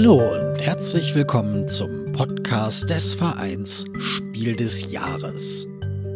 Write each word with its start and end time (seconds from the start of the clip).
Hallo 0.00 0.32
und 0.32 0.58
herzlich 0.62 1.14
willkommen 1.14 1.68
zum 1.68 2.10
Podcast 2.12 2.88
des 2.88 3.12
Vereins 3.12 3.84
Spiel 3.98 4.56
des 4.56 4.90
Jahres. 4.90 5.66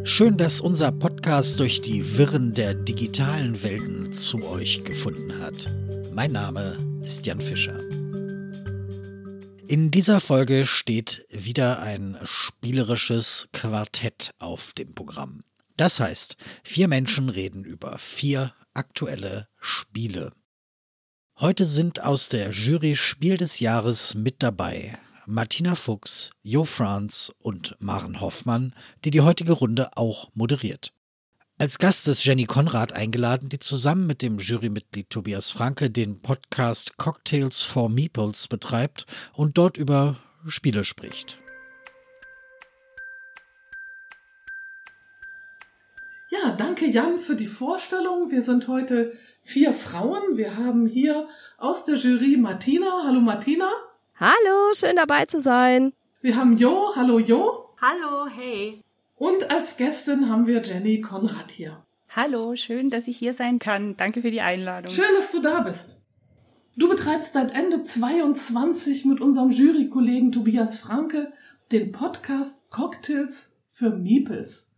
Schön, 0.04 0.38
dass 0.38 0.62
unser 0.62 0.90
Podcast 0.90 1.60
durch 1.60 1.82
die 1.82 2.16
Wirren 2.16 2.54
der 2.54 2.72
digitalen 2.72 3.62
Welten 3.62 4.10
zu 4.14 4.42
euch 4.48 4.84
gefunden 4.84 5.38
hat. 5.38 5.70
Mein 6.14 6.32
Name 6.32 6.78
ist 7.02 7.26
Jan 7.26 7.42
Fischer. 7.42 7.78
In 9.68 9.90
dieser 9.90 10.20
Folge 10.20 10.64
steht 10.64 11.26
wieder 11.28 11.82
ein 11.82 12.16
spielerisches 12.22 13.50
Quartett 13.52 14.30
auf 14.38 14.72
dem 14.72 14.94
Programm. 14.94 15.44
Das 15.76 16.00
heißt, 16.00 16.36
vier 16.62 16.88
Menschen 16.88 17.28
reden 17.28 17.66
über 17.66 17.98
vier 17.98 18.54
aktuelle 18.72 19.46
Spiele. 19.60 20.32
Heute 21.40 21.66
sind 21.66 22.00
aus 22.00 22.28
der 22.28 22.52
Jury 22.52 22.94
Spiel 22.94 23.36
des 23.36 23.58
Jahres 23.58 24.14
mit 24.14 24.40
dabei 24.40 24.96
Martina 25.26 25.74
Fuchs, 25.74 26.30
Jo 26.44 26.62
Franz 26.64 27.32
und 27.40 27.74
Maren 27.80 28.20
Hoffmann, 28.20 28.72
die 29.04 29.10
die 29.10 29.20
heutige 29.20 29.50
Runde 29.50 29.96
auch 29.96 30.30
moderiert. 30.34 30.92
Als 31.58 31.80
Gast 31.80 32.06
ist 32.06 32.24
Jenny 32.24 32.44
Konrad 32.44 32.92
eingeladen, 32.92 33.48
die 33.48 33.58
zusammen 33.58 34.06
mit 34.06 34.22
dem 34.22 34.38
Jurymitglied 34.38 35.10
Tobias 35.10 35.50
Franke 35.50 35.90
den 35.90 36.22
Podcast 36.22 36.98
Cocktails 36.98 37.62
for 37.62 37.90
Meeples 37.90 38.46
betreibt 38.46 39.04
und 39.32 39.58
dort 39.58 39.76
über 39.76 40.18
Spiele 40.46 40.84
spricht. 40.84 41.40
Ja, 46.30 46.52
danke 46.52 46.86
Jan 46.86 47.18
für 47.18 47.34
die 47.34 47.48
Vorstellung. 47.48 48.30
Wir 48.30 48.44
sind 48.44 48.68
heute 48.68 49.12
vier 49.44 49.72
Frauen. 49.72 50.36
Wir 50.36 50.56
haben 50.56 50.86
hier 50.86 51.28
aus 51.58 51.84
der 51.84 51.96
Jury 51.96 52.36
Martina. 52.36 53.04
Hallo 53.04 53.20
Martina. 53.20 53.70
Hallo, 54.18 54.74
schön 54.74 54.96
dabei 54.96 55.26
zu 55.26 55.40
sein. 55.40 55.92
Wir 56.20 56.36
haben 56.36 56.56
Jo. 56.56 56.96
Hallo 56.96 57.18
Jo. 57.18 57.68
Hallo, 57.80 58.26
hey. 58.34 58.80
Und 59.16 59.50
als 59.50 59.76
Gästin 59.76 60.28
haben 60.28 60.46
wir 60.46 60.62
Jenny 60.62 61.00
Konrad 61.00 61.52
hier. 61.52 61.84
Hallo, 62.08 62.56
schön, 62.56 62.90
dass 62.90 63.06
ich 63.06 63.18
hier 63.18 63.34
sein 63.34 63.58
kann. 63.58 63.96
Danke 63.96 64.22
für 64.22 64.30
die 64.30 64.40
Einladung. 64.40 64.92
Schön, 64.92 65.14
dass 65.14 65.30
du 65.30 65.40
da 65.40 65.60
bist. 65.60 66.00
Du 66.76 66.88
betreibst 66.88 67.34
seit 67.34 67.54
Ende 67.54 67.84
22 67.84 69.04
mit 69.04 69.20
unserem 69.20 69.50
Jurykollegen 69.50 70.32
Tobias 70.32 70.78
Franke 70.78 71.32
den 71.70 71.92
Podcast 71.92 72.70
Cocktails 72.70 73.60
für 73.66 73.90
Meeples. 73.90 74.72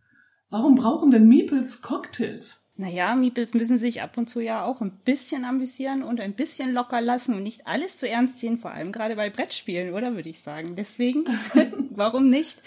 Warum 0.49 0.75
brauchen 0.75 1.11
denn 1.11 1.27
Meeples 1.27 1.81
Cocktails? 1.81 2.66
Naja, 2.79 3.15
Meeples 3.15 3.55
müssen 3.55 3.79
sich 3.79 4.03
ab 4.03 4.17
und 4.17 4.29
zu 4.29 4.39
ja 4.39 4.63
auch 4.63 4.81
ein 4.81 4.91
bisschen 5.03 5.45
amüsieren 5.45 6.03
und 6.03 6.21
ein 6.21 6.33
bisschen 6.33 6.73
locker 6.73 7.01
lassen 7.01 7.33
und 7.33 7.41
nicht 7.41 7.65
alles 7.65 7.97
zu 7.97 8.07
ernst 8.07 8.37
sehen, 8.37 8.59
vor 8.59 8.69
allem 8.69 8.91
gerade 8.91 9.15
bei 9.15 9.31
Brettspielen, 9.31 9.95
oder 9.95 10.13
würde 10.13 10.29
ich 10.29 10.41
sagen. 10.41 10.75
Deswegen, 10.75 11.25
warum 11.89 12.29
nicht? 12.29 12.61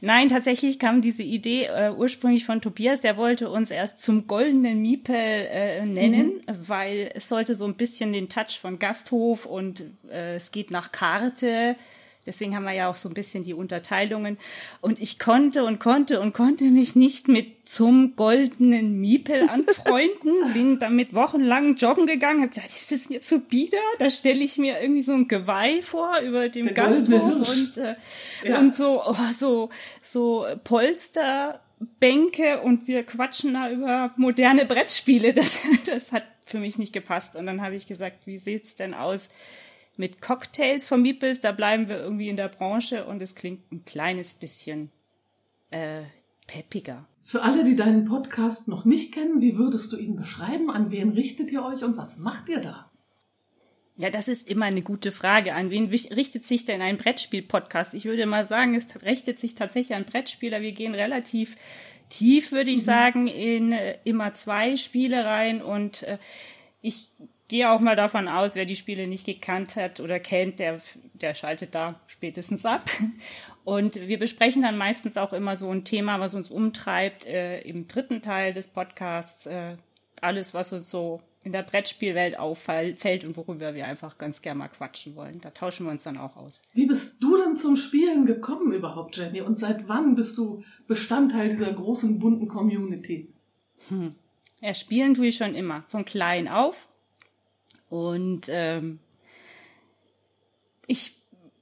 Nein, 0.00 0.28
tatsächlich 0.28 0.80
kam 0.80 1.00
diese 1.00 1.22
Idee 1.22 1.66
äh, 1.66 1.92
ursprünglich 1.96 2.44
von 2.44 2.60
Tobias, 2.60 3.00
der 3.00 3.16
wollte 3.16 3.50
uns 3.50 3.70
erst 3.70 4.00
zum 4.00 4.26
goldenen 4.26 4.82
Miepel 4.82 5.14
äh, 5.14 5.84
nennen, 5.84 6.42
mhm. 6.44 6.68
weil 6.68 7.12
es 7.14 7.28
sollte 7.28 7.54
so 7.54 7.64
ein 7.64 7.76
bisschen 7.76 8.12
den 8.12 8.28
Touch 8.28 8.58
von 8.60 8.80
Gasthof 8.80 9.46
und 9.46 9.84
äh, 10.10 10.34
es 10.34 10.50
geht 10.50 10.72
nach 10.72 10.90
Karte 10.90 11.76
Deswegen 12.24 12.54
haben 12.54 12.64
wir 12.64 12.72
ja 12.72 12.88
auch 12.88 12.94
so 12.96 13.08
ein 13.08 13.14
bisschen 13.14 13.42
die 13.42 13.54
Unterteilungen. 13.54 14.38
Und 14.80 15.00
ich 15.00 15.18
konnte 15.18 15.64
und 15.64 15.80
konnte 15.80 16.20
und 16.20 16.32
konnte 16.32 16.64
mich 16.64 16.94
nicht 16.94 17.26
mit 17.26 17.68
zum 17.68 18.14
goldenen 18.14 19.00
Miepel 19.00 19.48
anfreunden. 19.48 20.32
Bin 20.54 20.78
damit 20.78 21.14
wochenlang 21.14 21.74
joggen 21.76 22.06
gegangen, 22.06 22.42
habe 22.42 22.50
gesagt, 22.50 22.68
ist 22.68 22.92
das 22.92 23.08
mir 23.08 23.22
zu 23.22 23.40
bieder? 23.40 23.78
Da 23.98 24.08
stelle 24.10 24.44
ich 24.44 24.56
mir 24.56 24.80
irgendwie 24.80 25.02
so 25.02 25.12
ein 25.14 25.26
Geweih 25.26 25.82
vor 25.82 26.20
über 26.20 26.48
dem 26.48 26.66
Der 26.66 26.74
Gasthof 26.74 27.32
und, 27.32 27.76
äh, 27.78 27.96
ja. 28.44 28.58
und 28.58 28.76
so, 28.76 29.02
oh, 29.04 29.32
so, 29.36 29.70
so 30.00 30.46
Polsterbänke 30.62 32.60
und 32.60 32.86
wir 32.86 33.02
quatschen 33.04 33.54
da 33.54 33.68
über 33.70 34.12
moderne 34.16 34.64
Brettspiele. 34.64 35.32
Das, 35.42 35.58
das 35.86 36.12
hat 36.12 36.24
für 36.46 36.58
mich 36.58 36.78
nicht 36.78 36.92
gepasst. 36.92 37.34
Und 37.34 37.46
dann 37.46 37.62
habe 37.62 37.74
ich 37.74 37.86
gesagt, 37.86 38.26
wie 38.26 38.38
sieht's 38.38 38.76
denn 38.76 38.94
aus? 38.94 39.28
Mit 39.96 40.22
Cocktails 40.22 40.86
von 40.86 41.02
Meeples, 41.02 41.40
da 41.40 41.52
bleiben 41.52 41.88
wir 41.88 41.98
irgendwie 41.98 42.28
in 42.28 42.36
der 42.36 42.48
Branche 42.48 43.04
und 43.04 43.20
es 43.22 43.34
klingt 43.34 43.70
ein 43.72 43.84
kleines 43.84 44.34
bisschen 44.34 44.90
äh, 45.70 46.02
peppiger. 46.46 47.06
Für 47.20 47.42
alle, 47.42 47.64
die 47.64 47.76
deinen 47.76 48.04
Podcast 48.04 48.68
noch 48.68 48.84
nicht 48.84 49.12
kennen, 49.12 49.40
wie 49.40 49.56
würdest 49.56 49.92
du 49.92 49.96
ihn 49.96 50.16
beschreiben? 50.16 50.70
An 50.70 50.90
wen 50.90 51.10
richtet 51.10 51.52
ihr 51.52 51.64
euch 51.64 51.84
und 51.84 51.96
was 51.96 52.18
macht 52.18 52.48
ihr 52.48 52.60
da? 52.60 52.90
Ja, 53.96 54.10
das 54.10 54.26
ist 54.26 54.48
immer 54.48 54.64
eine 54.64 54.82
gute 54.82 55.12
Frage. 55.12 55.54
An 55.54 55.70
wen 55.70 55.86
richtet 55.86 56.46
sich 56.46 56.64
denn 56.64 56.80
ein 56.80 56.96
Brettspiel-Podcast? 56.96 57.94
Ich 57.94 58.06
würde 58.06 58.26
mal 58.26 58.44
sagen, 58.44 58.74
es 58.74 58.86
richtet 59.02 59.38
sich 59.38 59.54
tatsächlich 59.54 59.96
an 59.96 60.06
Brettspieler. 60.06 60.62
Wir 60.62 60.72
gehen 60.72 60.94
relativ 60.94 61.54
tief, 62.08 62.52
würde 62.52 62.70
ich 62.70 62.80
mhm. 62.80 62.84
sagen, 62.84 63.26
in 63.28 63.72
äh, 63.72 63.98
immer 64.04 64.34
zwei 64.34 64.76
Spiele 64.76 65.24
rein 65.24 65.62
und 65.62 66.02
äh, 66.02 66.18
ich 66.80 67.10
gehe 67.52 67.70
auch 67.70 67.80
mal 67.80 67.96
davon 67.96 68.28
aus, 68.28 68.54
wer 68.54 68.64
die 68.64 68.76
Spiele 68.76 69.06
nicht 69.06 69.26
gekannt 69.26 69.76
hat 69.76 70.00
oder 70.00 70.18
kennt, 70.18 70.58
der, 70.58 70.78
der 71.12 71.34
schaltet 71.34 71.74
da 71.74 72.00
spätestens 72.06 72.64
ab. 72.64 72.82
Und 73.64 74.08
wir 74.08 74.18
besprechen 74.18 74.62
dann 74.62 74.78
meistens 74.78 75.18
auch 75.18 75.34
immer 75.34 75.54
so 75.54 75.68
ein 75.70 75.84
Thema, 75.84 76.18
was 76.18 76.32
uns 76.32 76.50
umtreibt, 76.50 77.26
äh, 77.26 77.60
im 77.60 77.88
dritten 77.88 78.22
Teil 78.22 78.54
des 78.54 78.68
Podcasts. 78.68 79.44
Äh, 79.44 79.76
alles, 80.22 80.54
was 80.54 80.72
uns 80.72 80.88
so 80.88 81.20
in 81.44 81.52
der 81.52 81.62
Brettspielwelt 81.62 82.38
auffällt 82.38 83.22
und 83.24 83.36
worüber 83.36 83.74
wir 83.74 83.86
einfach 83.86 84.16
ganz 84.16 84.40
gerne 84.40 84.60
mal 84.60 84.68
quatschen 84.68 85.14
wollen. 85.14 85.42
Da 85.42 85.50
tauschen 85.50 85.84
wir 85.84 85.90
uns 85.90 86.04
dann 86.04 86.16
auch 86.16 86.36
aus. 86.36 86.62
Wie 86.72 86.86
bist 86.86 87.22
du 87.22 87.36
denn 87.36 87.56
zum 87.56 87.76
Spielen 87.76 88.24
gekommen 88.24 88.72
überhaupt, 88.72 89.18
Jenny? 89.18 89.42
Und 89.42 89.58
seit 89.58 89.88
wann 89.88 90.14
bist 90.14 90.38
du 90.38 90.64
Bestandteil 90.86 91.50
dieser 91.50 91.72
großen, 91.72 92.18
bunten 92.18 92.48
Community? 92.48 93.28
Hm. 93.88 94.14
Ja, 94.60 94.72
spielen 94.72 95.12
tue 95.12 95.26
ich 95.26 95.36
schon 95.36 95.54
immer. 95.54 95.84
Von 95.88 96.06
klein 96.06 96.48
auf. 96.48 96.88
Und 97.92 98.48
ähm, 98.48 99.00
ich 100.86 101.14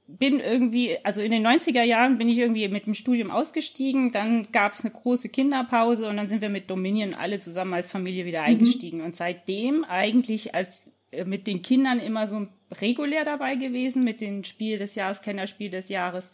bin 0.07 0.39
irgendwie, 0.39 0.97
also 1.03 1.21
in 1.21 1.29
den 1.29 1.45
90er 1.45 1.83
Jahren 1.83 2.17
bin 2.17 2.29
ich 2.29 2.37
irgendwie 2.37 2.69
mit 2.69 2.85
dem 2.85 2.93
Studium 2.93 3.29
ausgestiegen, 3.29 4.13
dann 4.13 4.49
gab 4.53 4.71
es 4.71 4.79
eine 4.79 4.91
große 4.91 5.27
Kinderpause 5.27 6.07
und 6.07 6.15
dann 6.15 6.29
sind 6.29 6.41
wir 6.41 6.49
mit 6.49 6.69
Dominion 6.69 7.15
alle 7.15 7.39
zusammen 7.39 7.73
als 7.73 7.91
Familie 7.91 8.23
wieder 8.23 8.39
mhm. 8.43 8.45
eingestiegen. 8.45 8.99
Mhm. 8.99 9.05
Und 9.07 9.17
seitdem 9.17 9.83
eigentlich 9.83 10.55
als 10.55 10.89
äh, 11.11 11.25
mit 11.25 11.47
den 11.47 11.61
Kindern 11.63 11.99
immer 11.99 12.27
so 12.27 12.47
regulär 12.79 13.25
dabei 13.25 13.55
gewesen, 13.55 14.05
mit 14.05 14.21
dem 14.21 14.45
Spiel 14.45 14.77
des 14.77 14.95
Jahres, 14.95 15.21
Kennerspiel 15.21 15.69
des 15.69 15.89
Jahres. 15.89 16.31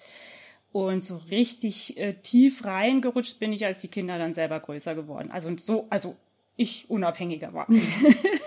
Und 0.71 1.03
so 1.03 1.17
richtig 1.31 1.97
äh, 1.97 2.13
tief 2.21 2.65
reingerutscht 2.65 3.39
bin 3.39 3.51
ich, 3.51 3.65
als 3.65 3.79
die 3.79 3.87
Kinder 3.87 4.19
dann 4.19 4.35
selber 4.35 4.59
größer 4.59 4.93
geworden. 4.93 5.31
Also 5.31 5.49
so, 5.57 5.87
also 5.89 6.15
ich 6.55 6.87
unabhängiger 6.87 7.51
war. 7.51 7.67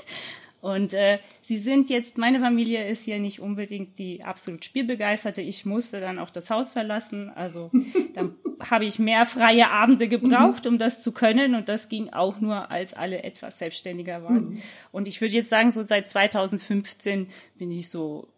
Und 0.61 0.93
äh, 0.93 1.19
sie 1.41 1.59
sind 1.59 1.89
jetzt, 1.89 2.19
meine 2.19 2.41
Familie 2.41 2.89
ist 2.89 3.05
hier 3.05 3.19
nicht 3.19 3.41
unbedingt 3.41 3.99
die 3.99 4.23
absolut 4.23 4.65
spielbegeisterte. 4.65 5.41
Ich 5.41 5.65
musste 5.65 6.01
dann 6.01 6.19
auch 6.19 6.31
das 6.31 6.51
Haus 6.51 6.71
verlassen. 6.71 7.31
Also 7.31 7.71
dann 8.15 8.35
habe 8.61 8.85
ich 8.85 8.99
mehr 8.99 9.25
freie 9.25 9.71
Abende 9.71 10.09
gebraucht, 10.09 10.67
um 10.67 10.79
das 10.79 11.01
zu 11.01 11.13
können. 11.13 11.55
Und 11.55 11.69
das 11.69 11.89
ging 11.89 12.11
auch 12.11 12.41
nur, 12.41 12.71
als 12.71 12.93
alle 12.93 13.23
etwas 13.23 13.59
selbstständiger 13.59 14.23
waren. 14.23 14.51
Mhm. 14.51 14.63
Und 14.93 15.09
ich 15.09 15.21
würde 15.21 15.35
jetzt 15.35 15.51
sagen, 15.51 15.71
so 15.71 15.85
seit 15.85 16.09
2015 16.09 17.29
bin 17.57 17.71
ich 17.71 17.89
so 17.89 18.29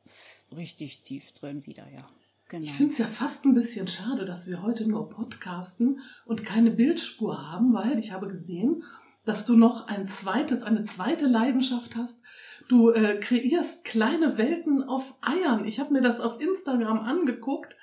richtig 0.57 1.03
tief 1.03 1.33
drin 1.33 1.67
wieder, 1.67 1.87
ja. 1.93 2.07
Genau. 2.53 2.65
Ich 2.65 2.73
finde 2.75 2.93
es 2.93 2.99
ja 2.99 3.07
fast 3.07 3.47
ein 3.47 3.55
bisschen 3.55 3.89
schade, 3.89 4.27
dass 4.27 4.47
wir 4.47 4.61
heute 4.63 4.87
nur 4.87 5.09
podcasten 5.09 6.01
und 6.27 6.45
keine 6.45 6.71
Bildspur 6.71 7.51
haben, 7.51 7.73
weil 7.73 7.99
ich 7.99 8.13
habe 8.13 8.29
gesehen, 8.29 8.85
dass 9.25 9.47
du 9.47 9.57
noch 9.57 9.89
ein 9.89 10.09
zweites, 10.09 10.63
eine 10.63 10.85
zweite 10.85 11.27
Leidenschaft 11.27 11.97
hast. 11.97 12.23
Du 12.69 12.91
äh, 12.91 13.19
kreierst 13.21 13.85
kleine 13.85 14.39
Welten 14.39 14.83
auf 14.83 15.15
Eiern. 15.21 15.65
Ich 15.65 15.81
habe 15.81 15.93
mir 15.93 16.01
das 16.01 16.21
auf 16.21 16.41
Instagram 16.41 17.01
angeguckt. 17.01 17.77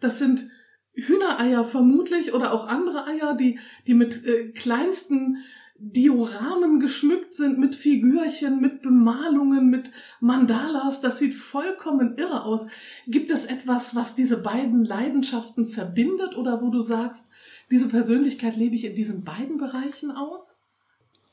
Das 0.00 0.18
sind 0.18 0.50
Hühnereier 0.94 1.64
vermutlich 1.64 2.32
oder 2.32 2.52
auch 2.52 2.66
andere 2.68 3.06
Eier, 3.06 3.34
die, 3.34 3.58
die 3.86 3.94
mit 3.94 4.24
äh, 4.24 4.48
kleinsten 4.52 5.44
Dioramen 5.78 6.80
geschmückt 6.80 7.34
sind, 7.34 7.58
mit 7.58 7.74
Figürchen, 7.74 8.62
mit 8.62 8.80
Bemalungen, 8.80 9.68
mit 9.68 9.90
Mandalas. 10.20 11.02
Das 11.02 11.18
sieht 11.18 11.34
vollkommen 11.34 12.16
irre 12.16 12.44
aus. 12.44 12.66
Gibt 13.06 13.30
es 13.30 13.44
etwas, 13.44 13.94
was 13.94 14.14
diese 14.14 14.38
beiden 14.38 14.84
Leidenschaften 14.86 15.66
verbindet 15.66 16.34
oder 16.36 16.62
wo 16.62 16.70
du 16.70 16.80
sagst, 16.80 17.24
diese 17.70 17.88
Persönlichkeit 17.88 18.56
lebe 18.56 18.74
ich 18.74 18.84
in 18.84 18.94
diesen 18.94 19.22
beiden 19.24 19.58
Bereichen 19.58 20.10
aus? 20.10 20.60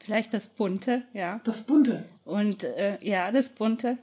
Vielleicht 0.03 0.33
das 0.33 0.49
Bunte, 0.49 1.03
ja. 1.13 1.39
Das 1.45 1.63
Bunte. 1.63 2.03
Und 2.25 2.65
äh, 2.65 2.97
ja, 3.01 3.31
das 3.31 3.49
Bunte. 3.49 3.97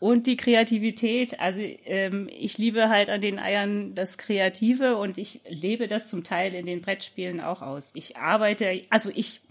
Und 0.00 0.26
die 0.26 0.38
Kreativität. 0.38 1.38
Also 1.38 1.60
ähm, 1.60 2.30
ich 2.32 2.56
liebe 2.56 2.88
halt 2.88 3.10
an 3.10 3.20
den 3.20 3.38
Eiern 3.38 3.94
das 3.94 4.16
Kreative 4.16 4.96
und 4.96 5.18
ich 5.18 5.40
lebe 5.46 5.86
das 5.86 6.08
zum 6.08 6.24
Teil 6.24 6.54
in 6.54 6.64
den 6.64 6.80
Brettspielen 6.80 7.42
auch 7.42 7.60
aus. 7.60 7.90
Ich 7.92 8.16
arbeite, 8.16 8.82
also 8.88 9.10
ich, 9.14 9.42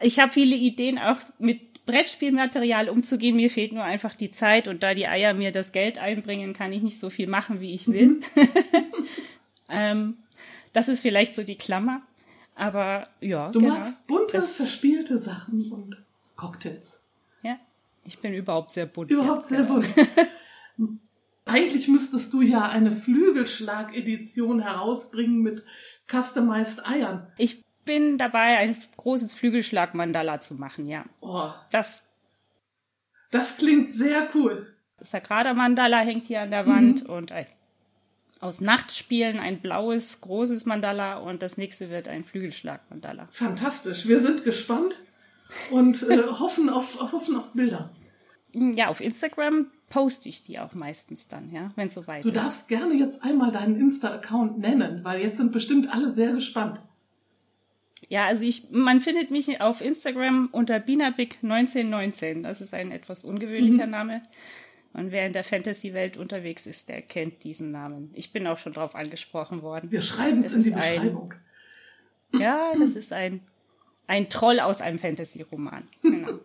ich 0.00 0.18
habe 0.18 0.32
viele 0.32 0.56
Ideen 0.56 0.98
auch 0.98 1.18
mit 1.38 1.86
Brettspielmaterial 1.86 2.88
umzugehen. 2.88 3.36
Mir 3.36 3.50
fehlt 3.50 3.72
nur 3.72 3.84
einfach 3.84 4.14
die 4.14 4.32
Zeit 4.32 4.66
und 4.66 4.82
da 4.82 4.92
die 4.92 5.06
Eier 5.06 5.34
mir 5.34 5.52
das 5.52 5.70
Geld 5.70 5.98
einbringen, 5.98 6.52
kann 6.52 6.72
ich 6.72 6.82
nicht 6.82 6.98
so 6.98 7.10
viel 7.10 7.28
machen, 7.28 7.60
wie 7.60 7.74
ich 7.74 7.86
will. 7.86 8.06
Mhm. 8.06 8.22
ähm, 9.70 10.16
das 10.72 10.88
ist 10.88 11.00
vielleicht 11.00 11.36
so 11.36 11.44
die 11.44 11.58
Klammer. 11.58 12.02
Aber 12.62 13.08
ja. 13.20 13.50
Du 13.50 13.60
genau. 13.60 13.74
magst 13.74 14.06
bunte, 14.06 14.38
das, 14.38 14.52
verspielte 14.52 15.18
Sachen 15.18 15.72
und 15.72 15.96
Cocktails. 16.36 17.02
Ja, 17.42 17.56
ich 18.04 18.20
bin 18.20 18.32
überhaupt 18.32 18.70
sehr 18.70 18.86
bunt. 18.86 19.10
Überhaupt 19.10 19.50
ja, 19.50 19.56
sehr 19.56 19.66
genau. 19.66 19.80
bunt. 19.80 21.00
Eigentlich 21.44 21.88
müsstest 21.88 22.32
du 22.32 22.40
ja 22.40 22.68
eine 22.68 22.92
Flügelschlag-Edition 22.92 24.60
herausbringen 24.60 25.42
mit 25.42 25.64
customized 26.08 26.86
Eiern. 26.86 27.26
Ich 27.36 27.64
bin 27.84 28.16
dabei, 28.16 28.58
ein 28.58 28.76
großes 28.96 29.32
Flügelschlag-Mandala 29.32 30.40
zu 30.40 30.54
machen, 30.54 30.86
ja. 30.86 31.04
Oh. 31.20 31.50
Das. 31.72 32.04
Das 33.32 33.56
klingt 33.56 33.92
sehr 33.92 34.28
cool. 34.34 34.72
Das 34.98 35.10
Sagrada-Mandala 35.10 35.98
hängt 36.00 36.26
hier 36.26 36.42
an 36.42 36.50
der 36.50 36.68
Wand 36.68 37.04
mhm. 37.08 37.10
und 37.10 37.32
ein, 37.32 37.46
aus 38.42 38.60
Nachtspielen 38.60 39.38
ein 39.38 39.60
blaues, 39.60 40.20
großes 40.20 40.66
Mandala 40.66 41.18
und 41.18 41.42
das 41.42 41.56
nächste 41.56 41.90
wird 41.90 42.08
ein 42.08 42.24
Flügelschlag-Mandala. 42.24 43.28
Fantastisch. 43.30 44.08
Wir 44.08 44.20
sind 44.20 44.44
gespannt 44.44 44.96
und 45.70 46.02
äh, 46.10 46.22
hoffen, 46.38 46.68
auf, 46.68 47.00
hoffen 47.12 47.36
auf 47.36 47.52
Bilder. 47.52 47.90
Ja, 48.52 48.88
auf 48.88 49.00
Instagram 49.00 49.66
poste 49.88 50.28
ich 50.28 50.42
die 50.42 50.58
auch 50.58 50.74
meistens 50.74 51.28
dann, 51.28 51.52
ja, 51.52 51.70
wenn 51.76 51.88
es 51.88 51.94
soweit 51.94 52.18
ist. 52.18 52.24
Du 52.24 52.32
darfst 52.32 52.68
gerne 52.68 52.94
jetzt 52.94 53.22
einmal 53.22 53.52
deinen 53.52 53.76
Insta-Account 53.76 54.58
nennen, 54.58 55.04
weil 55.04 55.22
jetzt 55.22 55.38
sind 55.38 55.52
bestimmt 55.52 55.92
alle 55.92 56.12
sehr 56.12 56.32
gespannt. 56.32 56.80
Ja, 58.08 58.26
also 58.26 58.44
ich, 58.44 58.70
man 58.70 59.00
findet 59.00 59.30
mich 59.30 59.60
auf 59.60 59.80
Instagram 59.80 60.48
unter 60.52 60.76
binabik1919. 60.76 62.42
Das 62.42 62.60
ist 62.60 62.74
ein 62.74 62.90
etwas 62.90 63.24
ungewöhnlicher 63.24 63.86
mhm. 63.86 63.92
Name. 63.92 64.22
Und 64.94 65.10
wer 65.10 65.26
in 65.26 65.32
der 65.32 65.44
Fantasy-Welt 65.44 66.16
unterwegs 66.16 66.66
ist, 66.66 66.88
der 66.88 67.02
kennt 67.02 67.44
diesen 67.44 67.70
Namen. 67.70 68.10
Ich 68.14 68.32
bin 68.32 68.46
auch 68.46 68.58
schon 68.58 68.72
drauf 68.72 68.94
angesprochen 68.94 69.62
worden. 69.62 69.90
Wir 69.90 70.02
schreiben 70.02 70.40
es 70.40 70.52
in 70.52 70.62
die 70.62 70.70
Beschreibung. 70.70 71.34
Ein, 72.32 72.40
ja, 72.40 72.72
das 72.78 72.90
ist 72.90 73.12
ein, 73.12 73.40
ein 74.06 74.28
Troll 74.28 74.60
aus 74.60 74.80
einem 74.80 74.98
Fantasy-Roman. 74.98 75.84
Genau. 76.02 76.40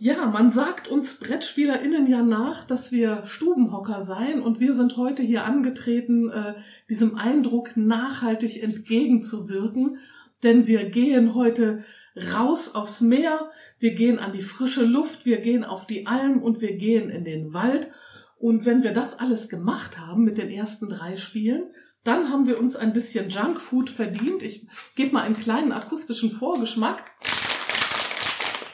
Ja, 0.00 0.26
man 0.26 0.52
sagt 0.52 0.86
uns 0.86 1.18
BrettspielerInnen 1.18 2.06
ja 2.06 2.22
nach, 2.22 2.62
dass 2.64 2.92
wir 2.92 3.26
Stubenhocker 3.26 4.02
seien 4.02 4.40
und 4.40 4.60
wir 4.60 4.74
sind 4.74 4.96
heute 4.96 5.22
hier 5.22 5.44
angetreten, 5.44 6.30
äh, 6.30 6.54
diesem 6.88 7.16
Eindruck 7.16 7.76
nachhaltig 7.76 8.62
entgegenzuwirken 8.62 9.98
denn 10.42 10.66
wir 10.66 10.88
gehen 10.90 11.34
heute 11.34 11.84
raus 12.32 12.74
aufs 12.74 13.00
Meer, 13.00 13.50
wir 13.78 13.94
gehen 13.94 14.18
an 14.18 14.32
die 14.32 14.42
frische 14.42 14.84
Luft, 14.84 15.26
wir 15.26 15.38
gehen 15.38 15.64
auf 15.64 15.86
die 15.86 16.06
Alm 16.06 16.42
und 16.42 16.60
wir 16.60 16.76
gehen 16.76 17.10
in 17.10 17.24
den 17.24 17.52
Wald. 17.52 17.90
Und 18.38 18.64
wenn 18.64 18.82
wir 18.82 18.92
das 18.92 19.18
alles 19.18 19.48
gemacht 19.48 19.98
haben 19.98 20.24
mit 20.24 20.38
den 20.38 20.50
ersten 20.50 20.88
drei 20.88 21.16
Spielen, 21.16 21.72
dann 22.04 22.30
haben 22.30 22.46
wir 22.46 22.58
uns 22.58 22.76
ein 22.76 22.92
bisschen 22.92 23.28
Junkfood 23.28 23.90
verdient. 23.90 24.42
Ich 24.42 24.66
gebe 24.94 25.12
mal 25.12 25.22
einen 25.22 25.38
kleinen 25.38 25.72
akustischen 25.72 26.30
Vorgeschmack. 26.30 27.04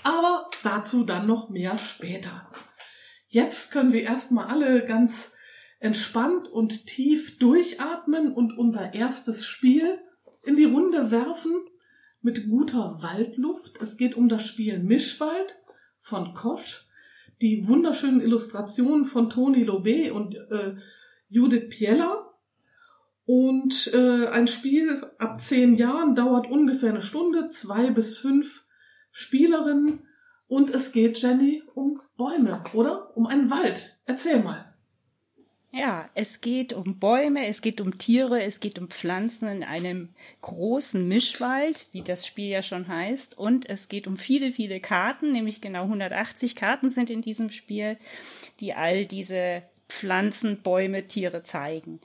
Aber 0.03 0.51
dazu 0.63 1.05
dann 1.05 1.27
noch 1.27 1.49
mehr 1.49 1.79
später. 1.79 2.51
Jetzt 3.27 3.73
können 3.73 3.93
wir 3.93 4.03
erstmal 4.03 4.47
alle 4.47 4.85
ganz 4.85 5.33
entspannt 5.81 6.49
und 6.49 6.87
tief 6.87 7.39
durchatmen 7.39 8.33
und 8.33 8.57
unser 8.57 8.95
erstes 8.95 9.45
Spiel 9.45 9.99
in 10.45 10.57
die 10.57 10.65
Runde 10.65 11.11
werfen 11.11 11.53
mit 12.25 12.49
guter 12.49 13.03
Waldluft. 13.03 13.81
Es 13.81 13.97
geht 13.97 14.17
um 14.17 14.29
das 14.29 14.45
Spiel 14.47 14.79
Mischwald 14.79 15.61
von 15.99 16.35
Kosch. 16.35 16.89
Die 17.43 17.69
wunderschönen 17.69 18.23
Illustrationen 18.23 19.05
von 19.05 19.29
Toni 19.29 19.65
Lobé 19.65 20.11
und 20.11 20.35
äh, 20.35 20.75
Judith 21.29 21.69
Pieller. 21.69 22.33
Und 23.27 23.91
äh, 23.93 24.29
ein 24.29 24.49
Spiel 24.49 25.07
ab 25.19 25.41
zehn 25.41 25.75
Jahren 25.75 26.15
dauert 26.15 26.51
ungefähr 26.51 26.91
eine 26.91 27.03
Stunde, 27.03 27.49
zwei 27.49 27.91
bis 27.91 28.19
fünf 28.19 28.65
Spielerinnen. 29.11 30.07
Und 30.47 30.71
es 30.71 30.93
geht, 30.93 31.21
Jenny, 31.21 31.63
um 31.75 32.01
Bäume, 32.17 32.63
oder? 32.73 33.17
Um 33.17 33.27
einen 33.27 33.51
Wald. 33.51 33.99
Erzähl 34.07 34.43
mal. 34.43 34.74
Ja, 35.77 36.07
es 36.15 36.41
geht 36.41 36.73
um 36.73 37.01
Bäume, 37.01 37.49
es 37.49 37.61
geht 37.61 37.81
um 37.81 37.99
Tiere, 37.99 38.41
es 38.45 38.61
geht 38.61 38.79
um 38.79 38.89
Pflanzen 38.89 39.49
in 39.49 39.65
einem 39.65 40.11
großen 40.41 41.07
Mischwald, 41.09 41.87
wie 41.91 42.03
das 42.03 42.29
Spiel 42.29 42.49
ja 42.49 42.63
schon 42.63 42.87
heißt. 42.87 43.37
Und 43.37 43.69
es 43.69 43.89
geht 43.89 44.07
um 44.07 44.17
viele, 44.17 44.53
viele 44.53 44.79
Karten, 44.79 45.33
nämlich 45.33 45.61
genau 45.61 45.83
180 45.83 46.55
Karten 46.55 46.91
sind 46.91 47.11
in 47.11 47.23
diesem 47.23 47.51
Spiel, 47.51 47.97
die 48.61 48.73
all 48.73 49.05
diese 49.05 49.65
Pflanzen, 49.89 50.63
Bäume, 50.63 51.09
Tiere 51.09 51.43
zeigen. 51.43 52.01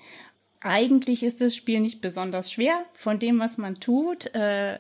Eigentlich 0.62 1.22
ist 1.22 1.40
das 1.40 1.56
Spiel 1.56 1.80
nicht 1.80 2.02
besonders 2.02 2.52
schwer 2.52 2.86
von 2.94 3.20
dem, 3.20 3.38
was 3.38 3.60
man 3.60 3.76
tut. 3.76 4.34
Äh, 4.34 4.80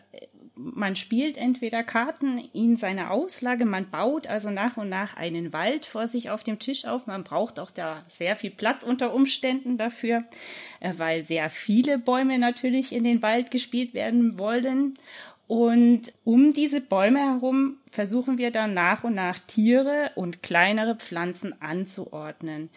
man 0.62 0.98
spielt 0.98 1.38
entweder 1.38 1.84
Karten 1.84 2.38
in 2.54 2.76
seiner 2.76 3.12
Auslage, 3.12 3.66
man 3.66 3.90
baut 3.90 4.28
also 4.28 4.50
nach 4.50 4.76
und 4.76 4.90
nach 4.90 5.16
einen 5.16 5.54
Wald 5.54 5.86
vor 5.86 6.08
sich 6.08 6.30
auf 6.30 6.44
dem 6.44 6.60
Tisch 6.60 6.86
auf. 6.86 7.08
Man 7.08 7.24
braucht 7.24 7.60
auch 7.60 7.72
da 7.72 8.04
sehr 8.10 8.36
viel 8.36 8.52
Platz 8.52 8.84
unter 8.84 9.14
Umständen 9.14 9.78
dafür, 9.78 10.20
äh, 10.82 10.94
weil 10.98 11.24
sehr 11.24 11.50
viele 11.50 11.98
Bäume 11.98 12.38
natürlich 12.40 12.92
in 12.94 13.06
den 13.06 13.22
Wald 13.22 13.52
gespielt 13.52 13.94
werden 13.94 14.38
wollen. 14.38 14.96
Und 15.48 16.14
um 16.26 16.54
diese 16.54 16.82
Bäume 16.82 17.20
herum 17.20 17.78
versuchen 17.90 18.38
wir 18.38 18.52
dann 18.52 18.74
nach 18.74 19.04
und 19.04 19.16
nach 19.16 19.40
Tiere 19.40 20.12
und 20.16 20.44
kleinere 20.44 20.96
Pflanzen 20.96 21.60
anzuordnen. 21.62 22.70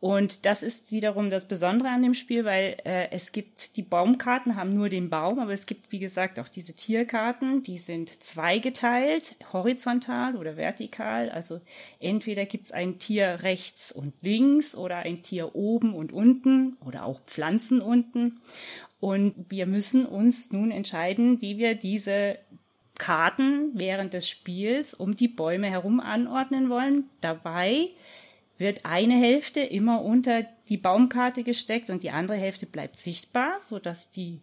Und 0.00 0.46
das 0.46 0.62
ist 0.62 0.92
wiederum 0.92 1.28
das 1.28 1.46
Besondere 1.46 1.90
an 1.90 2.02
dem 2.02 2.14
Spiel, 2.14 2.46
weil 2.46 2.78
äh, 2.84 3.10
es 3.10 3.32
gibt, 3.32 3.76
die 3.76 3.82
Baumkarten 3.82 4.56
haben 4.56 4.74
nur 4.74 4.88
den 4.88 5.10
Baum, 5.10 5.38
aber 5.38 5.52
es 5.52 5.66
gibt, 5.66 5.92
wie 5.92 5.98
gesagt, 5.98 6.40
auch 6.40 6.48
diese 6.48 6.72
Tierkarten, 6.72 7.62
die 7.62 7.76
sind 7.76 8.22
zweigeteilt, 8.22 9.36
horizontal 9.52 10.36
oder 10.36 10.56
vertikal. 10.56 11.28
Also 11.28 11.60
entweder 11.98 12.46
gibt's 12.46 12.72
ein 12.72 12.98
Tier 12.98 13.40
rechts 13.42 13.92
und 13.92 14.14
links 14.22 14.74
oder 14.74 14.96
ein 14.96 15.22
Tier 15.22 15.54
oben 15.54 15.94
und 15.94 16.14
unten 16.14 16.78
oder 16.86 17.04
auch 17.04 17.20
Pflanzen 17.26 17.82
unten. 17.82 18.40
Und 19.00 19.34
wir 19.50 19.66
müssen 19.66 20.06
uns 20.06 20.50
nun 20.50 20.70
entscheiden, 20.70 21.42
wie 21.42 21.58
wir 21.58 21.74
diese 21.74 22.38
Karten 22.96 23.70
während 23.74 24.14
des 24.14 24.28
Spiels 24.28 24.94
um 24.94 25.14
die 25.14 25.28
Bäume 25.28 25.68
herum 25.68 26.00
anordnen 26.00 26.70
wollen. 26.70 27.10
Dabei 27.20 27.90
wird 28.60 28.84
eine 28.84 29.14
Hälfte 29.14 29.60
immer 29.60 30.02
unter 30.02 30.44
die 30.68 30.76
Baumkarte 30.76 31.42
gesteckt 31.42 31.90
und 31.90 32.02
die 32.02 32.10
andere 32.10 32.36
Hälfte 32.36 32.66
bleibt 32.66 32.98
sichtbar, 32.98 33.58
so 33.58 33.78
dass 33.78 34.10
die 34.10 34.40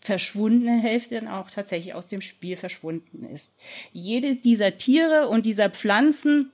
verschwundene 0.00 0.78
Hälfte 0.78 1.14
dann 1.14 1.28
auch 1.28 1.50
tatsächlich 1.50 1.94
aus 1.94 2.06
dem 2.06 2.20
Spiel 2.20 2.56
verschwunden 2.56 3.24
ist. 3.24 3.54
Jede 3.92 4.36
dieser 4.36 4.76
Tiere 4.76 5.28
und 5.28 5.46
dieser 5.46 5.70
Pflanzen 5.70 6.52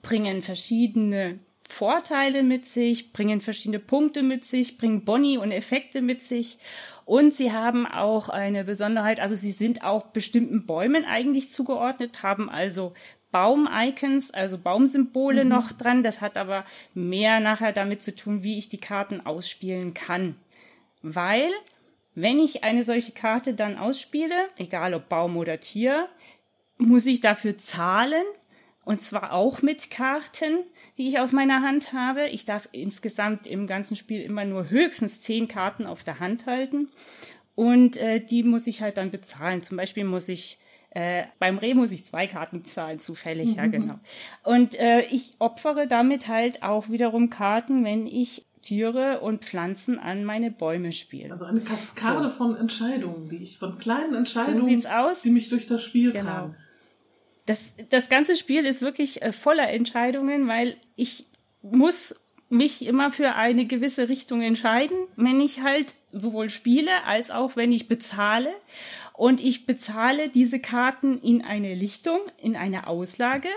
bringen 0.00 0.42
verschiedene 0.42 1.40
Vorteile 1.68 2.44
mit 2.44 2.66
sich, 2.66 3.12
bringen 3.12 3.40
verschiedene 3.40 3.80
Punkte 3.80 4.22
mit 4.22 4.44
sich, 4.44 4.78
bringen 4.78 5.04
Boni 5.04 5.38
und 5.38 5.50
Effekte 5.50 6.02
mit 6.02 6.22
sich 6.22 6.58
und 7.04 7.34
sie 7.34 7.50
haben 7.50 7.86
auch 7.86 8.28
eine 8.28 8.64
Besonderheit, 8.64 9.18
also 9.18 9.34
sie 9.34 9.50
sind 9.50 9.82
auch 9.82 10.04
bestimmten 10.08 10.66
Bäumen 10.66 11.04
eigentlich 11.04 11.50
zugeordnet, 11.50 12.22
haben 12.22 12.48
also 12.48 12.92
Baum-Icons, 13.32 14.30
also 14.30 14.58
Baumsymbole 14.58 15.42
mhm. 15.42 15.50
noch 15.50 15.72
dran. 15.72 16.02
Das 16.02 16.20
hat 16.20 16.36
aber 16.36 16.64
mehr 16.94 17.40
nachher 17.40 17.72
damit 17.72 18.02
zu 18.02 18.14
tun, 18.14 18.44
wie 18.44 18.58
ich 18.58 18.68
die 18.68 18.80
Karten 18.80 19.20
ausspielen 19.20 19.94
kann. 19.94 20.36
Weil, 21.02 21.50
wenn 22.14 22.38
ich 22.38 22.62
eine 22.62 22.84
solche 22.84 23.12
Karte 23.12 23.54
dann 23.54 23.76
ausspiele, 23.76 24.36
egal 24.58 24.94
ob 24.94 25.08
Baum 25.08 25.36
oder 25.36 25.58
Tier, 25.58 26.08
muss 26.78 27.06
ich 27.06 27.20
dafür 27.20 27.58
zahlen. 27.58 28.24
Und 28.84 29.02
zwar 29.02 29.32
auch 29.32 29.62
mit 29.62 29.90
Karten, 29.90 30.58
die 30.98 31.08
ich 31.08 31.20
aus 31.20 31.30
meiner 31.32 31.62
Hand 31.62 31.92
habe. 31.92 32.28
Ich 32.28 32.44
darf 32.46 32.68
insgesamt 32.72 33.46
im 33.46 33.66
ganzen 33.66 33.96
Spiel 33.96 34.22
immer 34.22 34.44
nur 34.44 34.70
höchstens 34.70 35.22
zehn 35.22 35.46
Karten 35.46 35.86
auf 35.86 36.02
der 36.02 36.18
Hand 36.18 36.46
halten. 36.46 36.88
Und 37.54 37.96
äh, 37.96 38.18
die 38.18 38.42
muss 38.42 38.66
ich 38.66 38.82
halt 38.82 38.96
dann 38.96 39.10
bezahlen. 39.10 39.62
Zum 39.62 39.76
Beispiel 39.76 40.04
muss 40.04 40.28
ich 40.28 40.58
äh, 40.94 41.24
beim 41.38 41.56
Reh 41.56 41.72
muss 41.72 41.90
ich 41.90 42.04
zwei 42.04 42.26
Karten 42.26 42.64
zahlen, 42.64 43.00
zufällig, 43.00 43.54
ja, 43.54 43.66
mhm. 43.66 43.72
genau. 43.72 43.94
Und 44.42 44.78
äh, 44.78 45.02
ich 45.06 45.34
opfere 45.38 45.86
damit 45.86 46.28
halt 46.28 46.62
auch 46.62 46.90
wiederum 46.90 47.30
Karten, 47.30 47.82
wenn 47.84 48.06
ich 48.06 48.44
Tiere 48.60 49.20
und 49.20 49.42
Pflanzen 49.42 49.98
an 49.98 50.24
meine 50.24 50.50
Bäume 50.50 50.92
spiele. 50.92 51.32
Also 51.32 51.46
eine 51.46 51.60
Kaskade 51.60 52.24
so. 52.24 52.30
von 52.30 52.56
Entscheidungen, 52.56 53.28
die 53.30 53.42
ich, 53.42 53.58
von 53.58 53.78
kleinen 53.78 54.14
Entscheidungen, 54.14 54.82
so 54.82 55.22
die 55.24 55.30
mich 55.30 55.48
durch 55.48 55.66
das 55.66 55.82
Spiel 55.82 56.12
genau. 56.12 56.24
tragen. 56.24 56.56
Das, 57.46 57.58
das 57.88 58.08
ganze 58.10 58.36
Spiel 58.36 58.66
ist 58.66 58.82
wirklich 58.82 59.22
äh, 59.22 59.32
voller 59.32 59.70
Entscheidungen, 59.70 60.46
weil 60.46 60.76
ich 60.94 61.26
muss 61.62 62.14
mich 62.52 62.84
immer 62.84 63.10
für 63.10 63.34
eine 63.34 63.66
gewisse 63.66 64.08
Richtung 64.08 64.42
entscheiden, 64.42 64.96
wenn 65.16 65.40
ich 65.40 65.62
halt 65.62 65.94
sowohl 66.12 66.50
spiele 66.50 67.04
als 67.04 67.30
auch 67.30 67.56
wenn 67.56 67.72
ich 67.72 67.88
bezahle. 67.88 68.50
Und 69.14 69.42
ich 69.42 69.66
bezahle 69.66 70.30
diese 70.30 70.58
Karten 70.58 71.18
in 71.18 71.42
eine 71.42 71.74
Lichtung, 71.74 72.20
in 72.38 72.56
eine 72.56 72.86
Auslage. 72.86 73.48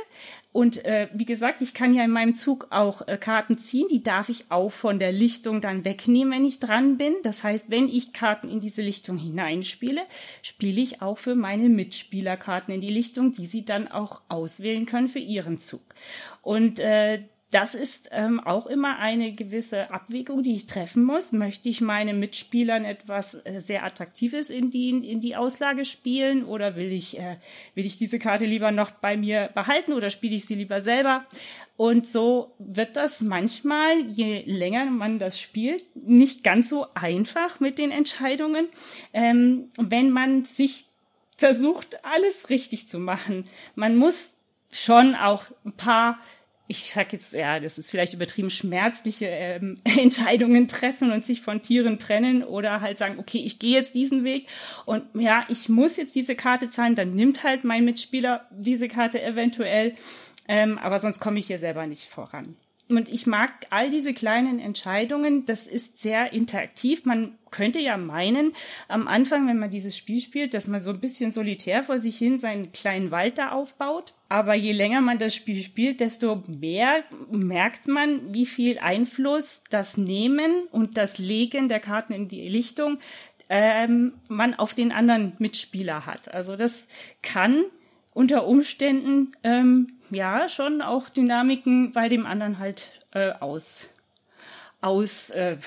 Und 0.51 0.85
äh, 0.85 1.09
wie 1.13 1.25
gesagt, 1.25 1.61
ich 1.61 1.73
kann 1.73 1.93
ja 1.93 2.03
in 2.03 2.11
meinem 2.11 2.35
Zug 2.35 2.67
auch 2.69 3.07
äh, 3.07 3.17
Karten 3.17 3.57
ziehen, 3.57 3.87
die 3.89 4.03
darf 4.03 4.29
ich 4.29 4.45
auch 4.49 4.71
von 4.71 4.99
der 4.99 5.11
Lichtung 5.11 5.59
dann 5.59 5.83
wegnehmen, 5.83 6.33
wenn 6.33 6.45
ich 6.45 6.59
dran 6.59 6.97
bin. 6.97 7.13
Das 7.23 7.43
heißt, 7.43 7.65
wenn 7.69 7.89
ich 7.89 8.13
Karten 8.13 8.49
in 8.49 8.59
diese 8.61 8.81
Lichtung 8.81 9.17
hineinspiele, 9.17 10.01
spiele 10.41 10.81
ich 10.81 11.01
auch 11.01 11.17
für 11.17 11.35
meine 11.35 11.67
Mitspieler 11.67 12.37
Karten 12.37 12.71
in 12.71 12.81
die 12.81 12.89
Lichtung, 12.89 13.33
die 13.33 13.47
sie 13.47 13.65
dann 13.65 13.89
auch 13.89 14.21
auswählen 14.29 14.85
können 14.85 15.09
für 15.09 15.19
ihren 15.19 15.57
Zug. 15.57 15.81
Und 16.41 16.79
äh, 16.79 17.23
das 17.55 17.73
ist 17.73 18.09
ähm, 18.11 18.41
auch 18.41 18.65
immer 18.65 18.99
eine 18.99 19.31
gewisse 19.31 19.89
Abwägung, 19.89 20.43
die 20.43 20.55
ich 20.55 20.67
treffen 20.67 21.05
muss. 21.05 21.31
Möchte 21.31 21.69
ich 21.69 21.79
meinen 21.79 22.19
Mitspielern 22.19 22.83
etwas 22.83 23.35
äh, 23.45 23.61
sehr 23.61 23.85
Attraktives 23.85 24.49
in 24.49 24.71
die, 24.71 24.89
in 24.89 25.21
die 25.21 25.37
Auslage 25.37 25.85
spielen 25.85 26.43
oder 26.43 26.75
will 26.75 26.91
ich, 26.91 27.17
äh, 27.17 27.37
will 27.73 27.85
ich 27.85 27.95
diese 27.95 28.19
Karte 28.19 28.45
lieber 28.45 28.71
noch 28.71 28.91
bei 28.91 29.15
mir 29.15 29.51
behalten 29.55 29.93
oder 29.93 30.09
spiele 30.09 30.35
ich 30.35 30.43
sie 30.43 30.55
lieber 30.55 30.81
selber? 30.81 31.25
Und 31.77 32.05
so 32.05 32.53
wird 32.59 32.97
das 32.97 33.21
manchmal, 33.21 34.01
je 34.01 34.43
länger 34.45 34.87
man 34.87 35.17
das 35.17 35.39
spielt, 35.39 35.95
nicht 35.95 36.43
ganz 36.43 36.67
so 36.67 36.87
einfach 36.93 37.61
mit 37.61 37.77
den 37.77 37.91
Entscheidungen, 37.91 38.67
ähm, 39.13 39.69
wenn 39.77 40.09
man 40.09 40.43
sich 40.43 40.87
versucht, 41.37 42.03
alles 42.03 42.49
richtig 42.49 42.89
zu 42.89 42.99
machen. 42.99 43.45
Man 43.75 43.95
muss 43.95 44.35
schon 44.71 45.15
auch 45.15 45.45
ein 45.63 45.71
paar 45.71 46.19
ich 46.67 46.91
sag 46.91 47.13
jetzt, 47.13 47.33
ja, 47.33 47.59
das 47.59 47.77
ist 47.77 47.91
vielleicht 47.91 48.13
übertrieben, 48.13 48.49
schmerzliche 48.49 49.27
ähm, 49.27 49.79
Entscheidungen 49.83 50.67
treffen 50.67 51.11
und 51.11 51.25
sich 51.25 51.41
von 51.41 51.61
Tieren 51.61 51.99
trennen 51.99 52.43
oder 52.43 52.81
halt 52.81 52.97
sagen, 52.97 53.19
okay, 53.19 53.39
ich 53.39 53.59
gehe 53.59 53.75
jetzt 53.75 53.93
diesen 53.93 54.23
Weg 54.23 54.47
und 54.85 55.03
ja, 55.13 55.41
ich 55.49 55.69
muss 55.69 55.97
jetzt 55.97 56.15
diese 56.15 56.35
Karte 56.35 56.69
zahlen, 56.69 56.95
dann 56.95 57.13
nimmt 57.13 57.43
halt 57.43 57.63
mein 57.63 57.85
Mitspieler 57.85 58.45
diese 58.51 58.87
Karte 58.87 59.21
eventuell, 59.21 59.93
ähm, 60.47 60.77
aber 60.77 60.99
sonst 60.99 61.19
komme 61.19 61.39
ich 61.39 61.47
hier 61.47 61.59
selber 61.59 61.85
nicht 61.85 62.05
voran. 62.09 62.55
Und 62.87 63.09
ich 63.09 63.25
mag 63.25 63.51
all 63.71 63.89
diese 63.89 64.13
kleinen 64.13 64.59
Entscheidungen. 64.59 65.45
Das 65.45 65.65
ist 65.65 65.97
sehr 65.97 66.33
interaktiv. 66.33 67.05
Man 67.05 67.35
könnte 67.49 67.79
ja 67.79 67.97
meinen, 67.97 68.53
am 68.87 69.07
Anfang, 69.07 69.47
wenn 69.47 69.57
man 69.57 69.71
dieses 69.71 69.97
Spiel 69.97 70.21
spielt, 70.21 70.53
dass 70.53 70.67
man 70.67 70.81
so 70.81 70.91
ein 70.91 70.99
bisschen 70.99 71.31
solitär 71.31 71.81
vor 71.81 71.97
sich 71.97 72.17
hin 72.17 72.37
seinen 72.37 72.71
kleinen 72.73 73.09
Wald 73.09 73.39
da 73.39 73.51
aufbaut. 73.51 74.13
Aber 74.29 74.53
je 74.53 74.71
länger 74.71 75.01
man 75.01 75.17
das 75.17 75.33
Spiel 75.33 75.63
spielt, 75.63 75.99
desto 75.99 76.43
mehr 76.47 77.03
merkt 77.31 77.87
man, 77.87 78.33
wie 78.33 78.45
viel 78.45 78.77
Einfluss 78.77 79.63
das 79.69 79.97
Nehmen 79.97 80.67
und 80.71 80.97
das 80.97 81.17
Legen 81.17 81.69
der 81.69 81.79
Karten 81.79 82.13
in 82.13 82.27
die 82.27 82.47
Lichtung 82.47 82.99
ähm, 83.49 84.13
man 84.27 84.53
auf 84.53 84.73
den 84.73 84.91
anderen 84.91 85.33
Mitspieler 85.39 86.05
hat. 86.05 86.33
Also 86.33 86.55
das 86.55 86.85
kann 87.21 87.65
unter 88.15 88.47
Umständen 88.47 89.33
ähm, 89.43 89.99
ja 90.09 90.47
schon 90.49 90.81
auch 90.81 91.09
Dynamiken 91.09 91.91
bei 91.91 92.09
dem 92.09 92.25
anderen 92.25 92.57
halt 92.57 92.89
äh, 93.11 93.31
aus 93.33 93.89
aus 94.81 95.29
äh, 95.31 95.57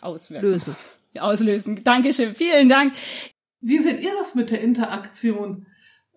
auswirken. 0.00 0.46
Lösen. 0.46 0.76
Auslösen. 1.18 1.82
Dankeschön, 1.82 2.36
vielen 2.36 2.68
Dank. 2.68 2.92
Wie 3.60 3.78
seht 3.78 4.00
ihr 4.00 4.12
das 4.18 4.34
mit 4.34 4.50
der 4.50 4.60
Interaktion, 4.60 5.66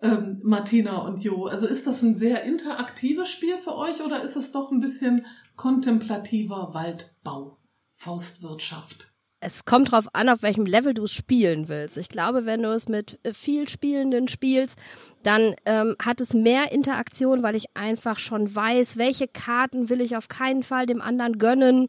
ähm, 0.02 0.40
Martina 0.44 0.98
und 0.98 1.24
Jo? 1.24 1.46
Also 1.46 1.66
ist 1.66 1.86
das 1.86 2.02
ein 2.02 2.14
sehr 2.14 2.44
interaktives 2.44 3.30
Spiel 3.30 3.58
für 3.58 3.74
euch 3.74 4.02
oder 4.02 4.22
ist 4.22 4.36
es 4.36 4.52
doch 4.52 4.70
ein 4.70 4.80
bisschen 4.80 5.26
kontemplativer 5.56 6.74
Waldbau, 6.74 7.58
Faustwirtschaft? 7.92 9.13
Es 9.44 9.64
kommt 9.66 9.92
drauf 9.92 10.08
an, 10.14 10.28
auf 10.28 10.42
welchem 10.42 10.64
Level 10.64 10.94
du 10.94 11.04
es 11.04 11.12
spielen 11.12 11.68
willst. 11.68 11.98
Ich 11.98 12.08
glaube, 12.08 12.46
wenn 12.46 12.62
du 12.62 12.70
es 12.70 12.88
mit 12.88 13.18
äh, 13.22 13.34
viel 13.34 13.68
Spielenden 13.68 14.26
spielst, 14.28 14.78
dann 15.22 15.54
ähm, 15.66 15.96
hat 16.02 16.20
es 16.20 16.32
mehr 16.32 16.72
Interaktion, 16.72 17.42
weil 17.42 17.54
ich 17.54 17.66
einfach 17.74 18.18
schon 18.18 18.54
weiß, 18.54 18.96
welche 18.96 19.28
Karten 19.28 19.90
will 19.90 20.00
ich 20.00 20.16
auf 20.16 20.28
keinen 20.28 20.62
Fall 20.62 20.86
dem 20.86 21.02
anderen 21.02 21.38
gönnen, 21.38 21.88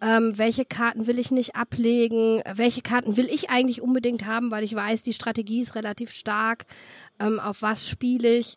ähm, 0.00 0.36
welche 0.36 0.64
Karten 0.64 1.06
will 1.06 1.18
ich 1.18 1.30
nicht 1.30 1.56
ablegen, 1.56 2.42
welche 2.54 2.82
Karten 2.82 3.16
will 3.16 3.28
ich 3.32 3.50
eigentlich 3.50 3.80
unbedingt 3.80 4.26
haben, 4.26 4.50
weil 4.50 4.64
ich 4.64 4.74
weiß, 4.74 5.02
die 5.02 5.12
Strategie 5.12 5.62
ist 5.62 5.74
relativ 5.74 6.12
stark, 6.12 6.66
ähm, 7.18 7.40
auf 7.40 7.62
was 7.62 7.88
spiele 7.88 8.36
ich. 8.36 8.56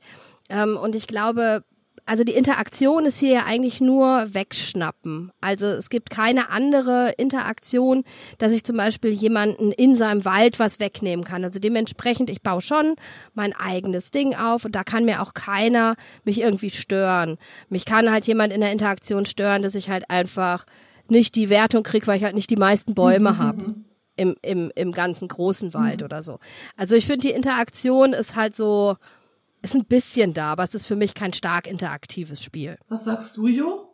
Ähm, 0.49 0.77
und 0.77 0.95
ich 0.95 1.07
glaube, 1.07 1.63
also 2.05 2.23
die 2.23 2.33
Interaktion 2.33 3.05
ist 3.05 3.19
hier 3.19 3.31
ja 3.31 3.45
eigentlich 3.45 3.79
nur 3.79 4.33
wegschnappen. 4.33 5.31
Also 5.39 5.67
es 5.67 5.89
gibt 5.89 6.09
keine 6.09 6.49
andere 6.49 7.13
Interaktion, 7.17 8.03
dass 8.39 8.51
ich 8.51 8.63
zum 8.65 8.75
Beispiel 8.75 9.11
jemanden 9.11 9.71
in 9.71 9.95
seinem 9.95 10.25
Wald 10.25 10.59
was 10.59 10.79
wegnehmen 10.79 11.23
kann. 11.23 11.43
Also 11.43 11.59
dementsprechend, 11.59 12.29
ich 12.29 12.41
baue 12.41 12.61
schon 12.61 12.95
mein 13.33 13.53
eigenes 13.53 14.11
Ding 14.11 14.35
auf 14.35 14.65
und 14.65 14.75
da 14.75 14.83
kann 14.83 15.05
mir 15.05 15.21
auch 15.21 15.33
keiner 15.33 15.95
mich 16.25 16.41
irgendwie 16.41 16.71
stören. 16.71 17.37
Mich 17.69 17.85
kann 17.85 18.11
halt 18.11 18.27
jemand 18.27 18.51
in 18.51 18.61
der 18.61 18.73
Interaktion 18.73 19.25
stören, 19.25 19.61
dass 19.61 19.75
ich 19.75 19.89
halt 19.89 20.09
einfach 20.09 20.65
nicht 21.07 21.35
die 21.35 21.49
Wertung 21.49 21.83
kriege, 21.83 22.07
weil 22.07 22.17
ich 22.17 22.23
halt 22.25 22.35
nicht 22.35 22.49
die 22.49 22.57
meisten 22.57 22.95
Bäume 22.95 23.33
mhm. 23.33 23.37
habe. 23.37 23.75
Im, 24.15 24.35
im, 24.43 24.71
im 24.75 24.91
ganzen 24.91 25.27
großen 25.27 25.73
Wald 25.73 26.01
mhm. 26.01 26.05
oder 26.05 26.21
so. 26.21 26.37
Also 26.77 26.95
ich 26.95 27.07
finde, 27.07 27.29
die 27.29 27.33
Interaktion 27.33 28.13
ist 28.13 28.35
halt 28.35 28.55
so, 28.55 28.95
ist 29.63 29.75
ein 29.75 29.85
bisschen 29.85 30.33
da, 30.33 30.51
aber 30.51 30.63
es 30.63 30.75
ist 30.75 30.85
für 30.85 30.95
mich 30.95 31.15
kein 31.15 31.33
stark 31.33 31.67
interaktives 31.67 32.43
Spiel. 32.43 32.77
Was 32.89 33.05
sagst 33.05 33.37
du, 33.37 33.47
Jo? 33.47 33.89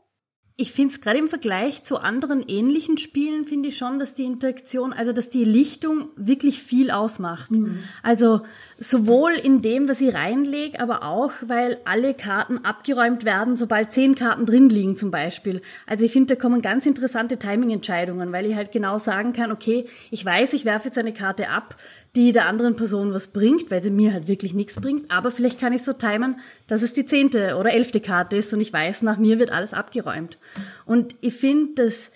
Ich 0.62 0.74
finde 0.74 0.94
es 0.94 1.00
gerade 1.00 1.18
im 1.18 1.30
Vergleich 1.30 1.86
zu 1.86 2.00
anderen 2.00 2.44
ähnlichen 2.46 2.98
Spielen, 2.98 3.46
finde 3.46 3.70
ich 3.70 3.78
schon, 3.78 3.98
dass 3.98 4.14
die 4.14 4.26
Interaktion, 4.26 4.92
also 4.92 5.14
dass 5.14 5.30
die 5.30 5.46
Lichtung 5.46 6.10
wirklich 6.18 6.62
viel 6.62 6.92
ausmacht. 6.92 7.52
Mhm. 7.52 7.80
Also 8.04 8.42
sowohl 8.78 9.36
in 9.36 9.62
dem, 9.62 9.88
was 9.88 10.02
ich 10.02 10.14
reinlege, 10.14 10.82
aber 10.82 11.04
auch, 11.04 11.32
weil 11.42 11.78
alle 11.86 12.14
Karten 12.14 12.66
abgeräumt 12.66 13.24
werden, 13.24 13.56
sobald 13.56 13.94
zehn 13.94 14.16
Karten 14.16 14.46
drin 14.46 14.68
liegen 14.68 14.98
zum 14.98 15.12
Beispiel. 15.12 15.62
Also 15.88 16.04
ich 16.04 16.12
finde, 16.12 16.36
da 16.36 16.42
kommen 16.42 16.62
ganz 16.62 16.86
interessante 16.86 17.40
Timing-Entscheidungen, 17.40 18.34
weil 18.34 18.46
ich 18.46 18.56
halt 18.56 18.74
genau 18.74 18.98
sagen 18.98 19.32
kann, 19.32 19.54
okay, 19.54 19.88
ich 20.12 20.26
weiß, 20.26 20.52
ich 20.52 20.66
werfe 20.66 20.90
jetzt 20.90 20.98
eine 20.98 21.14
Karte 21.14 21.48
ab, 21.48 21.78
die 22.16 22.32
der 22.32 22.48
anderen 22.48 22.76
Person 22.76 23.14
was 23.14 23.28
bringt, 23.28 23.70
weil 23.70 23.84
sie 23.84 23.92
mir 23.92 24.14
halt 24.14 24.28
wirklich 24.28 24.54
nichts 24.54 24.80
bringt. 24.80 25.12
Aber 25.12 25.32
vielleicht 25.32 25.60
kann 25.60 25.74
ich 25.74 25.84
so 25.84 25.94
timen, 25.94 26.40
dass 26.68 26.82
es 26.82 26.94
die 26.94 27.06
zehnte 27.06 27.56
oder 27.56 27.72
elfte 27.72 28.00
Karte 28.00 28.36
ist 28.36 28.54
und 28.54 28.62
ich 28.62 28.74
weiß, 28.74 29.04
nach 29.04 29.18
mir 29.18 29.40
wird 29.40 29.52
alles 29.52 29.74
abgeräumt. 29.74 30.38
Und 30.86 31.16
ich 31.22 31.36
finde, 31.36 31.84
dass 31.84 32.12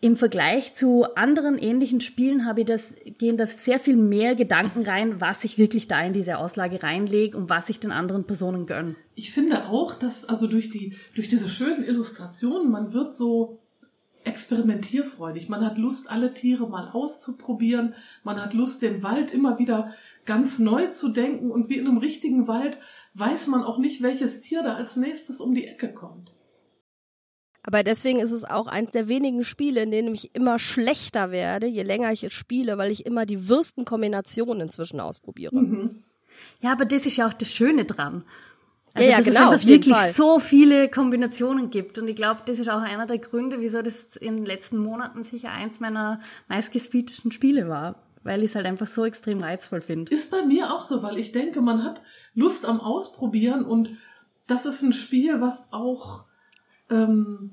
im 0.00 0.16
Vergleich 0.16 0.74
zu 0.74 1.04
anderen 1.16 1.58
ähnlichen 1.58 2.00
Spielen 2.00 2.44
habe 2.44 2.60
ich 2.60 2.66
das, 2.66 2.94
gehen 3.18 3.36
da 3.36 3.46
sehr 3.46 3.78
viel 3.78 3.96
mehr 3.96 4.34
Gedanken 4.34 4.82
rein, 4.82 5.20
was 5.20 5.42
ich 5.42 5.58
wirklich 5.58 5.88
da 5.88 6.00
in 6.02 6.12
diese 6.12 6.38
Auslage 6.38 6.82
reinlege 6.82 7.36
und 7.36 7.48
was 7.48 7.70
ich 7.70 7.80
den 7.80 7.92
anderen 7.92 8.24
Personen 8.24 8.66
gönne. 8.66 8.94
Ich 9.14 9.32
finde 9.32 9.64
auch, 9.68 9.94
dass 9.94 10.28
also 10.28 10.46
durch 10.46 10.70
die, 10.70 10.94
durch 11.14 11.28
diese 11.28 11.48
schönen 11.48 11.82
Illustrationen, 11.82 12.70
man 12.70 12.92
wird 12.92 13.14
so 13.14 13.65
experimentierfreudig. 14.26 15.48
Man 15.48 15.64
hat 15.64 15.78
Lust, 15.78 16.10
alle 16.10 16.34
Tiere 16.34 16.68
mal 16.68 16.90
auszuprobieren. 16.90 17.94
Man 18.24 18.42
hat 18.42 18.54
Lust, 18.54 18.82
den 18.82 19.02
Wald 19.02 19.32
immer 19.32 19.58
wieder 19.58 19.92
ganz 20.24 20.58
neu 20.58 20.88
zu 20.88 21.08
denken. 21.08 21.50
Und 21.50 21.68
wie 21.68 21.78
in 21.78 21.86
einem 21.86 21.98
richtigen 21.98 22.48
Wald 22.48 22.78
weiß 23.14 23.46
man 23.46 23.62
auch 23.62 23.78
nicht, 23.78 24.02
welches 24.02 24.40
Tier 24.40 24.62
da 24.62 24.74
als 24.74 24.96
nächstes 24.96 25.40
um 25.40 25.54
die 25.54 25.66
Ecke 25.66 25.92
kommt. 25.92 26.34
Aber 27.62 27.82
deswegen 27.82 28.20
ist 28.20 28.30
es 28.30 28.44
auch 28.44 28.68
eins 28.68 28.92
der 28.92 29.08
wenigen 29.08 29.42
Spiele, 29.42 29.82
in 29.82 29.90
denen 29.90 30.14
ich 30.14 30.34
immer 30.36 30.60
schlechter 30.60 31.32
werde, 31.32 31.66
je 31.66 31.82
länger 31.82 32.12
ich 32.12 32.22
es 32.22 32.32
spiele, 32.32 32.78
weil 32.78 32.92
ich 32.92 33.06
immer 33.06 33.26
die 33.26 33.48
wirsten 33.48 33.84
Kombinationen 33.84 34.60
inzwischen 34.60 35.00
ausprobiere. 35.00 35.56
Mhm. 35.56 36.04
Ja, 36.60 36.72
aber 36.72 36.84
das 36.84 37.06
ist 37.06 37.16
ja 37.16 37.26
auch 37.26 37.32
das 37.32 37.50
Schöne 37.50 37.84
dran. 37.84 38.24
Also, 38.96 39.10
ja, 39.10 39.10
ja, 39.10 39.16
dass 39.18 39.26
genau, 39.26 39.40
es 39.40 39.52
einfach 39.52 39.66
wirklich 39.66 39.94
Fall. 39.94 40.12
so 40.12 40.38
viele 40.38 40.88
Kombinationen 40.88 41.68
gibt. 41.68 41.98
Und 41.98 42.08
ich 42.08 42.16
glaube, 42.16 42.40
das 42.46 42.58
ist 42.58 42.70
auch 42.70 42.80
einer 42.80 43.06
der 43.06 43.18
Gründe, 43.18 43.60
wieso 43.60 43.82
das 43.82 44.16
in 44.16 44.36
den 44.36 44.46
letzten 44.46 44.78
Monaten 44.78 45.22
sicher 45.22 45.50
eins 45.50 45.80
meiner 45.80 46.20
meistgespielten 46.48 47.30
Spiele 47.30 47.68
war. 47.68 48.02
Weil 48.22 48.42
ich 48.42 48.50
es 48.50 48.56
halt 48.56 48.66
einfach 48.66 48.86
so 48.86 49.04
extrem 49.04 49.40
reizvoll 49.40 49.82
finde. 49.82 50.12
Ist 50.12 50.30
bei 50.30 50.42
mir 50.42 50.72
auch 50.72 50.82
so, 50.82 51.02
weil 51.02 51.18
ich 51.18 51.30
denke, 51.30 51.60
man 51.60 51.84
hat 51.84 52.02
Lust 52.34 52.64
am 52.64 52.80
Ausprobieren 52.80 53.64
und 53.64 53.90
das 54.46 54.64
ist 54.64 54.82
ein 54.82 54.92
Spiel, 54.92 55.40
was 55.40 55.68
auch 55.72 56.24
ähm, 56.90 57.52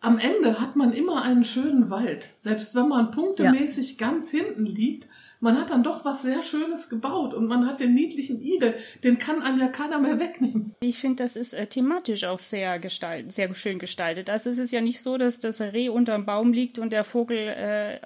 am 0.00 0.18
Ende 0.18 0.60
hat 0.60 0.76
man 0.76 0.92
immer 0.92 1.22
einen 1.22 1.44
schönen 1.44 1.88
Wald. 1.88 2.24
Selbst 2.24 2.74
wenn 2.74 2.88
man 2.88 3.10
punktemäßig 3.10 3.92
ja. 3.92 4.06
ganz 4.08 4.30
hinten 4.30 4.66
liegt, 4.66 5.08
man 5.44 5.60
hat 5.60 5.68
dann 5.68 5.82
doch 5.82 6.06
was 6.06 6.22
sehr 6.22 6.42
Schönes 6.42 6.88
gebaut 6.88 7.34
und 7.34 7.46
man 7.46 7.66
hat 7.66 7.78
den 7.78 7.92
niedlichen 7.92 8.40
Igel, 8.40 8.74
den 9.04 9.18
kann 9.18 9.42
einem 9.42 9.58
ja 9.58 9.68
keiner 9.68 9.98
mehr 9.98 10.18
wegnehmen. 10.18 10.74
Ich 10.80 10.98
finde, 10.98 11.22
das 11.22 11.36
ist 11.36 11.52
äh, 11.52 11.66
thematisch 11.66 12.24
auch 12.24 12.38
sehr, 12.38 12.78
gestaltet, 12.78 13.32
sehr 13.32 13.54
schön 13.54 13.78
gestaltet. 13.78 14.30
Also 14.30 14.48
es 14.48 14.56
ist 14.56 14.72
ja 14.72 14.80
nicht 14.80 15.02
so, 15.02 15.18
dass 15.18 15.40
das 15.40 15.60
Reh 15.60 15.90
unterm 15.90 16.24
Baum 16.24 16.54
liegt 16.54 16.78
und 16.78 16.94
der 16.94 17.04
Vogel 17.04 17.36
äh, 17.36 18.00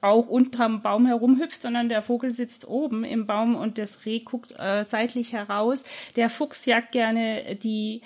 auch 0.00 0.26
unterm 0.26 0.82
Baum 0.82 1.06
herumhüpft, 1.06 1.62
sondern 1.62 1.88
der 1.88 2.02
Vogel 2.02 2.32
sitzt 2.32 2.66
oben 2.66 3.04
im 3.04 3.28
Baum 3.28 3.54
und 3.54 3.78
das 3.78 4.04
Reh 4.04 4.18
guckt 4.18 4.52
äh, 4.58 4.84
seitlich 4.84 5.32
heraus. 5.32 5.84
Der 6.16 6.28
Fuchs 6.28 6.66
jagt 6.66 6.90
gerne 6.90 7.54
die, 7.62 8.02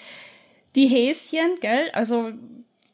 die 0.76 0.86
Häschen, 0.86 1.54
gell? 1.62 1.88
Also 1.94 2.32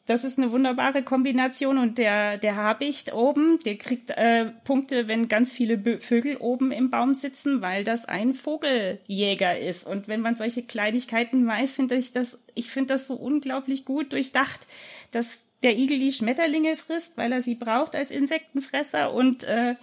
das 0.07 0.23
ist 0.23 0.37
eine 0.37 0.51
wunderbare 0.53 1.03
Kombination 1.03 1.77
und 1.77 1.97
der, 1.97 2.37
der 2.37 2.55
Habicht 2.55 3.13
oben, 3.13 3.59
der 3.59 3.77
kriegt 3.77 4.09
äh, 4.11 4.45
Punkte, 4.63 5.09
wenn 5.09 5.27
ganz 5.27 5.51
viele 5.51 5.77
Bö 5.77 5.99
Vögel 5.99 6.37
oben 6.37 6.71
im 6.71 6.89
Baum 6.89 7.13
sitzen, 7.13 7.61
weil 7.61 7.83
das 7.83 8.05
ein 8.05 8.33
Vogeljäger 8.33 9.59
ist. 9.59 9.85
Und 9.85 10.07
wenn 10.07 10.21
man 10.21 10.35
solche 10.35 10.63
Kleinigkeiten 10.63 11.45
weiß, 11.45 11.75
finde 11.75 11.95
ich 11.95 12.13
das, 12.13 12.39
ich 12.55 12.71
finde 12.71 12.93
das 12.93 13.05
so 13.05 13.15
unglaublich 13.15 13.83
gut 13.83 14.13
durchdacht, 14.13 14.65
dass 15.11 15.43
der 15.61 15.77
Igel 15.77 15.99
die 15.99 16.13
Schmetterlinge 16.13 16.77
frisst, 16.77 17.17
weil 17.17 17.33
er 17.33 17.41
sie 17.41 17.55
braucht 17.55 17.93
als 17.93 18.09
Insektenfresser 18.09 19.13
und 19.13 19.43
äh, 19.43 19.75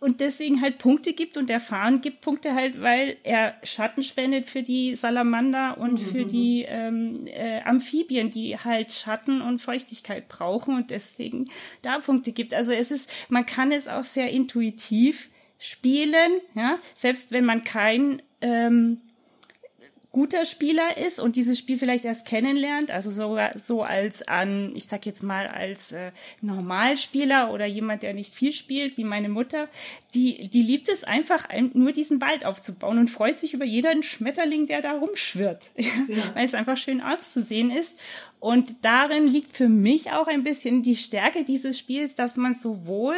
und 0.00 0.20
deswegen 0.20 0.60
halt 0.60 0.78
Punkte 0.78 1.12
gibt 1.12 1.36
und 1.36 1.50
der 1.50 1.58
Fahren 1.58 2.00
gibt 2.00 2.20
Punkte 2.20 2.54
halt, 2.54 2.80
weil 2.80 3.16
er 3.24 3.54
Schatten 3.64 4.02
spendet 4.02 4.46
für 4.46 4.62
die 4.62 4.94
Salamander 4.94 5.78
und 5.78 5.94
mhm. 5.94 5.98
für 5.98 6.24
die 6.24 6.64
ähm, 6.68 7.26
äh, 7.26 7.60
Amphibien, 7.62 8.30
die 8.30 8.56
halt 8.56 8.92
Schatten 8.92 9.40
und 9.40 9.60
Feuchtigkeit 9.60 10.28
brauchen 10.28 10.76
und 10.76 10.90
deswegen 10.90 11.50
da 11.82 11.98
Punkte 11.98 12.32
gibt. 12.32 12.54
Also 12.54 12.70
es 12.70 12.90
ist, 12.92 13.10
man 13.28 13.44
kann 13.44 13.72
es 13.72 13.88
auch 13.88 14.04
sehr 14.04 14.30
intuitiv 14.30 15.30
spielen, 15.58 16.40
ja, 16.54 16.78
selbst 16.94 17.32
wenn 17.32 17.44
man 17.44 17.64
kein 17.64 18.22
ähm, 18.40 19.00
guter 20.10 20.46
Spieler 20.46 20.96
ist 20.96 21.20
und 21.20 21.36
dieses 21.36 21.58
Spiel 21.58 21.76
vielleicht 21.76 22.04
erst 22.04 22.26
kennenlernt, 22.26 22.90
also 22.90 23.10
sogar 23.10 23.58
so 23.58 23.82
als 23.82 24.26
an, 24.26 24.74
ich 24.74 24.86
sag 24.86 25.04
jetzt 25.04 25.22
mal 25.22 25.46
als 25.46 25.92
äh, 25.92 26.12
Normalspieler 26.40 27.52
oder 27.52 27.66
jemand, 27.66 28.02
der 28.02 28.14
nicht 28.14 28.34
viel 28.34 28.52
spielt, 28.52 28.96
wie 28.96 29.04
meine 29.04 29.28
Mutter, 29.28 29.68
die, 30.14 30.48
die 30.48 30.62
liebt 30.62 30.88
es 30.88 31.04
einfach, 31.04 31.48
nur 31.74 31.92
diesen 31.92 32.20
Wald 32.22 32.46
aufzubauen 32.46 32.98
und 32.98 33.08
freut 33.08 33.38
sich 33.38 33.52
über 33.52 33.66
jeden 33.66 34.02
Schmetterling, 34.02 34.66
der 34.66 34.80
da 34.80 34.92
rumschwirrt, 34.92 35.70
ja. 35.76 35.86
weil 36.34 36.44
es 36.44 36.54
einfach 36.54 36.78
schön 36.78 37.02
auszusehen 37.02 37.70
ist. 37.70 38.00
Und 38.40 38.84
darin 38.84 39.26
liegt 39.26 39.56
für 39.56 39.68
mich 39.68 40.12
auch 40.12 40.28
ein 40.28 40.44
bisschen 40.44 40.82
die 40.82 40.96
Stärke 40.96 41.44
dieses 41.44 41.78
Spiels, 41.78 42.14
dass 42.14 42.36
man 42.36 42.54
sowohl 42.54 43.16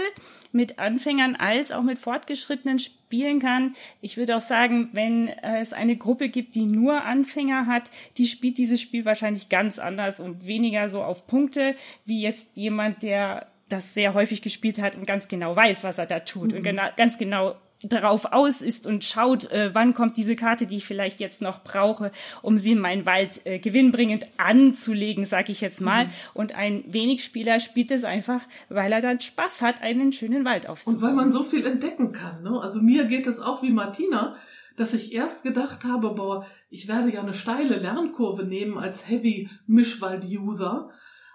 mit 0.53 0.79
Anfängern 0.79 1.37
als 1.37 1.71
auch 1.71 1.83
mit 1.83 1.99
Fortgeschrittenen 1.99 2.79
spielen 2.79 3.39
kann. 3.39 3.75
Ich 4.01 4.17
würde 4.17 4.37
auch 4.37 4.41
sagen, 4.41 4.89
wenn 4.93 5.29
es 5.29 5.73
eine 5.73 5.97
Gruppe 5.97 6.29
gibt, 6.29 6.55
die 6.55 6.65
nur 6.65 7.05
Anfänger 7.05 7.67
hat, 7.67 7.91
die 8.17 8.27
spielt 8.27 8.59
dieses 8.59 8.81
Spiel 8.81 9.05
wahrscheinlich 9.05 9.49
ganz 9.49 9.79
anders 9.79 10.21
und 10.21 10.47
weniger 10.47 10.89
so 10.89 11.03
auf 11.03 11.27
Punkte, 11.27 11.77
wie 12.07 12.23
jetzt 12.23 12.47
jemand, 12.55 13.03
der 13.03 13.47
das 13.69 13.95
sehr 13.95 14.15
häufig 14.15 14.43
gespielt 14.43 14.81
hat 14.81 14.97
und 14.97 15.07
ganz 15.07 15.29
genau 15.29 15.55
weiß, 15.55 15.85
was 15.85 15.99
er 15.99 16.07
da 16.07 16.21
tut 16.21 16.51
mhm. 16.51 16.59
und 16.59 16.63
genau, 16.65 16.85
ganz 16.97 17.19
genau 17.19 17.55
darauf 17.83 18.27
aus 18.27 18.61
ist 18.61 18.87
und 18.87 19.05
schaut, 19.05 19.51
äh, 19.51 19.71
wann 19.73 19.95
kommt 19.95 20.17
diese 20.17 20.37
Karte, 20.37 20.67
die 20.67 20.77
ich 20.77 20.87
vielleicht 20.87 21.21
jetzt 21.21 21.41
noch 21.41 21.65
brauche, 21.65 22.13
um 22.43 22.59
sie 22.59 22.73
in 22.73 22.79
meinen 22.79 23.07
Wald 23.07 23.45
äh, 23.47 23.59
gewinnbringend 23.59 24.27
anzulegen, 24.37 25.25
sag 25.25 25.49
ich 25.49 25.61
jetzt 25.61 25.81
mal. 25.81 26.07
Mhm. 26.07 26.11
Und 26.35 26.55
ein 26.55 26.85
wenig 26.87 27.25
Spieler 27.25 27.61
spielt 27.61 27.91
es 27.91 28.05
einfach, 28.05 28.43
weil 28.69 28.93
er 28.93 29.01
dann 29.01 29.21
Spaß 29.21 29.63
hat, 29.63 29.83
einen 29.83 30.13
schönen 30.13 30.45
Wald 30.45 30.69
aufzubauen. 30.69 30.97
Und 30.97 31.03
weil 31.03 31.15
man 31.15 31.33
so 31.33 31.43
viel 31.43 31.67
entdecken 31.67 32.13
kann. 32.13 32.43
Ne? 32.43 32.61
Also 32.61 32.83
mir 32.83 33.05
geht 33.05 33.27
es 33.27 33.41
auch 33.41 33.63
wie 33.63 33.71
Martina, 33.71 34.37
dass 34.77 34.95
ich 34.95 35.13
erst 35.13 35.43
gedacht 35.43 35.85
habe, 35.85 36.15
boah, 36.15 36.47
ich 36.71 36.89
werde 36.89 37.13
ja 37.13 37.23
eine 37.23 37.35
steile 37.35 37.77
Lernkurve 37.77 38.45
nehmen 38.45 38.79
als 38.79 39.09
Heavy 39.09 39.49
Mischwald-User 39.67 40.91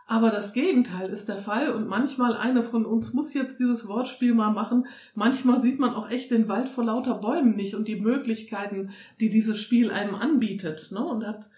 aber 0.07 0.29
das 0.29 0.53
Gegenteil 0.53 1.09
ist 1.09 1.29
der 1.29 1.37
Fall 1.37 1.71
und 1.71 1.87
manchmal 1.87 2.35
eine 2.35 2.61
von 2.61 2.85
uns 2.85 3.13
muss 3.13 3.33
jetzt 3.33 3.59
dieses 3.59 3.87
Wortspiel 3.87 4.35
mal 4.35 4.51
machen. 4.51 4.87
Manchmal 5.15 5.61
sieht 5.61 5.79
man 5.79 5.95
auch 5.95 6.11
echt 6.11 6.29
den 6.29 6.47
Wald 6.47 6.69
vor 6.69 6.83
lauter 6.83 7.15
Bäumen 7.15 7.55
nicht 7.55 7.73
und 7.73 7.87
die 7.87 7.95
Möglichkeiten, 7.95 8.91
die 9.19 9.31
dieses 9.31 9.59
Spiel 9.59 9.91
einem 9.91 10.13
anbietet. 10.13 10.91
Ne? 10.91 11.03
Und 11.03 11.25
hat, 11.25 11.49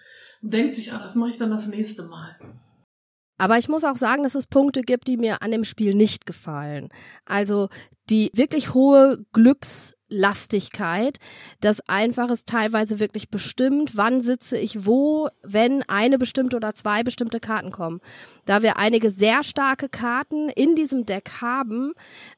denkt 0.42 0.76
sich, 0.76 0.94
ah, 0.94 1.00
das 1.00 1.16
mache 1.16 1.32
ich 1.32 1.38
dann 1.38 1.50
das 1.50 1.68
nächste 1.68 2.04
Mal. 2.04 2.38
Aber 3.38 3.58
ich 3.58 3.68
muss 3.68 3.84
auch 3.84 3.96
sagen, 3.96 4.24
dass 4.24 4.34
es 4.34 4.48
Punkte 4.48 4.82
gibt, 4.82 5.08
die 5.08 5.18
mir 5.18 5.42
an 5.42 5.52
dem 5.52 5.66
Spiel 5.66 5.94
nicht 5.94 6.26
gefallen. 6.26 6.88
Also 7.26 7.68
die 8.10 8.32
wirklich 8.34 8.74
hohe 8.74 9.26
Glücks 9.34 9.97
Lastigkeit, 10.10 11.18
das 11.60 11.82
einfach 11.90 12.30
ist 12.30 12.48
teilweise 12.48 13.00
wirklich 13.00 13.30
bestimmt, 13.30 13.98
wann 13.98 14.22
sitze 14.22 14.58
ich 14.58 14.86
wo, 14.86 15.30
wenn 15.44 15.84
eine 15.90 16.18
bestimmte 16.18 16.56
oder 16.56 16.74
zwei 16.74 17.04
bestimmte 17.04 17.40
Karten 17.40 17.72
kommen. 17.72 18.00
Da 18.46 18.62
wir 18.62 18.78
einige 18.78 19.12
sehr 19.12 19.44
starke 19.44 19.90
Karten 19.90 20.50
in 20.50 20.76
diesem 20.76 21.06
Deck 21.06 21.42
haben, 21.42 21.94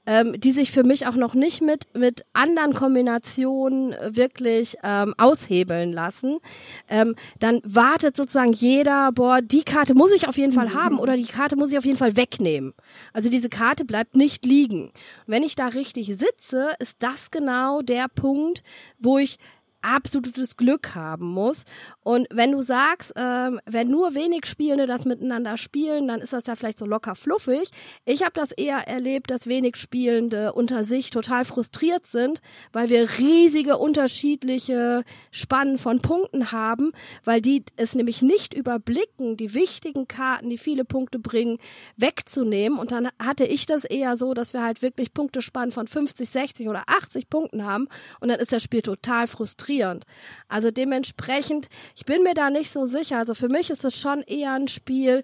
ähm, 0.07 0.39
die 0.39 0.51
sich 0.51 0.71
für 0.71 0.83
mich 0.83 1.05
auch 1.05 1.15
noch 1.15 1.35
nicht 1.35 1.61
mit, 1.61 1.93
mit 1.93 2.23
anderen 2.33 2.73
Kombinationen 2.73 3.95
wirklich 4.15 4.77
ähm, 4.83 5.13
aushebeln 5.17 5.93
lassen, 5.93 6.39
ähm, 6.87 7.15
dann 7.39 7.61
wartet 7.63 8.17
sozusagen 8.17 8.53
jeder, 8.53 9.11
boah, 9.11 9.41
die 9.41 9.63
Karte 9.63 9.93
muss 9.93 10.11
ich 10.11 10.27
auf 10.27 10.37
jeden 10.37 10.53
Fall 10.53 10.73
haben 10.73 10.97
oder 10.97 11.15
die 11.15 11.25
Karte 11.25 11.55
muss 11.55 11.71
ich 11.71 11.77
auf 11.77 11.85
jeden 11.85 11.97
Fall 11.97 12.15
wegnehmen. 12.17 12.73
Also 13.13 13.29
diese 13.29 13.49
Karte 13.49 13.85
bleibt 13.85 14.15
nicht 14.15 14.45
liegen. 14.45 14.91
wenn 15.27 15.43
ich 15.43 15.55
da 15.55 15.67
richtig 15.67 16.07
sitze, 16.07 16.71
ist 16.79 17.03
das 17.03 17.29
genau 17.29 17.58
genau 17.59 17.81
der 17.81 18.07
Punkt, 18.07 18.63
wo 18.99 19.17
ich 19.17 19.37
absolutes 19.81 20.57
Glück 20.57 20.95
haben 20.95 21.27
muss. 21.27 21.63
Und 22.01 22.27
wenn 22.31 22.51
du 22.51 22.61
sagst, 22.61 23.13
ähm, 23.15 23.59
wenn 23.65 23.89
nur 23.89 24.15
wenig 24.15 24.45
Spielende 24.45 24.85
das 24.85 25.05
miteinander 25.05 25.57
spielen, 25.57 26.07
dann 26.07 26.21
ist 26.21 26.33
das 26.33 26.47
ja 26.47 26.55
vielleicht 26.55 26.77
so 26.77 26.85
locker 26.85 27.15
fluffig. 27.15 27.69
Ich 28.05 28.23
habe 28.23 28.33
das 28.33 28.51
eher 28.51 28.87
erlebt, 28.87 29.31
dass 29.31 29.47
wenig 29.47 29.75
Spielende 29.77 30.53
unter 30.53 30.83
sich 30.83 31.11
total 31.11 31.45
frustriert 31.45 32.05
sind, 32.05 32.41
weil 32.73 32.89
wir 32.89 33.07
riesige 33.17 33.77
unterschiedliche 33.77 35.03
Spannen 35.31 35.77
von 35.77 36.01
Punkten 36.01 36.51
haben, 36.51 36.91
weil 37.23 37.41
die 37.41 37.63
es 37.75 37.95
nämlich 37.95 38.21
nicht 38.21 38.53
überblicken, 38.53 39.37
die 39.37 39.53
wichtigen 39.53 40.07
Karten, 40.07 40.49
die 40.49 40.57
viele 40.57 40.85
Punkte 40.85 41.19
bringen, 41.19 41.57
wegzunehmen. 41.95 42.77
Und 42.77 42.91
dann 42.91 43.09
hatte 43.19 43.45
ich 43.45 43.65
das 43.65 43.85
eher 43.85 44.17
so, 44.17 44.33
dass 44.33 44.53
wir 44.53 44.63
halt 44.63 44.81
wirklich 44.81 45.13
Punktespannen 45.13 45.71
von 45.71 45.87
50, 45.87 46.29
60 46.29 46.67
oder 46.67 46.83
80 46.87 47.29
Punkten 47.29 47.65
haben 47.65 47.87
und 48.19 48.29
dann 48.29 48.39
ist 48.39 48.51
das 48.51 48.61
Spiel 48.63 48.81
total 48.81 49.27
frustriert 49.27 49.68
frustrierend. 49.69 50.05
Also 50.47 50.71
dementsprechend, 50.71 51.67
ich 51.95 52.05
bin 52.05 52.23
mir 52.23 52.33
da 52.33 52.49
nicht 52.49 52.71
so 52.71 52.85
sicher. 52.85 53.17
Also 53.17 53.33
für 53.33 53.49
mich 53.49 53.69
ist 53.69 53.85
es 53.85 53.99
schon 53.99 54.21
eher 54.21 54.53
ein 54.53 54.67
Spiel, 54.67 55.23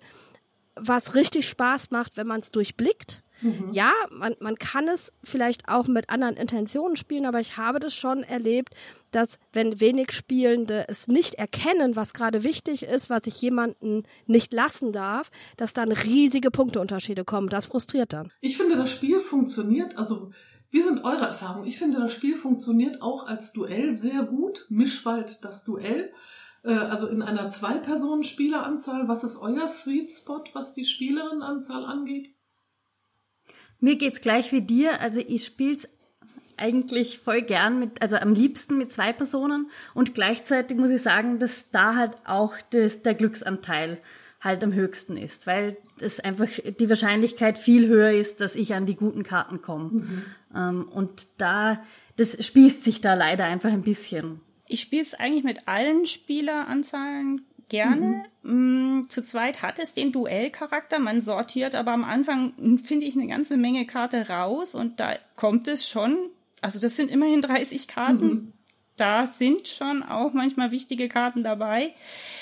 was 0.75 1.15
richtig 1.15 1.47
Spaß 1.47 1.91
macht, 1.91 2.17
wenn 2.17 2.27
man 2.27 2.41
es 2.41 2.51
durchblickt. 2.51 3.23
Mhm. 3.41 3.71
Ja, 3.73 3.91
man, 4.11 4.35
man 4.39 4.55
kann 4.55 4.87
es 4.87 5.11
vielleicht 5.23 5.67
auch 5.67 5.87
mit 5.87 6.09
anderen 6.09 6.37
Intentionen 6.37 6.95
spielen, 6.95 7.25
aber 7.25 7.41
ich 7.41 7.57
habe 7.57 7.79
das 7.79 7.93
schon 7.93 8.23
erlebt, 8.23 8.73
dass 9.11 9.39
wenn 9.51 9.79
wenig 9.81 10.11
Spielende 10.11 10.85
es 10.87 11.07
nicht 11.07 11.35
erkennen, 11.35 11.95
was 11.95 12.13
gerade 12.13 12.43
wichtig 12.43 12.83
ist, 12.83 13.09
was 13.09 13.27
ich 13.27 13.41
jemanden 13.41 14.03
nicht 14.25 14.53
lassen 14.53 14.93
darf, 14.93 15.31
dass 15.57 15.73
dann 15.73 15.91
riesige 15.91 16.49
Punkteunterschiede 16.49 17.25
kommen. 17.25 17.49
Das 17.49 17.65
frustriert 17.65 18.13
dann. 18.13 18.31
Ich 18.39 18.55
finde, 18.55 18.77
das 18.77 18.91
Spiel 18.91 19.19
funktioniert, 19.19 19.97
also 19.97 20.31
wie 20.75 20.81
sind 20.81 21.05
eure 21.05 21.25
Erfahrungen? 21.25 21.65
Ich 21.65 21.79
finde, 21.79 21.99
das 21.99 22.11
Spiel 22.11 22.35
funktioniert 22.35 23.01
auch 23.01 23.27
als 23.27 23.53
Duell 23.53 23.95
sehr 23.95 24.23
gut. 24.23 24.65
Mischwald 24.67 25.45
das 25.45 25.63
Duell. 25.63 26.11
Äh, 26.65 26.73
also 26.73 27.07
in 27.07 27.21
einer 27.21 27.49
Zwei-Personen-Spieleranzahl. 27.49 29.07
Was 29.07 29.23
ist 29.23 29.37
euer 29.37 29.69
Sweet 29.69 30.11
Spot, 30.11 30.43
was 30.51 30.73
die 30.73 30.83
Spielerinnenanzahl 30.83 31.85
angeht? 31.85 32.35
Mir 33.79 33.95
geht's 33.95 34.19
gleich 34.19 34.51
wie 34.51 34.63
dir. 34.63 34.99
Also 34.99 35.21
ich 35.21 35.45
spiel's 35.45 35.87
eigentlich 36.57 37.19
voll 37.19 37.41
gern 37.41 37.79
mit, 37.79 38.01
also 38.01 38.17
am 38.17 38.33
liebsten 38.33 38.77
mit 38.77 38.91
zwei 38.91 39.13
Personen 39.13 39.71
und 39.93 40.13
gleichzeitig 40.13 40.77
muss 40.77 40.91
ich 40.91 41.01
sagen, 41.01 41.39
dass 41.39 41.71
da 41.71 41.95
halt 41.95 42.17
auch 42.25 42.53
das, 42.71 43.01
der 43.01 43.13
Glücksanteil 43.13 44.01
halt 44.45 44.63
am 44.63 44.73
höchsten 44.73 45.17
ist, 45.17 45.47
weil 45.47 45.75
es 45.99 46.19
einfach 46.19 46.47
die 46.79 46.87
Wahrscheinlichkeit 46.87 47.57
viel 47.57 47.87
höher 47.87 48.11
ist, 48.11 48.39
dass 48.39 48.55
ich 48.55 48.73
an 48.73 48.85
die 48.85 48.95
guten 48.95 49.23
Karten 49.23 49.61
komme. 49.61 49.89
Mhm. 49.89 50.25
Ähm, 50.55 50.87
und 50.89 51.27
da, 51.37 51.83
das 52.15 52.43
spießt 52.45 52.83
sich 52.83 53.01
da 53.01 53.15
leider 53.15 53.45
einfach 53.45 53.71
ein 53.71 53.81
bisschen. 53.81 54.39
Ich 54.67 54.81
spiele 54.81 55.01
es 55.01 55.13
eigentlich 55.13 55.43
mit 55.43 55.67
allen 55.67 56.05
Spieleranzahlen 56.05 57.41
gerne. 57.67 58.23
Mhm. 58.43 58.99
Mm, 58.99 59.09
zu 59.09 59.23
zweit 59.23 59.61
hat 59.61 59.79
es 59.79 59.93
den 59.93 60.11
Duellcharakter. 60.11 60.99
Man 60.99 61.21
sortiert 61.21 61.75
aber 61.75 61.91
am 61.93 62.03
Anfang, 62.03 62.53
finde 62.83 63.05
ich, 63.05 63.15
eine 63.15 63.27
ganze 63.27 63.57
Menge 63.57 63.85
Karte 63.85 64.29
raus 64.29 64.75
und 64.75 64.99
da 64.99 65.15
kommt 65.35 65.67
es 65.67 65.87
schon. 65.87 66.17
Also 66.61 66.79
das 66.79 66.95
sind 66.95 67.11
immerhin 67.11 67.41
30 67.41 67.87
Karten. 67.87 68.27
Mhm 68.27 68.51
da 68.97 69.27
sind 69.27 69.67
schon 69.67 70.03
auch 70.03 70.33
manchmal 70.33 70.71
wichtige 70.71 71.09
Karten 71.09 71.43
dabei. 71.43 71.93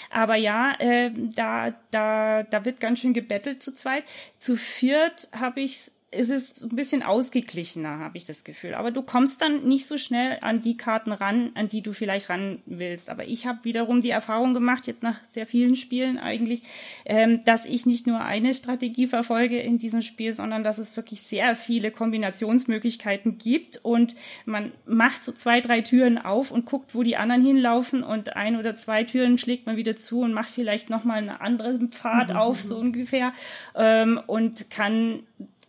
Aber 0.10 0.36
ja, 0.36 0.76
äh, 0.80 1.12
da, 1.14 1.74
da, 1.92 2.44
da 2.44 2.66
wird 2.66 2.80
ganz 2.80 3.00
schön 3.00 3.14
gebettelt 3.14 3.64
zu 3.64 3.74
zweit. 3.74 4.04
Zu 4.40 4.56
viert 4.56 5.30
habe 5.32 5.62
ich 5.62 5.92
ist 6.14 6.30
es 6.30 6.64
ein 6.64 6.76
bisschen 6.76 7.04
ausgeglichener, 7.04 8.00
habe 8.00 8.18
ich 8.18 8.26
das 8.26 8.44
Gefühl. 8.44 8.74
Aber 8.76 8.92
du 8.92 9.02
kommst 9.02 9.42
dann 9.42 9.68
nicht 9.68 9.86
so 9.86 9.98
schnell 9.98 10.38
an 10.42 10.62
die 10.62 10.78
Karten 10.78 11.12
ran, 11.12 11.52
an 11.56 11.70
die 11.70 11.82
du 11.82 11.94
vielleicht 11.94 12.30
ran 12.30 12.62
willst. 12.66 13.10
Aber 13.10 13.28
ich 13.28 13.46
habe 13.46 13.64
wiederum 13.64 14.02
die 14.02 14.10
Erfahrung 14.10 14.54
gemacht, 14.54 14.88
jetzt 14.88 15.04
nach 15.04 15.24
sehr 15.26 15.46
vielen 15.46 15.76
Spielen 15.76 16.18
eigentlich, 16.18 16.64
ähm, 17.06 17.44
dass 17.46 17.66
ich 17.66 17.86
nicht 17.86 18.08
nur 18.08 18.22
eine 18.22 18.54
Strategie 18.54 19.08
verfolge 19.08 19.60
in 19.60 19.78
diesem 19.78 20.02
Spiel, 20.02 20.34
sondern 20.34 20.64
dass 20.64 20.78
es 20.78 20.96
wirklich 20.96 21.22
sehr 21.22 21.56
viele 21.56 21.92
Kombinationsmöglichkeiten 21.92 23.38
gibt 23.38 23.80
und 23.84 24.16
man 24.46 24.72
macht 24.86 25.24
so 25.24 25.32
zwei, 25.32 25.62
drei 25.62 25.82
Türen 25.82 26.18
auf 26.18 26.52
und 26.52 26.66
guckt, 26.66 26.96
wo 26.96 27.04
die 27.04 27.18
anderen 27.18 27.44
hinlaufen 27.44 28.04
und 28.04 28.36
ein 28.36 28.58
oder 28.58 28.76
zwei 28.76 29.04
Türen 29.04 29.38
schlägt 29.38 29.66
man 29.66 29.78
wieder 29.78 29.96
zu 29.96 30.22
und 30.22 30.34
macht 30.34 30.50
vielleicht 30.50 30.90
nochmal 30.90 31.18
einen 31.18 31.30
anderen 31.30 31.90
Pfad 31.90 32.30
mhm. 32.30 32.36
auf, 32.36 32.62
so 32.62 32.78
ungefähr, 32.78 33.34
ähm, 33.76 34.22
und 34.28 34.70
kann 34.70 35.24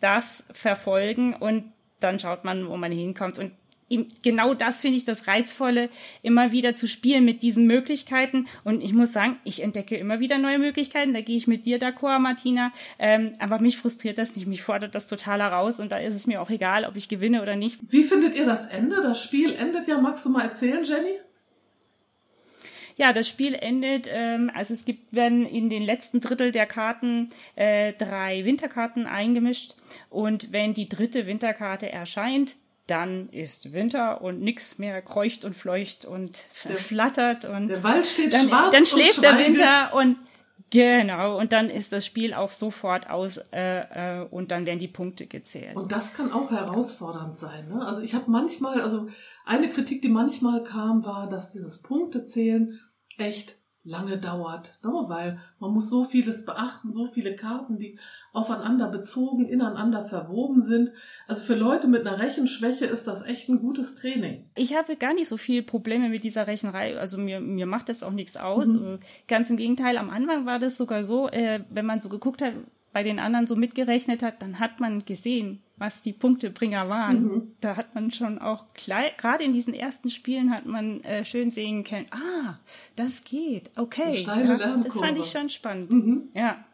das 0.04 0.44
verfolgen 0.52 1.34
und 1.34 1.72
dann 1.98 2.20
schaut 2.20 2.44
man, 2.44 2.68
wo 2.68 2.76
man 2.76 2.92
hinkommt. 2.92 3.38
Und 3.38 3.52
genau 4.22 4.52
das 4.52 4.80
finde 4.80 4.98
ich 4.98 5.06
das 5.06 5.26
Reizvolle, 5.26 5.88
immer 6.20 6.52
wieder 6.52 6.74
zu 6.74 6.86
spielen 6.86 7.24
mit 7.24 7.42
diesen 7.42 7.66
Möglichkeiten. 7.66 8.46
Und 8.64 8.82
ich 8.82 8.92
muss 8.92 9.14
sagen, 9.14 9.38
ich 9.44 9.62
entdecke 9.62 9.96
immer 9.96 10.20
wieder 10.20 10.36
neue 10.36 10.58
Möglichkeiten. 10.58 11.14
Da 11.14 11.22
gehe 11.22 11.38
ich 11.38 11.46
mit 11.46 11.64
dir 11.64 11.78
d'accord, 11.78 12.18
Martina. 12.18 12.70
Ähm, 12.98 13.32
aber 13.38 13.60
mich 13.60 13.78
frustriert 13.78 14.18
das 14.18 14.36
nicht. 14.36 14.46
Mich 14.46 14.62
fordert 14.62 14.94
das 14.94 15.06
total 15.06 15.40
heraus. 15.40 15.80
Und 15.80 15.90
da 15.90 15.96
ist 15.96 16.14
es 16.14 16.26
mir 16.26 16.42
auch 16.42 16.50
egal, 16.50 16.84
ob 16.84 16.96
ich 16.96 17.08
gewinne 17.08 17.40
oder 17.40 17.56
nicht. 17.56 17.80
Wie 17.90 18.04
findet 18.04 18.34
ihr 18.34 18.44
das 18.44 18.66
Ende? 18.66 18.96
Das 19.00 19.22
Spiel 19.22 19.54
endet 19.54 19.88
ja. 19.88 19.98
Magst 19.98 20.26
du 20.26 20.30
mal 20.30 20.42
erzählen, 20.42 20.84
Jenny? 20.84 21.18
Ja, 22.96 23.12
das 23.12 23.28
Spiel 23.28 23.54
endet, 23.54 24.08
ähm, 24.10 24.50
also 24.54 24.72
es 24.72 24.84
gibt, 24.84 25.14
werden 25.14 25.46
in 25.46 25.68
den 25.68 25.82
letzten 25.82 26.20
Drittel 26.20 26.52
der 26.52 26.66
Karten 26.66 27.30
äh, 27.56 27.92
drei 27.92 28.44
Winterkarten 28.44 29.06
eingemischt. 29.06 29.74
Und 30.10 30.52
wenn 30.52 30.74
die 30.74 30.88
dritte 30.88 31.26
Winterkarte 31.26 31.90
erscheint, 31.90 32.56
dann 32.86 33.28
ist 33.30 33.72
Winter 33.72 34.20
und 34.20 34.40
nichts 34.42 34.78
mehr 34.78 35.00
kreucht 35.00 35.44
und 35.44 35.54
fleucht 35.54 36.04
und 36.04 36.44
der, 36.68 36.76
flattert 36.76 37.46
und 37.46 37.68
der 37.68 37.82
Wald 37.82 38.06
steht 38.06 38.34
dann, 38.34 38.48
schwarz 38.48 38.72
dann 38.72 38.84
schläft 38.84 39.22
der 39.22 39.38
Winter 39.38 39.94
und 39.94 40.18
Genau, 40.70 41.38
und 41.38 41.52
dann 41.52 41.70
ist 41.70 41.92
das 41.92 42.04
Spiel 42.04 42.34
auch 42.34 42.50
sofort 42.50 43.08
aus 43.08 43.38
äh, 43.52 44.22
äh, 44.22 44.26
und 44.28 44.50
dann 44.50 44.66
werden 44.66 44.78
die 44.78 44.88
Punkte 44.88 45.26
gezählt. 45.26 45.76
Und 45.76 45.92
das 45.92 46.14
kann 46.14 46.32
auch 46.32 46.50
herausfordernd 46.50 47.36
sein. 47.36 47.68
Ne? 47.68 47.84
Also 47.84 48.02
ich 48.02 48.14
habe 48.14 48.30
manchmal, 48.30 48.80
also 48.80 49.08
eine 49.44 49.70
Kritik, 49.70 50.02
die 50.02 50.08
manchmal 50.08 50.64
kam, 50.64 51.04
war, 51.04 51.28
dass 51.28 51.52
dieses 51.52 51.82
Punktezählen 51.82 52.80
echt 53.18 53.58
lange 53.84 54.16
dauert, 54.16 54.78
ne? 54.82 54.90
weil 55.06 55.38
man 55.58 55.70
muss 55.70 55.90
so 55.90 56.04
vieles 56.04 56.46
beachten, 56.46 56.90
so 56.92 57.06
viele 57.06 57.36
Karten, 57.36 57.78
die 57.78 57.98
aufeinander 58.32 58.88
bezogen, 58.88 59.46
ineinander 59.46 60.02
verwoben 60.02 60.62
sind. 60.62 60.90
Also 61.28 61.42
für 61.42 61.54
Leute 61.54 61.86
mit 61.86 62.06
einer 62.06 62.18
Rechenschwäche 62.18 62.86
ist 62.86 63.06
das 63.06 63.24
echt 63.24 63.48
ein 63.50 63.60
gutes 63.60 63.94
Training. 63.94 64.46
Ich 64.54 64.74
habe 64.74 64.96
gar 64.96 65.12
nicht 65.12 65.28
so 65.28 65.36
viele 65.36 65.62
Probleme 65.62 66.08
mit 66.08 66.24
dieser 66.24 66.46
Rechenreihe. 66.46 66.98
Also 66.98 67.18
mir, 67.18 67.40
mir 67.40 67.66
macht 67.66 67.90
das 67.90 68.02
auch 68.02 68.12
nichts 68.12 68.36
aus. 68.36 68.68
Mhm. 68.68 69.00
Ganz 69.28 69.50
im 69.50 69.58
Gegenteil, 69.58 69.98
am 69.98 70.08
Anfang 70.08 70.46
war 70.46 70.58
das 70.58 70.78
sogar 70.78 71.04
so, 71.04 71.28
äh, 71.28 71.60
wenn 71.68 71.86
man 71.86 72.00
so 72.00 72.08
geguckt 72.08 72.40
hat, 72.40 72.54
bei 72.94 73.02
den 73.02 73.18
anderen 73.18 73.46
so 73.46 73.56
mitgerechnet 73.56 74.22
hat, 74.22 74.40
dann 74.40 74.60
hat 74.60 74.78
man 74.78 75.04
gesehen, 75.04 75.60
was 75.76 76.00
die 76.00 76.12
Punktebringer 76.12 76.88
waren. 76.88 77.22
Mhm. 77.22 77.52
Da 77.60 77.76
hat 77.76 77.94
man 77.96 78.12
schon 78.12 78.38
auch, 78.38 78.64
gerade 78.72 79.44
in 79.44 79.52
diesen 79.52 79.74
ersten 79.74 80.08
Spielen 80.08 80.52
hat 80.52 80.64
man 80.64 81.02
äh, 81.02 81.24
schön 81.24 81.50
sehen 81.50 81.82
können, 81.82 82.06
ah, 82.12 82.60
das 82.94 83.24
geht, 83.24 83.72
okay. 83.76 84.22
Ja, 84.22 84.76
das 84.78 84.96
fand 84.96 85.18
ich 85.18 85.26
schon 85.26 85.50
spannend. 85.50 85.90
Mhm. 85.90 86.28
Ja. 86.34 86.64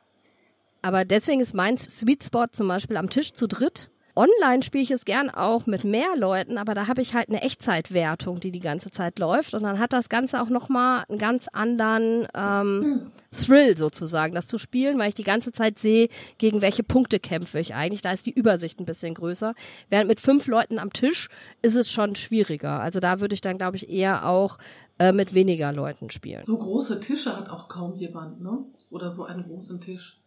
Aber 0.82 1.06
deswegen 1.06 1.40
ist 1.40 1.54
mein 1.54 1.78
Sweet 1.78 2.24
Spot 2.24 2.46
zum 2.52 2.68
Beispiel 2.68 2.98
am 2.98 3.08
Tisch 3.08 3.32
zu 3.32 3.48
dritt 3.48 3.90
Online 4.20 4.62
spiele 4.62 4.82
ich 4.82 4.90
es 4.90 5.06
gern 5.06 5.30
auch 5.30 5.64
mit 5.64 5.82
mehr 5.82 6.14
Leuten, 6.14 6.58
aber 6.58 6.74
da 6.74 6.88
habe 6.88 7.00
ich 7.00 7.14
halt 7.14 7.30
eine 7.30 7.40
Echtzeitwertung, 7.40 8.38
die 8.38 8.50
die 8.50 8.58
ganze 8.58 8.90
Zeit 8.90 9.18
läuft. 9.18 9.54
Und 9.54 9.62
dann 9.62 9.78
hat 9.78 9.94
das 9.94 10.10
Ganze 10.10 10.42
auch 10.42 10.50
nochmal 10.50 11.06
einen 11.08 11.16
ganz 11.16 11.48
anderen 11.48 12.28
ähm, 12.34 13.12
Thrill 13.32 13.78
sozusagen, 13.78 14.34
das 14.34 14.46
zu 14.46 14.58
spielen, 14.58 14.98
weil 14.98 15.08
ich 15.08 15.14
die 15.14 15.24
ganze 15.24 15.52
Zeit 15.52 15.78
sehe, 15.78 16.10
gegen 16.36 16.60
welche 16.60 16.82
Punkte 16.82 17.18
kämpfe 17.18 17.60
ich 17.60 17.74
eigentlich. 17.74 18.02
Da 18.02 18.12
ist 18.12 18.26
die 18.26 18.32
Übersicht 18.32 18.78
ein 18.78 18.84
bisschen 18.84 19.14
größer. 19.14 19.54
Während 19.88 20.08
mit 20.08 20.20
fünf 20.20 20.46
Leuten 20.48 20.78
am 20.78 20.92
Tisch 20.92 21.30
ist 21.62 21.76
es 21.76 21.90
schon 21.90 22.14
schwieriger. 22.14 22.78
Also 22.78 23.00
da 23.00 23.20
würde 23.20 23.32
ich 23.32 23.40
dann, 23.40 23.56
glaube 23.56 23.78
ich, 23.78 23.88
eher 23.88 24.26
auch 24.26 24.58
äh, 24.98 25.12
mit 25.12 25.32
weniger 25.32 25.72
Leuten 25.72 26.10
spielen. 26.10 26.42
So 26.42 26.58
große 26.58 27.00
Tische 27.00 27.34
hat 27.34 27.48
auch 27.48 27.68
kaum 27.68 27.94
jemand, 27.94 28.42
ne? 28.42 28.58
Oder 28.90 29.08
so 29.08 29.24
einen 29.24 29.44
großen 29.44 29.80
Tisch. 29.80 30.20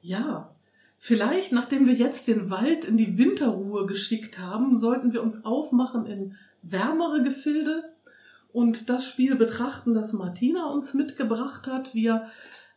Ja, 0.00 0.50
Vielleicht, 1.02 1.50
nachdem 1.50 1.86
wir 1.86 1.94
jetzt 1.94 2.28
den 2.28 2.50
Wald 2.50 2.84
in 2.84 2.98
die 2.98 3.16
Winterruhe 3.16 3.86
geschickt 3.86 4.38
haben, 4.38 4.78
sollten 4.78 5.14
wir 5.14 5.22
uns 5.22 5.46
aufmachen 5.46 6.04
in 6.04 6.34
wärmere 6.60 7.22
Gefilde 7.22 7.94
und 8.52 8.90
das 8.90 9.06
Spiel 9.06 9.34
betrachten, 9.34 9.94
das 9.94 10.12
Martina 10.12 10.66
uns 10.66 10.92
mitgebracht 10.92 11.66
hat. 11.66 11.94
Wir 11.94 12.26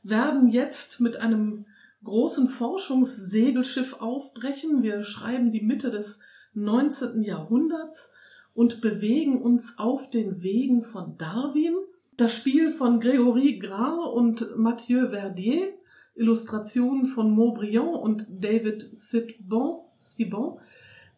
werden 0.04 0.48
jetzt 0.48 1.02
mit 1.02 1.18
einem 1.18 1.66
großen 2.06 2.48
Forschungssegelschiff 2.48 4.00
aufbrechen. 4.00 4.84
Wir 4.84 5.04
schreiben 5.04 5.52
die 5.52 5.62
Mitte 5.62 5.92
des 5.92 6.20
19. 6.54 7.24
Jahrhunderts 7.24 8.14
und 8.54 8.80
bewegen 8.80 9.42
uns 9.42 9.78
auf 9.78 10.10
den 10.10 10.42
Wegen 10.42 10.82
von 10.82 11.18
Darwin. 11.18 11.76
Das 12.16 12.34
Spiel 12.34 12.70
von 12.70 13.02
Grégory 13.02 13.60
Gras 13.60 14.08
und 14.14 14.58
Mathieu 14.58 15.10
Verdier 15.10 15.74
Illustrationen 16.16 17.06
von 17.06 17.36
Maubriand 17.36 17.96
und 17.96 18.44
David 18.44 18.90
Sitbon, 18.94 19.82
Sibon 19.98 20.60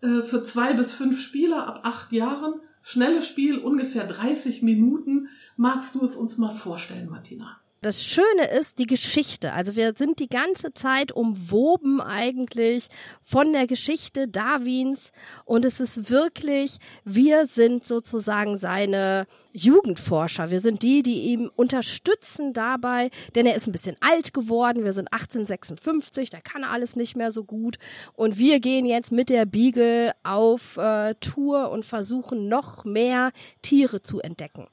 äh, 0.02 0.22
für 0.22 0.44
zwei 0.44 0.74
bis 0.74 0.94
fünf 0.94 1.20
Spieler 1.20 1.68
ab 1.68 1.82
acht 1.84 2.12
Jahren. 2.12 2.62
Schnelles 2.82 3.28
Spiel, 3.28 3.58
ungefähr 3.58 4.06
30 4.06 4.62
Minuten. 4.62 5.28
Magst 5.58 5.96
du 5.96 6.06
es 6.06 6.16
uns 6.16 6.38
mal 6.38 6.56
vorstellen, 6.56 7.10
Martina? 7.10 7.60
Das 7.86 8.04
Schöne 8.04 8.48
ist 8.50 8.80
die 8.80 8.88
Geschichte. 8.88 9.54
Also 9.54 9.76
wir 9.76 9.94
sind 9.94 10.20
die 10.20 10.28
ganze 10.28 10.74
Zeit 10.74 11.12
umwoben 11.12 12.02
eigentlich 12.02 12.88
von 13.22 13.52
der 13.52 13.68
Geschichte 13.68 14.28
Darwins 14.28 15.12
und 15.46 15.66
es 15.66 15.80
ist 15.80 16.10
wirklich, 16.10 16.80
wir 17.04 17.46
sind 17.46 17.86
sozusagen 17.86 18.58
seine 18.58 19.28
Jugendforscher. 19.52 20.50
Wir 20.50 20.62
sind 20.62 20.82
die, 20.82 21.04
die 21.04 21.26
ihm 21.26 21.52
unterstützen 21.56 22.54
dabei, 22.54 23.12
denn 23.36 23.46
er 23.46 23.56
ist 23.56 23.68
ein 23.68 23.72
bisschen 23.72 23.98
alt 24.00 24.34
geworden. 24.34 24.84
Wir 24.84 24.94
sind 24.94 25.14
1856, 25.14 26.32
da 26.32 26.42
kann 26.42 26.64
er 26.64 26.72
alles 26.72 26.96
nicht 26.96 27.16
mehr 27.16 27.32
so 27.32 27.44
gut 27.44 27.78
und 28.16 28.40
wir 28.40 28.60
gehen 28.62 28.88
jetzt 28.88 29.12
mit 29.12 29.30
der 29.30 29.46
Beagle 29.46 30.14
auf 30.24 30.78
äh, 30.78 31.14
Tour 31.20 31.70
und 31.70 31.86
versuchen 31.86 32.48
noch 32.48 32.84
mehr 32.84 33.32
Tiere 33.62 34.02
zu 34.02 34.22
entdecken. 34.22 34.66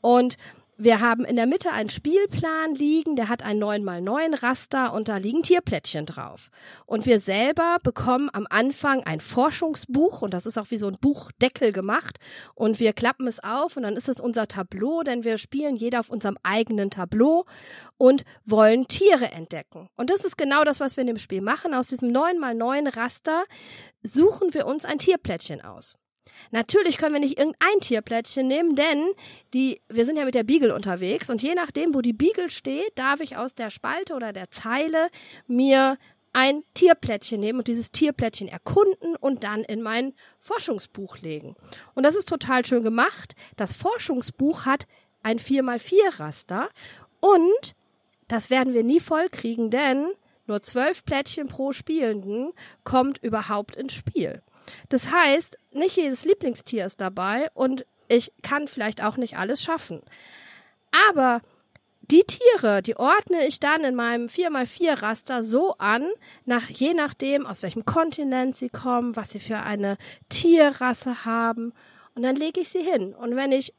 Und 0.00 0.36
wir 0.78 1.00
haben 1.00 1.24
in 1.24 1.36
der 1.36 1.46
Mitte 1.46 1.72
einen 1.72 1.88
Spielplan 1.88 2.74
liegen, 2.74 3.16
der 3.16 3.28
hat 3.28 3.42
ein 3.42 3.62
9x9 3.62 4.42
Raster 4.42 4.92
und 4.92 5.08
da 5.08 5.16
liegen 5.16 5.42
Tierplättchen 5.42 6.04
drauf. 6.04 6.50
Und 6.84 7.06
wir 7.06 7.18
selber 7.18 7.78
bekommen 7.82 8.28
am 8.32 8.46
Anfang 8.50 9.02
ein 9.04 9.20
Forschungsbuch 9.20 10.22
und 10.22 10.34
das 10.34 10.44
ist 10.44 10.58
auch 10.58 10.70
wie 10.70 10.76
so 10.76 10.88
ein 10.88 10.98
Buchdeckel 11.00 11.72
gemacht 11.72 12.18
und 12.54 12.78
wir 12.78 12.92
klappen 12.92 13.26
es 13.26 13.42
auf 13.42 13.76
und 13.76 13.84
dann 13.84 13.96
ist 13.96 14.08
es 14.08 14.20
unser 14.20 14.48
Tableau, 14.48 15.02
denn 15.02 15.24
wir 15.24 15.38
spielen 15.38 15.76
jeder 15.76 16.00
auf 16.00 16.10
unserem 16.10 16.36
eigenen 16.42 16.90
Tableau 16.90 17.46
und 17.96 18.24
wollen 18.44 18.86
Tiere 18.86 19.30
entdecken. 19.32 19.88
Und 19.96 20.10
das 20.10 20.24
ist 20.24 20.36
genau 20.36 20.64
das, 20.64 20.80
was 20.80 20.96
wir 20.96 21.02
in 21.02 21.08
dem 21.08 21.18
Spiel 21.18 21.40
machen. 21.40 21.72
Aus 21.72 21.88
diesem 21.88 22.10
9x9 22.10 22.96
Raster 22.96 23.44
suchen 24.02 24.52
wir 24.52 24.66
uns 24.66 24.84
ein 24.84 24.98
Tierplättchen 24.98 25.62
aus. 25.62 25.96
Natürlich 26.50 26.98
können 26.98 27.14
wir 27.14 27.20
nicht 27.20 27.38
irgendein 27.38 27.80
Tierplättchen 27.80 28.46
nehmen, 28.46 28.76
denn 28.76 29.04
die, 29.54 29.80
wir 29.88 30.06
sind 30.06 30.16
ja 30.16 30.24
mit 30.24 30.34
der 30.34 30.44
Beagle 30.44 30.74
unterwegs 30.74 31.30
und 31.30 31.42
je 31.42 31.54
nachdem, 31.54 31.94
wo 31.94 32.00
die 32.00 32.12
Beagle 32.12 32.50
steht, 32.50 32.92
darf 32.96 33.20
ich 33.20 33.36
aus 33.36 33.54
der 33.54 33.70
Spalte 33.70 34.14
oder 34.14 34.32
der 34.32 34.50
Zeile 34.50 35.08
mir 35.46 35.98
ein 36.32 36.64
Tierplättchen 36.74 37.40
nehmen 37.40 37.60
und 37.60 37.68
dieses 37.68 37.92
Tierplättchen 37.92 38.48
erkunden 38.48 39.16
und 39.16 39.42
dann 39.42 39.62
in 39.62 39.80
mein 39.80 40.12
Forschungsbuch 40.38 41.18
legen. 41.18 41.56
Und 41.94 42.04
das 42.04 42.14
ist 42.14 42.28
total 42.28 42.66
schön 42.66 42.82
gemacht. 42.82 43.34
Das 43.56 43.74
Forschungsbuch 43.74 44.66
hat 44.66 44.86
ein 45.22 45.38
4x4 45.38 46.20
Raster 46.20 46.68
und 47.20 47.74
das 48.28 48.50
werden 48.50 48.74
wir 48.74 48.84
nie 48.84 49.00
voll 49.00 49.28
kriegen, 49.30 49.70
denn 49.70 50.08
nur 50.46 50.60
zwölf 50.62 51.04
Plättchen 51.04 51.48
pro 51.48 51.72
Spielenden 51.72 52.52
kommt 52.84 53.18
überhaupt 53.22 53.74
ins 53.74 53.94
Spiel. 53.94 54.42
Das 54.88 55.10
heißt, 55.12 55.58
nicht 55.72 55.96
jedes 55.96 56.24
Lieblingstier 56.24 56.86
ist 56.86 57.00
dabei 57.00 57.48
und 57.54 57.86
ich 58.08 58.32
kann 58.42 58.68
vielleicht 58.68 59.02
auch 59.02 59.16
nicht 59.16 59.36
alles 59.36 59.62
schaffen. 59.62 60.00
Aber 61.10 61.42
die 62.10 62.24
Tiere, 62.24 62.82
die 62.82 62.96
ordne 62.96 63.46
ich 63.46 63.58
dann 63.58 63.82
in 63.82 63.96
meinem 63.96 64.26
4x4 64.26 65.02
Raster 65.02 65.42
so 65.42 65.74
an, 65.78 66.08
nach, 66.44 66.70
je 66.70 66.94
nachdem, 66.94 67.46
aus 67.46 67.62
welchem 67.62 67.84
Kontinent 67.84 68.54
sie 68.54 68.68
kommen, 68.68 69.16
was 69.16 69.30
sie 69.30 69.40
für 69.40 69.58
eine 69.58 69.96
Tierrasse 70.28 71.24
haben. 71.24 71.72
Und 72.14 72.22
dann 72.22 72.36
lege 72.36 72.60
ich 72.60 72.68
sie 72.68 72.82
hin. 72.82 73.14
Und 73.14 73.34
wenn 73.34 73.50
ich 73.50 73.74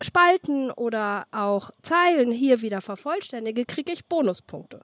Spalten 0.00 0.70
oder 0.70 1.26
auch 1.30 1.70
Zeilen 1.82 2.30
hier 2.30 2.62
wieder 2.62 2.80
vervollständige, 2.80 3.66
kriege 3.66 3.92
ich 3.92 4.06
Bonuspunkte. 4.06 4.80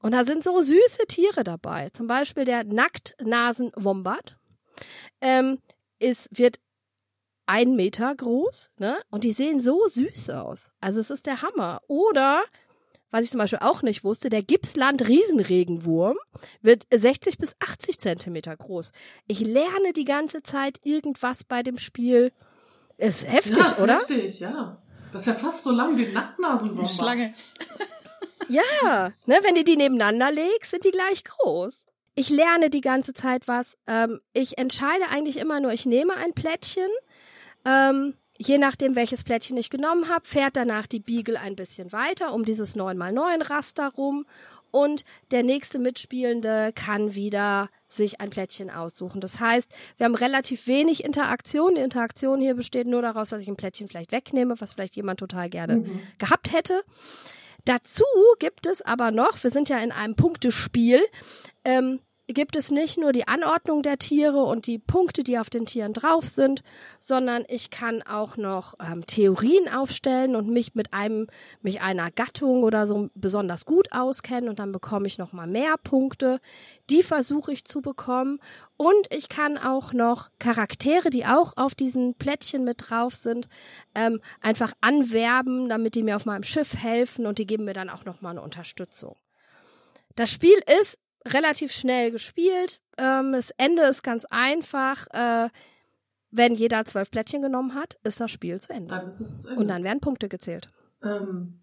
Und 0.00 0.12
da 0.12 0.24
sind 0.24 0.42
so 0.42 0.60
süße 0.60 1.06
Tiere 1.08 1.44
dabei. 1.44 1.90
Zum 1.90 2.06
Beispiel 2.06 2.44
der 2.44 2.64
Nacktnasen-Wombat. 2.64 4.36
Ähm, 5.20 5.58
ist, 5.98 6.28
wird 6.30 6.58
ein 7.46 7.76
Meter 7.76 8.14
groß, 8.14 8.70
ne? 8.78 8.98
Und 9.10 9.24
die 9.24 9.32
sehen 9.32 9.60
so 9.60 9.86
süß 9.86 10.30
aus. 10.30 10.72
Also 10.80 11.00
es 11.00 11.10
ist 11.10 11.26
der 11.26 11.42
Hammer. 11.42 11.80
Oder, 11.86 12.42
was 13.10 13.24
ich 13.24 13.30
zum 13.30 13.38
Beispiel 13.38 13.60
auch 13.62 13.82
nicht 13.82 14.04
wusste, 14.04 14.28
der 14.28 14.42
Gippsland-Riesenregenwurm 14.42 16.16
wird 16.60 16.84
60 16.92 17.38
bis 17.38 17.56
80 17.60 17.98
Zentimeter 17.98 18.56
groß. 18.56 18.92
Ich 19.28 19.40
lerne 19.40 19.92
die 19.94 20.04
ganze 20.04 20.42
Zeit 20.42 20.80
irgendwas 20.84 21.44
bei 21.44 21.62
dem 21.62 21.78
Spiel. 21.78 22.32
Ist 22.98 23.26
heftig, 23.30 23.58
ja, 23.58 23.64
ist 23.64 23.80
oder? 23.80 23.98
heftig, 23.98 24.40
ja. 24.40 24.82
Das 25.12 25.22
ist 25.22 25.28
ja 25.28 25.34
fast 25.34 25.62
so 25.62 25.70
lang 25.70 25.96
wie 25.96 26.06
ein 26.06 26.12
Nacktnasenwombat. 26.12 26.90
Schlange. 26.90 27.34
Ja, 28.48 29.10
ne, 29.26 29.38
wenn 29.42 29.54
du 29.54 29.64
die 29.64 29.76
nebeneinander 29.76 30.30
legst, 30.30 30.70
sind 30.70 30.84
die 30.84 30.90
gleich 30.90 31.24
groß. 31.24 31.84
Ich 32.16 32.30
lerne 32.30 32.70
die 32.70 32.80
ganze 32.80 33.12
Zeit 33.14 33.46
was. 33.46 33.76
Ähm, 33.86 34.20
ich 34.32 34.58
entscheide 34.58 35.08
eigentlich 35.10 35.36
immer 35.38 35.60
nur, 35.60 35.72
ich 35.72 35.86
nehme 35.86 36.14
ein 36.16 36.32
Plättchen. 36.32 36.88
Ähm, 37.66 38.14
je 38.38 38.56
nachdem, 38.58 38.96
welches 38.96 39.22
Plättchen 39.22 39.56
ich 39.58 39.70
genommen 39.70 40.08
habe, 40.08 40.26
fährt 40.26 40.56
danach 40.56 40.86
die 40.86 40.98
Beagle 41.00 41.38
ein 41.38 41.56
bisschen 41.56 41.92
weiter 41.92 42.32
um 42.32 42.44
dieses 42.44 42.74
9x9 42.74 43.48
Raster 43.50 43.90
rum. 43.96 44.26
Und 44.70 45.04
der 45.30 45.42
nächste 45.42 45.78
Mitspielende 45.78 46.72
kann 46.74 47.14
wieder 47.14 47.68
sich 47.88 48.20
ein 48.20 48.30
Plättchen 48.30 48.70
aussuchen. 48.70 49.20
Das 49.20 49.38
heißt, 49.40 49.70
wir 49.96 50.04
haben 50.04 50.14
relativ 50.14 50.66
wenig 50.66 51.04
Interaktion. 51.04 51.74
Die 51.76 51.80
Interaktion 51.82 52.40
hier 52.40 52.54
besteht 52.54 52.86
nur 52.86 53.00
daraus, 53.02 53.28
dass 53.30 53.40
ich 53.42 53.48
ein 53.48 53.56
Plättchen 53.56 53.88
vielleicht 53.88 54.12
wegnehme, 54.12 54.58
was 54.60 54.72
vielleicht 54.72 54.96
jemand 54.96 55.20
total 55.20 55.48
gerne 55.50 55.76
Mhm. 55.76 56.00
gehabt 56.18 56.52
hätte. 56.52 56.82
Dazu 57.64 58.04
gibt 58.38 58.66
es 58.66 58.80
aber 58.82 59.10
noch, 59.10 59.42
wir 59.42 59.50
sind 59.50 59.68
ja 59.68 59.78
in 59.78 59.92
einem 59.92 60.14
Punktespiel, 60.14 61.00
ähm, 61.64 62.00
gibt 62.28 62.56
es 62.56 62.70
nicht 62.70 62.98
nur 62.98 63.12
die 63.12 63.28
Anordnung 63.28 63.82
der 63.82 63.98
Tiere 63.98 64.42
und 64.42 64.66
die 64.66 64.78
Punkte, 64.78 65.22
die 65.22 65.38
auf 65.38 65.48
den 65.48 65.64
Tieren 65.64 65.92
drauf 65.92 66.26
sind, 66.26 66.62
sondern 66.98 67.44
ich 67.48 67.70
kann 67.70 68.02
auch 68.02 68.36
noch 68.36 68.74
ähm, 68.80 69.06
Theorien 69.06 69.68
aufstellen 69.68 70.34
und 70.34 70.48
mich 70.48 70.74
mit 70.74 70.92
einem, 70.92 71.28
mich 71.62 71.82
einer 71.82 72.10
Gattung 72.10 72.64
oder 72.64 72.86
so 72.86 73.10
besonders 73.14 73.64
gut 73.64 73.92
auskennen 73.92 74.48
und 74.48 74.58
dann 74.58 74.72
bekomme 74.72 75.06
ich 75.06 75.18
noch 75.18 75.32
mal 75.32 75.46
mehr 75.46 75.76
Punkte. 75.82 76.40
Die 76.90 77.04
versuche 77.04 77.52
ich 77.52 77.64
zu 77.64 77.80
bekommen 77.80 78.40
und 78.76 79.06
ich 79.14 79.28
kann 79.28 79.56
auch 79.56 79.92
noch 79.92 80.30
Charaktere, 80.40 81.10
die 81.10 81.26
auch 81.26 81.52
auf 81.56 81.76
diesen 81.76 82.14
Plättchen 82.14 82.64
mit 82.64 82.90
drauf 82.90 83.14
sind, 83.14 83.48
ähm, 83.94 84.20
einfach 84.40 84.72
anwerben, 84.80 85.68
damit 85.68 85.94
die 85.94 86.02
mir 86.02 86.16
auf 86.16 86.26
meinem 86.26 86.42
Schiff 86.42 86.74
helfen 86.74 87.26
und 87.26 87.38
die 87.38 87.46
geben 87.46 87.64
mir 87.64 87.72
dann 87.74 87.90
auch 87.90 88.04
noch 88.04 88.20
mal 88.20 88.30
eine 88.30 88.42
Unterstützung. 88.42 89.16
Das 90.16 90.32
Spiel 90.32 90.58
ist 90.80 90.98
relativ 91.32 91.72
schnell 91.72 92.10
gespielt. 92.10 92.80
Ähm, 92.98 93.32
das 93.32 93.50
Ende 93.56 93.82
ist 93.84 94.02
ganz 94.02 94.24
einfach. 94.26 95.06
Äh, 95.12 95.48
wenn 96.30 96.54
jeder 96.54 96.84
zwölf 96.84 97.10
Plättchen 97.10 97.42
genommen 97.42 97.74
hat, 97.74 97.98
ist 98.04 98.20
das 98.20 98.30
Spiel 98.30 98.60
zu 98.60 98.72
Ende. 98.72 98.88
Dann 98.88 99.06
ist 99.06 99.20
es 99.20 99.40
zu 99.40 99.48
Ende. 99.48 99.60
Und 99.60 99.68
dann 99.68 99.84
werden 99.84 100.00
Punkte 100.00 100.28
gezählt. 100.28 100.70
Ähm, 101.02 101.60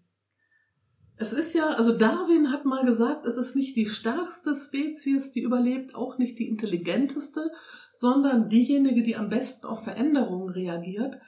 es 1.16 1.32
ist 1.32 1.54
ja, 1.54 1.68
also 1.70 1.96
Darwin 1.96 2.50
hat 2.50 2.64
mal 2.64 2.84
gesagt, 2.84 3.24
es 3.24 3.36
ist 3.36 3.54
nicht 3.54 3.76
die 3.76 3.86
stärkste 3.86 4.54
Spezies, 4.54 5.30
die 5.30 5.42
überlebt, 5.42 5.94
auch 5.94 6.18
nicht 6.18 6.38
die 6.38 6.48
intelligenteste, 6.48 7.52
sondern 7.92 8.48
diejenige, 8.48 9.02
die 9.02 9.16
am 9.16 9.28
besten 9.28 9.66
auf 9.66 9.84
Veränderungen 9.84 10.48
reagiert. 10.48 11.20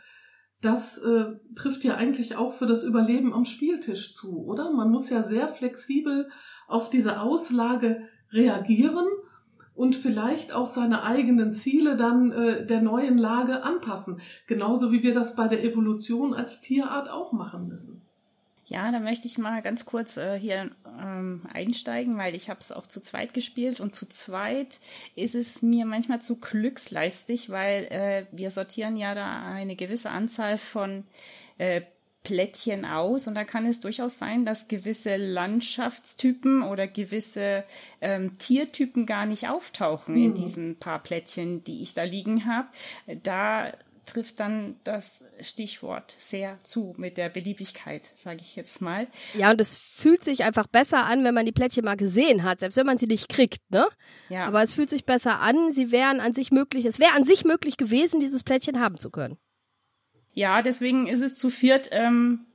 Das 0.60 0.98
äh, 0.98 1.36
trifft 1.54 1.84
ja 1.84 1.94
eigentlich 1.94 2.36
auch 2.36 2.52
für 2.52 2.66
das 2.66 2.82
Überleben 2.82 3.32
am 3.32 3.44
Spieltisch 3.44 4.14
zu, 4.14 4.44
oder? 4.44 4.72
Man 4.72 4.90
muss 4.90 5.10
ja 5.10 5.22
sehr 5.22 5.46
flexibel 5.46 6.28
auf 6.66 6.90
diese 6.90 7.20
Auslage 7.20 8.08
reagieren 8.32 9.06
und 9.74 9.94
vielleicht 9.94 10.52
auch 10.52 10.66
seine 10.66 11.02
eigenen 11.04 11.52
Ziele 11.52 11.96
dann 11.96 12.32
äh, 12.32 12.66
der 12.66 12.80
neuen 12.80 13.18
Lage 13.18 13.62
anpassen. 13.62 14.20
Genauso 14.46 14.90
wie 14.90 15.02
wir 15.02 15.14
das 15.14 15.36
bei 15.36 15.48
der 15.48 15.62
Evolution 15.62 16.34
als 16.34 16.60
Tierart 16.60 17.10
auch 17.10 17.32
machen 17.32 17.68
müssen. 17.68 18.02
Ja, 18.68 18.90
da 18.90 18.98
möchte 18.98 19.28
ich 19.28 19.38
mal 19.38 19.62
ganz 19.62 19.84
kurz 19.84 20.16
äh, 20.16 20.40
hier 20.40 20.70
ähm, 21.00 21.42
einsteigen, 21.52 22.18
weil 22.18 22.34
ich 22.34 22.50
habe 22.50 22.58
es 22.58 22.72
auch 22.72 22.88
zu 22.88 23.00
zweit 23.00 23.32
gespielt 23.32 23.80
und 23.80 23.94
zu 23.94 24.08
zweit 24.08 24.80
ist 25.14 25.36
es 25.36 25.62
mir 25.62 25.86
manchmal 25.86 26.20
zu 26.20 26.40
glücksleistig, 26.40 27.48
weil 27.50 27.84
äh, 27.84 28.26
wir 28.32 28.50
sortieren 28.50 28.96
ja 28.96 29.14
da 29.14 29.44
eine 29.44 29.76
gewisse 29.76 30.10
Anzahl 30.10 30.58
von 30.58 31.04
äh, 31.58 31.82
Plättchen 32.26 32.84
aus 32.84 33.28
und 33.28 33.36
da 33.36 33.44
kann 33.44 33.66
es 33.66 33.78
durchaus 33.78 34.18
sein, 34.18 34.44
dass 34.44 34.66
gewisse 34.66 35.14
Landschaftstypen 35.16 36.62
oder 36.62 36.88
gewisse 36.88 37.62
ähm, 38.00 38.36
Tiertypen 38.38 39.06
gar 39.06 39.26
nicht 39.26 39.48
auftauchen 39.48 40.16
in 40.16 40.24
Hm. 40.30 40.34
diesen 40.34 40.76
paar 40.76 41.00
Plättchen, 41.00 41.62
die 41.62 41.82
ich 41.82 41.94
da 41.94 42.02
liegen 42.02 42.44
habe. 42.46 42.66
Da 43.22 43.72
trifft 44.06 44.40
dann 44.40 44.74
das 44.82 45.22
Stichwort 45.40 46.16
sehr 46.18 46.58
zu 46.64 46.94
mit 46.96 47.16
der 47.16 47.28
Beliebigkeit, 47.28 48.02
sage 48.16 48.38
ich 48.40 48.56
jetzt 48.56 48.80
mal. 48.80 49.06
Ja, 49.34 49.50
und 49.52 49.60
es 49.60 49.76
fühlt 49.76 50.22
sich 50.24 50.42
einfach 50.42 50.66
besser 50.66 51.04
an, 51.04 51.22
wenn 51.22 51.34
man 51.34 51.46
die 51.46 51.52
Plättchen 51.52 51.84
mal 51.84 51.96
gesehen 51.96 52.42
hat, 52.42 52.58
selbst 52.60 52.76
wenn 52.76 52.86
man 52.86 52.98
sie 52.98 53.06
nicht 53.06 53.28
kriegt, 53.28 53.68
ne? 53.70 53.86
Ja, 54.28 54.46
Aber 54.46 54.62
es 54.64 54.74
fühlt 54.74 54.90
sich 54.90 55.04
besser 55.04 55.40
an, 55.40 55.72
sie 55.72 55.92
wären 55.92 56.20
an 56.20 56.32
sich 56.32 56.50
möglich, 56.50 56.86
es 56.86 56.98
wäre 56.98 57.12
an 57.14 57.22
sich 57.24 57.44
möglich 57.44 57.76
gewesen, 57.76 58.18
dieses 58.18 58.42
Plättchen 58.42 58.80
haben 58.80 58.96
zu 58.98 59.10
können. 59.10 59.38
Ja, 60.36 60.62
deswegen 60.62 61.08
ist 61.08 61.22
es 61.22 61.34
zu 61.36 61.50
viert 61.50 61.88
ähm, 61.90 62.46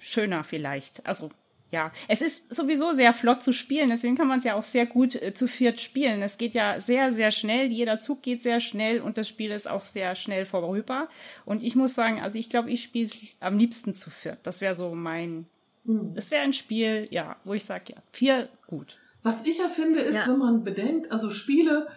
schöner 0.00 0.42
vielleicht. 0.42 1.06
Also 1.06 1.28
ja, 1.70 1.92
es 2.08 2.22
ist 2.22 2.52
sowieso 2.52 2.92
sehr 2.92 3.12
flott 3.12 3.42
zu 3.42 3.52
spielen, 3.52 3.90
deswegen 3.90 4.16
kann 4.16 4.26
man 4.26 4.38
es 4.38 4.44
ja 4.46 4.54
auch 4.54 4.64
sehr 4.64 4.86
gut 4.86 5.14
äh, 5.14 5.34
zu 5.34 5.46
viert 5.46 5.80
spielen. 5.82 6.22
Es 6.22 6.38
geht 6.38 6.54
ja 6.54 6.80
sehr, 6.80 7.12
sehr 7.12 7.30
schnell, 7.30 7.70
jeder 7.70 7.98
Zug 7.98 8.22
geht 8.22 8.42
sehr 8.42 8.58
schnell 8.60 9.02
und 9.02 9.18
das 9.18 9.28
Spiel 9.28 9.50
ist 9.50 9.68
auch 9.68 9.84
sehr 9.84 10.14
schnell 10.14 10.46
vorüber. 10.46 11.08
Und 11.44 11.62
ich 11.62 11.76
muss 11.76 11.94
sagen, 11.94 12.22
also 12.22 12.38
ich 12.38 12.48
glaube, 12.48 12.70
ich 12.70 12.82
spiele 12.82 13.04
es 13.04 13.14
am 13.40 13.58
liebsten 13.58 13.94
zu 13.94 14.08
viert. 14.08 14.38
Das 14.44 14.60
wäre 14.62 14.74
so 14.74 14.94
mein, 14.94 15.44
Hm. 15.84 16.14
das 16.14 16.30
wäre 16.30 16.42
ein 16.42 16.54
Spiel, 16.54 17.06
ja, 17.10 17.36
wo 17.44 17.52
ich 17.52 17.64
sage, 17.64 17.92
ja, 17.94 18.02
vier 18.12 18.48
gut. 18.66 18.98
Was 19.22 19.44
ich 19.46 19.58
ja 19.58 19.68
finde, 19.68 20.00
ist, 20.00 20.14
Ja. 20.26 20.32
wenn 20.32 20.38
man 20.38 20.64
bedenkt, 20.64 21.12
also 21.12 21.30
Spiele 21.30 21.88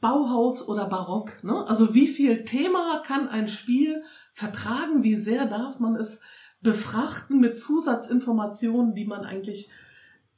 Bauhaus 0.00 0.66
oder 0.66 0.86
Barock, 0.86 1.44
ne? 1.44 1.66
Also 1.68 1.94
wie 1.94 2.08
viel 2.08 2.44
Thema 2.44 3.02
kann 3.06 3.28
ein 3.28 3.48
Spiel 3.48 4.02
vertragen? 4.32 5.02
Wie 5.02 5.16
sehr 5.16 5.46
darf 5.46 5.78
man 5.78 5.94
es 5.94 6.20
befrachten 6.62 7.38
mit 7.38 7.58
Zusatzinformationen, 7.58 8.94
die 8.94 9.04
man 9.04 9.24
eigentlich 9.24 9.70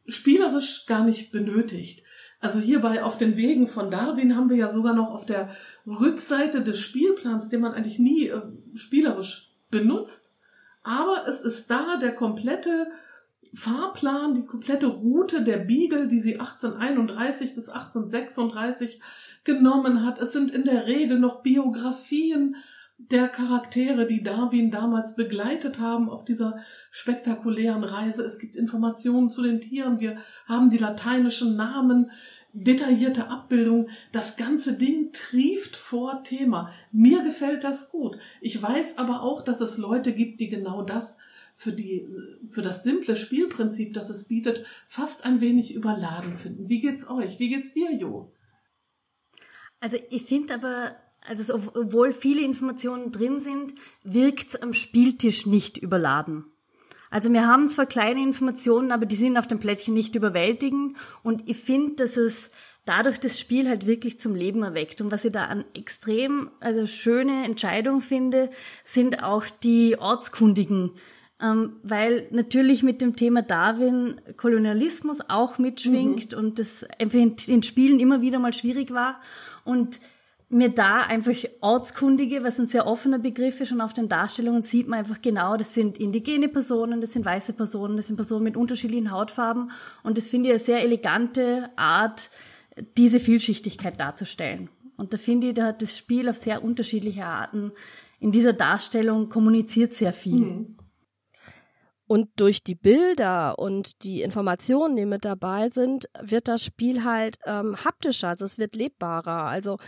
spielerisch 0.06 0.86
gar 0.86 1.04
nicht 1.04 1.30
benötigt? 1.30 2.02
Also 2.40 2.58
hierbei 2.58 3.04
auf 3.04 3.18
den 3.18 3.36
Wegen 3.36 3.68
von 3.68 3.92
Darwin 3.92 4.36
haben 4.36 4.50
wir 4.50 4.56
ja 4.56 4.72
sogar 4.72 4.94
noch 4.94 5.12
auf 5.12 5.24
der 5.24 5.48
Rückseite 5.86 6.62
des 6.62 6.80
Spielplans, 6.80 7.48
den 7.48 7.60
man 7.60 7.72
eigentlich 7.72 8.00
nie 8.00 8.28
äh, 8.28 8.42
spielerisch 8.74 9.54
benutzt. 9.70 10.34
Aber 10.82 11.28
es 11.28 11.40
ist 11.40 11.70
da 11.70 11.98
der 11.98 12.16
komplette 12.16 12.88
Fahrplan, 13.54 14.34
die 14.34 14.46
komplette 14.46 14.86
Route 14.86 15.42
der 15.42 15.58
Beagle, 15.58 16.08
die 16.08 16.20
sie 16.20 16.40
1831 16.40 17.54
bis 17.54 17.68
1836 17.68 19.00
genommen 19.44 20.04
hat. 20.04 20.20
Es 20.20 20.32
sind 20.32 20.50
in 20.50 20.64
der 20.64 20.86
Regel 20.86 21.18
noch 21.18 21.42
Biografien 21.42 22.56
der 23.10 23.28
Charaktere, 23.28 24.06
die 24.06 24.22
Darwin 24.22 24.70
damals 24.70 25.16
begleitet 25.16 25.80
haben 25.80 26.08
auf 26.08 26.24
dieser 26.24 26.58
spektakulären 26.90 27.84
Reise. 27.84 28.22
Es 28.22 28.38
gibt 28.38 28.56
Informationen 28.56 29.28
zu 29.28 29.42
den 29.42 29.60
Tieren. 29.60 30.00
Wir 30.00 30.16
haben 30.46 30.70
die 30.70 30.78
lateinischen 30.78 31.56
Namen, 31.56 32.10
detaillierte 32.52 33.28
Abbildung. 33.28 33.88
Das 34.12 34.36
ganze 34.36 34.74
Ding 34.74 35.10
trieft 35.12 35.76
vor 35.76 36.22
Thema. 36.22 36.70
Mir 36.92 37.22
gefällt 37.22 37.64
das 37.64 37.90
gut. 37.90 38.18
Ich 38.40 38.62
weiß 38.62 38.98
aber 38.98 39.22
auch, 39.22 39.42
dass 39.42 39.60
es 39.60 39.78
Leute 39.78 40.12
gibt, 40.12 40.40
die 40.40 40.48
genau 40.48 40.82
das 40.82 41.18
für 41.52 41.72
die, 41.72 42.08
für 42.46 42.62
das 42.62 42.82
simple 42.82 43.16
Spielprinzip, 43.16 43.94
das 43.94 44.10
es 44.10 44.26
bietet, 44.26 44.64
fast 44.86 45.24
ein 45.24 45.40
wenig 45.40 45.74
überladen 45.74 46.36
finden. 46.36 46.68
Wie 46.68 46.80
geht's 46.80 47.08
euch? 47.08 47.38
Wie 47.38 47.50
geht's 47.50 47.72
dir, 47.72 47.92
Jo? 47.94 48.32
Also 49.80 49.98
ich 50.10 50.24
finde 50.24 50.54
aber, 50.54 50.96
also 51.20 51.42
so, 51.42 51.72
obwohl 51.74 52.12
viele 52.12 52.42
Informationen 52.42 53.12
drin 53.12 53.40
sind, 53.40 53.74
wirkt 54.04 54.62
am 54.62 54.72
Spieltisch 54.72 55.46
nicht 55.46 55.76
überladen. 55.76 56.44
Also 57.10 57.30
wir 57.30 57.46
haben 57.46 57.68
zwar 57.68 57.84
kleine 57.84 58.22
Informationen, 58.22 58.90
aber 58.90 59.04
die 59.04 59.16
sind 59.16 59.36
auf 59.36 59.46
dem 59.46 59.58
Plättchen 59.58 59.92
nicht 59.92 60.14
überwältigend 60.14 60.96
und 61.22 61.48
ich 61.48 61.58
finde, 61.58 61.96
dass 61.96 62.16
es 62.16 62.50
dadurch 62.86 63.20
das 63.20 63.38
Spiel 63.38 63.68
halt 63.68 63.86
wirklich 63.86 64.18
zum 64.18 64.34
Leben 64.34 64.62
erweckt. 64.62 65.00
Und 65.00 65.12
was 65.12 65.24
ich 65.24 65.32
da 65.32 65.44
an 65.44 65.64
extrem 65.74 66.50
also 66.60 66.86
schöne 66.86 67.44
Entscheidung 67.44 68.00
finde, 68.00 68.50
sind 68.84 69.22
auch 69.22 69.44
die 69.62 69.98
ortskundigen 69.98 70.92
weil 71.82 72.28
natürlich 72.30 72.82
mit 72.82 73.02
dem 73.02 73.16
Thema 73.16 73.42
Darwin 73.42 74.20
Kolonialismus 74.36 75.18
auch 75.28 75.58
mitschwingt 75.58 76.34
und 76.34 76.58
das 76.58 76.86
einfach 77.00 77.18
in, 77.18 77.34
in 77.46 77.62
Spielen 77.62 77.98
immer 77.98 78.20
wieder 78.20 78.38
mal 78.38 78.52
schwierig 78.52 78.92
war. 78.92 79.20
Und 79.64 80.00
mir 80.52 80.68
da 80.68 81.00
einfach 81.00 81.34
Ortskundige, 81.60 82.44
was 82.44 82.60
ein 82.60 82.66
sehr 82.66 82.86
offener 82.86 83.18
Begriff 83.18 83.60
ist 83.60 83.72
und 83.72 83.80
auf 83.80 83.94
den 83.94 84.08
Darstellungen 84.08 84.62
sieht 84.62 84.86
man 84.86 84.98
einfach 84.98 85.22
genau, 85.22 85.56
das 85.56 85.72
sind 85.72 85.98
indigene 85.98 86.48
Personen, 86.48 87.00
das 87.00 87.14
sind 87.14 87.24
weiße 87.24 87.54
Personen, 87.54 87.96
das 87.96 88.08
sind 88.08 88.16
Personen 88.16 88.44
mit 88.44 88.56
unterschiedlichen 88.56 89.10
Hautfarben 89.10 89.70
und 90.02 90.18
das 90.18 90.28
finde 90.28 90.50
ich 90.50 90.54
eine 90.54 90.58
sehr 90.62 90.82
elegante 90.82 91.70
Art, 91.76 92.30
diese 92.98 93.18
Vielschichtigkeit 93.18 93.98
darzustellen. 93.98 94.68
Und 94.98 95.14
da 95.14 95.16
finde 95.16 95.48
ich, 95.48 95.54
da 95.54 95.68
hat 95.68 95.80
das 95.80 95.96
Spiel 95.96 96.28
auf 96.28 96.36
sehr 96.36 96.62
unterschiedliche 96.62 97.24
Arten 97.24 97.72
in 98.20 98.30
dieser 98.30 98.52
Darstellung 98.52 99.30
kommuniziert 99.30 99.94
sehr 99.94 100.12
viel. 100.12 100.44
Mhm. 100.44 100.76
Und 102.12 102.28
durch 102.36 102.62
die 102.62 102.74
Bilder 102.74 103.58
und 103.58 104.02
die 104.04 104.20
Informationen, 104.20 104.96
die 104.96 105.06
mit 105.06 105.24
dabei 105.24 105.70
sind, 105.70 106.10
wird 106.20 106.46
das 106.46 106.62
Spiel 106.62 107.04
halt 107.04 107.38
ähm, 107.46 107.74
haptischer, 107.82 108.28
also 108.28 108.44
es 108.44 108.58
wird 108.58 108.76
lebbarer. 108.76 109.44
Also 109.44 109.78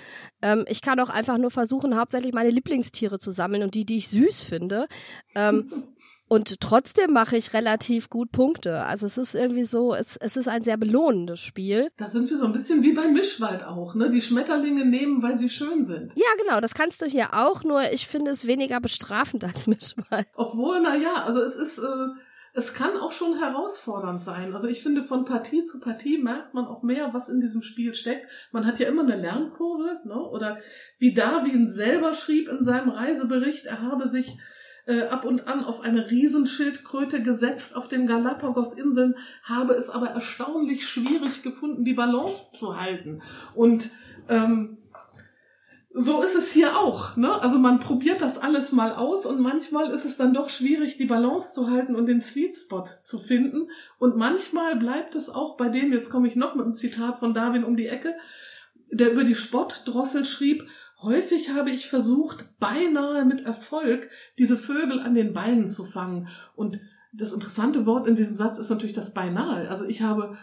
ähm, 0.40 0.64
ich 0.66 0.80
kann 0.80 0.98
auch 1.00 1.10
einfach 1.10 1.36
nur 1.36 1.50
versuchen, 1.50 1.98
hauptsächlich 1.98 2.32
meine 2.32 2.48
Lieblingstiere 2.48 3.18
zu 3.18 3.30
sammeln 3.30 3.62
und 3.62 3.74
die, 3.74 3.84
die 3.84 3.98
ich 3.98 4.08
süß 4.08 4.42
finde. 4.42 4.86
Ähm, 5.34 5.70
und 6.28 6.60
trotzdem 6.60 7.12
mache 7.12 7.36
ich 7.36 7.52
relativ 7.52 8.08
gut 8.08 8.32
Punkte. 8.32 8.84
Also 8.84 9.06
es 9.06 9.18
ist 9.18 9.34
irgendwie 9.34 9.64
so, 9.64 9.94
es, 9.94 10.16
es 10.16 10.36
ist 10.36 10.48
ein 10.48 10.62
sehr 10.62 10.76
belohnendes 10.76 11.40
Spiel. 11.40 11.90
Da 11.96 12.08
sind 12.08 12.30
wir 12.30 12.38
so 12.38 12.46
ein 12.46 12.52
bisschen 12.52 12.82
wie 12.82 12.92
beim 12.92 13.12
Mischwald 13.12 13.64
auch, 13.64 13.94
ne? 13.94 14.08
Die 14.08 14.22
Schmetterlinge 14.22 14.86
nehmen, 14.86 15.22
weil 15.22 15.38
sie 15.38 15.50
schön 15.50 15.84
sind. 15.84 16.12
Ja, 16.16 16.26
genau, 16.42 16.60
das 16.60 16.74
kannst 16.74 17.02
du 17.02 17.06
hier 17.06 17.34
auch, 17.34 17.62
nur 17.62 17.92
ich 17.92 18.06
finde 18.06 18.30
es 18.30 18.46
weniger 18.46 18.80
bestrafend 18.80 19.44
als 19.44 19.66
Mischwald. 19.66 20.26
Obwohl, 20.34 20.80
na 20.80 20.96
ja, 20.96 21.24
also 21.24 21.40
es 21.42 21.56
ist, 21.56 21.78
äh, 21.78 22.06
es 22.54 22.72
kann 22.72 22.96
auch 22.96 23.12
schon 23.12 23.38
herausfordernd 23.38 24.22
sein. 24.22 24.54
Also 24.54 24.68
ich 24.68 24.82
finde, 24.82 25.02
von 25.02 25.24
Partie 25.24 25.64
zu 25.66 25.80
Partie 25.80 26.18
merkt 26.18 26.54
man 26.54 26.66
auch 26.66 26.82
mehr, 26.82 27.12
was 27.12 27.28
in 27.28 27.40
diesem 27.40 27.62
Spiel 27.62 27.94
steckt. 27.94 28.30
Man 28.52 28.64
hat 28.64 28.78
ja 28.78 28.88
immer 28.88 29.02
eine 29.02 29.16
Lernkurve, 29.16 30.00
ne? 30.04 30.20
Oder 30.30 30.58
wie 30.98 31.12
Darwin 31.12 31.70
selber 31.70 32.14
schrieb 32.14 32.48
in 32.48 32.62
seinem 32.62 32.88
Reisebericht, 32.88 33.66
er 33.66 33.82
habe 33.82 34.08
sich 34.08 34.38
äh, 34.86 35.02
ab 35.02 35.24
und 35.24 35.48
an 35.48 35.64
auf 35.64 35.80
eine 35.80 36.10
Riesenschildkröte 36.10 37.22
gesetzt 37.22 37.76
auf 37.76 37.88
den 37.88 38.06
Galapagos-Inseln, 38.06 39.16
habe 39.42 39.74
es 39.74 39.90
aber 39.90 40.08
erstaunlich 40.08 40.86
schwierig 40.86 41.42
gefunden, 41.42 41.84
die 41.84 41.94
Balance 41.94 42.56
zu 42.56 42.80
halten. 42.80 43.22
Und 43.54 43.90
ähm, 44.28 44.78
so 45.96 46.22
ist 46.22 46.34
es 46.34 46.50
hier 46.50 46.76
auch. 46.76 47.16
Ne? 47.16 47.40
Also 47.40 47.58
man 47.58 47.78
probiert 47.78 48.20
das 48.20 48.36
alles 48.36 48.72
mal 48.72 48.92
aus 48.92 49.26
und 49.26 49.40
manchmal 49.40 49.92
ist 49.92 50.04
es 50.04 50.16
dann 50.16 50.34
doch 50.34 50.50
schwierig, 50.50 50.98
die 50.98 51.06
Balance 51.06 51.52
zu 51.52 51.70
halten 51.70 51.94
und 51.94 52.06
den 52.06 52.20
Sweet 52.20 52.56
Spot 52.56 52.84
zu 53.02 53.20
finden. 53.20 53.70
Und 53.98 54.16
manchmal 54.16 54.74
bleibt 54.74 55.14
es 55.14 55.28
auch 55.28 55.56
bei 55.56 55.68
dem, 55.68 55.92
jetzt 55.92 56.10
komme 56.10 56.26
ich 56.26 56.34
noch 56.34 56.56
mit 56.56 56.64
einem 56.64 56.74
Zitat 56.74 57.18
von 57.18 57.32
Darwin 57.32 57.62
um 57.62 57.76
die 57.76 57.86
Ecke, 57.86 58.16
der 58.90 59.12
über 59.12 59.22
die 59.22 59.36
Spottdrossel 59.36 60.24
schrieb, 60.24 60.68
Häufig 61.04 61.50
habe 61.50 61.70
ich 61.70 61.88
versucht, 61.88 62.58
beinahe 62.58 63.26
mit 63.26 63.44
Erfolg, 63.44 64.08
diese 64.38 64.56
Vögel 64.56 65.00
an 65.00 65.14
den 65.14 65.34
Beinen 65.34 65.68
zu 65.68 65.84
fangen. 65.84 66.28
Und 66.56 66.80
das 67.12 67.34
interessante 67.34 67.84
Wort 67.84 68.06
in 68.06 68.16
diesem 68.16 68.36
Satz 68.36 68.58
ist 68.58 68.70
natürlich 68.70 68.94
das 68.94 69.12
beinahe. 69.12 69.68
Also 69.68 69.84
ich 69.84 70.00
habe 70.00 70.38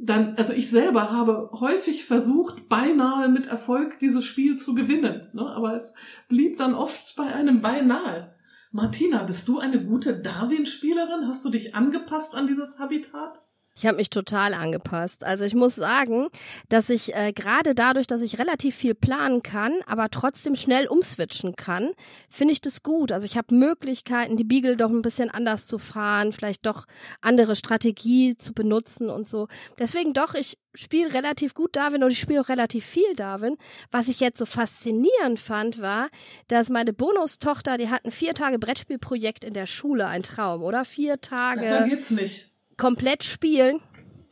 dann, 0.00 0.34
also 0.36 0.52
ich 0.54 0.70
selber 0.70 1.12
habe 1.12 1.50
häufig 1.52 2.06
versucht, 2.06 2.68
beinahe 2.68 3.28
mit 3.28 3.46
Erfolg 3.46 3.98
dieses 3.98 4.24
Spiel 4.24 4.56
zu 4.56 4.74
gewinnen. 4.74 5.28
Ne? 5.32 5.46
Aber 5.46 5.76
es 5.76 5.94
blieb 6.28 6.56
dann 6.56 6.74
oft 6.74 7.14
bei 7.14 7.26
einem 7.26 7.60
beinahe. 7.60 8.34
Martina, 8.72 9.22
bist 9.22 9.46
du 9.46 9.58
eine 9.58 9.84
gute 9.84 10.18
Darwin-Spielerin? 10.18 11.28
Hast 11.28 11.44
du 11.44 11.50
dich 11.50 11.74
angepasst 11.74 12.34
an 12.34 12.46
dieses 12.46 12.78
Habitat? 12.78 13.44
Ich 13.74 13.86
habe 13.86 13.96
mich 13.96 14.10
total 14.10 14.52
angepasst. 14.52 15.24
Also 15.24 15.46
ich 15.46 15.54
muss 15.54 15.74
sagen, 15.74 16.28
dass 16.68 16.90
ich 16.90 17.14
äh, 17.14 17.32
gerade 17.32 17.74
dadurch, 17.74 18.06
dass 18.06 18.20
ich 18.20 18.38
relativ 18.38 18.76
viel 18.76 18.94
planen 18.94 19.42
kann, 19.42 19.72
aber 19.86 20.10
trotzdem 20.10 20.56
schnell 20.56 20.86
umswitchen 20.86 21.56
kann, 21.56 21.92
finde 22.28 22.52
ich 22.52 22.60
das 22.60 22.82
gut. 22.82 23.12
Also 23.12 23.24
ich 23.24 23.38
habe 23.38 23.54
Möglichkeiten, 23.54 24.36
die 24.36 24.44
Beagle 24.44 24.76
doch 24.76 24.90
ein 24.90 25.00
bisschen 25.00 25.30
anders 25.30 25.66
zu 25.66 25.78
fahren, 25.78 26.32
vielleicht 26.32 26.66
doch 26.66 26.86
andere 27.22 27.56
Strategie 27.56 28.36
zu 28.36 28.52
benutzen 28.52 29.08
und 29.08 29.26
so. 29.26 29.48
Deswegen 29.78 30.12
doch, 30.12 30.34
ich 30.34 30.58
spiele 30.74 31.14
relativ 31.14 31.54
gut 31.54 31.74
Darwin 31.74 32.04
und 32.04 32.10
ich 32.10 32.20
spiele 32.20 32.42
auch 32.42 32.50
relativ 32.50 32.84
viel 32.84 33.14
Darwin. 33.16 33.56
Was 33.90 34.08
ich 34.08 34.20
jetzt 34.20 34.38
so 34.38 34.44
faszinierend 34.44 35.40
fand, 35.40 35.80
war, 35.80 36.08
dass 36.48 36.68
meine 36.68 36.92
Bonustochter, 36.92 37.78
die 37.78 37.88
hat 37.88 38.04
ein 38.04 38.12
vier 38.12 38.34
Tage 38.34 38.58
Brettspielprojekt 38.58 39.44
in 39.44 39.54
der 39.54 39.66
Schule, 39.66 40.06
ein 40.06 40.22
Traum, 40.22 40.62
oder? 40.62 40.84
Vier 40.84 41.22
Tage. 41.22 41.60
Besser 41.60 41.88
geht's 41.88 42.10
nicht 42.10 42.51
komplett 42.82 43.22
spielen. 43.22 43.80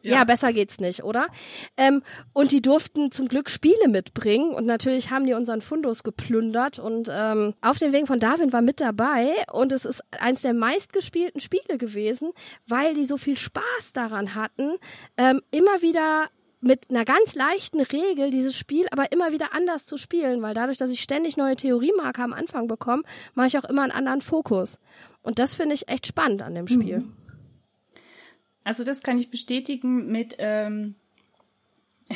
Ja. 0.05 0.13
ja, 0.13 0.25
besser 0.25 0.53
geht's 0.53 0.81
nicht, 0.81 1.05
oder? 1.05 1.27
Ähm, 1.77 2.03
und 2.33 2.51
die 2.53 2.63
durften 2.63 3.13
zum 3.13 3.29
Glück 3.29 3.49
Spiele 3.51 3.87
mitbringen 3.87 4.55
und 4.55 4.65
natürlich 4.67 5.11
haben 5.11 5.27
die 5.27 5.35
unseren 5.35 5.61
Fundus 5.61 6.03
geplündert 6.03 6.79
und 6.79 7.09
ähm, 7.13 7.55
auf 7.61 7.79
den 7.79 7.93
Wegen 7.93 8.07
von 8.07 8.19
Darwin 8.19 8.53
war 8.53 8.63
mit 8.63 8.81
dabei 8.81 9.31
und 9.53 9.73
es 9.73 9.85
ist 9.85 10.03
eins 10.19 10.41
der 10.41 10.55
meistgespielten 10.55 11.41
Spiele 11.41 11.77
gewesen, 11.77 12.33
weil 12.67 12.95
die 12.95 13.05
so 13.05 13.19
viel 13.19 13.37
Spaß 13.37 13.93
daran 13.93 14.35
hatten, 14.35 14.77
ähm, 15.19 15.43
immer 15.51 15.83
wieder 15.83 16.29
mit 16.63 16.91
einer 16.91 17.05
ganz 17.05 17.35
leichten 17.35 17.81
Regel 17.81 18.31
dieses 18.31 18.57
Spiel 18.57 18.87
aber 18.91 19.13
immer 19.13 19.33
wieder 19.33 19.55
anders 19.55 19.85
zu 19.85 19.97
spielen, 19.97 20.43
weil 20.43 20.55
dadurch, 20.55 20.79
dass 20.79 20.91
ich 20.91 21.03
ständig 21.03 21.37
neue 21.37 21.57
Theoriemarker 21.57 22.25
am 22.25 22.33
Anfang 22.33 22.69
bekomme, 22.69 23.03
mache 23.35 23.49
ich 23.49 23.59
auch 23.59 23.65
immer 23.65 23.83
einen 23.83 23.93
anderen 23.93 24.23
Fokus. 24.23 24.81
Und 25.23 25.39
das 25.39 25.55
finde 25.55 25.75
ich 25.75 25.89
echt 25.89 26.07
spannend 26.07 26.43
an 26.43 26.55
dem 26.55 26.69
Spiel. 26.69 27.01
Mhm. 27.01 27.20
Also 28.65 28.85
das 28.85 29.03
kann 29.03 29.19
ich 29.19 29.31
bestätigen 29.31 30.11
mit, 30.11 30.37
ähm, 30.39 30.95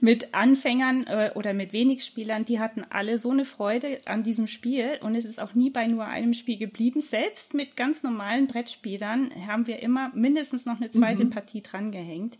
mit 0.00 0.34
Anfängern 0.34 1.06
äh, 1.06 1.30
oder 1.34 1.54
mit 1.54 1.72
wenig 1.72 2.04
Spielern. 2.04 2.44
Die 2.44 2.58
hatten 2.58 2.82
alle 2.90 3.18
so 3.18 3.30
eine 3.30 3.44
Freude 3.44 3.98
an 4.06 4.22
diesem 4.22 4.46
Spiel 4.46 4.98
und 5.02 5.14
es 5.14 5.24
ist 5.24 5.40
auch 5.40 5.54
nie 5.54 5.70
bei 5.70 5.86
nur 5.86 6.06
einem 6.06 6.34
Spiel 6.34 6.58
geblieben. 6.58 7.00
Selbst 7.00 7.54
mit 7.54 7.76
ganz 7.76 8.02
normalen 8.02 8.46
Brettspielern 8.46 9.30
haben 9.46 9.66
wir 9.66 9.82
immer 9.82 10.10
mindestens 10.14 10.64
noch 10.66 10.80
eine 10.80 10.90
zweite 10.90 11.24
mhm. 11.26 11.30
Partie 11.30 11.62
drangehängt. 11.62 12.38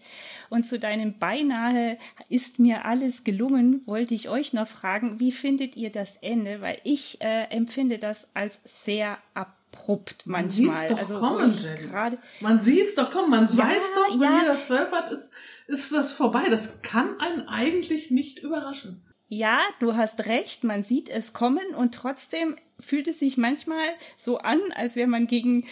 Und 0.50 0.66
zu 0.66 0.78
deinem 0.78 1.18
beinahe 1.18 1.98
ist 2.28 2.58
mir 2.58 2.84
alles 2.84 3.24
gelungen, 3.24 3.82
wollte 3.86 4.14
ich 4.14 4.28
euch 4.28 4.52
noch 4.52 4.68
fragen, 4.68 5.20
wie 5.20 5.32
findet 5.32 5.76
ihr 5.76 5.90
das 5.90 6.16
Ende? 6.16 6.60
Weil 6.60 6.78
ich 6.84 7.20
äh, 7.20 7.44
empfinde 7.50 7.98
das 7.98 8.26
als 8.34 8.58
sehr 8.64 9.18
ab 9.34 9.56
abrupt 9.74 10.26
manchmal. 10.26 10.88
Man 10.88 10.98
also 10.98 11.18
kommen, 11.18 11.50
Jenny. 11.50 12.16
Man 12.40 12.60
sieht's 12.60 12.94
doch 12.94 13.10
kommen, 13.10 13.30
man 13.30 13.48
ja, 13.52 13.64
weiß 13.64 13.92
doch, 13.94 14.14
wenn 14.14 14.20
ja. 14.20 14.40
jeder 14.40 14.62
zwölf 14.62 14.90
hat, 14.92 15.10
ist, 15.12 15.32
ist 15.66 15.92
das 15.92 16.12
vorbei. 16.12 16.44
Das 16.50 16.82
kann 16.82 17.18
einen 17.20 17.48
eigentlich 17.48 18.10
nicht 18.10 18.38
überraschen. 18.38 19.02
Ja, 19.28 19.60
du 19.80 19.94
hast 19.94 20.26
recht, 20.26 20.64
man 20.64 20.84
sieht 20.84 21.08
es 21.08 21.32
kommen 21.32 21.74
und 21.76 21.94
trotzdem 21.94 22.56
fühlt 22.78 23.08
es 23.08 23.18
sich 23.18 23.36
manchmal 23.36 23.86
so 24.16 24.38
an, 24.38 24.60
als 24.74 24.96
wäre 24.96 25.08
man 25.08 25.26
gegen, 25.26 25.64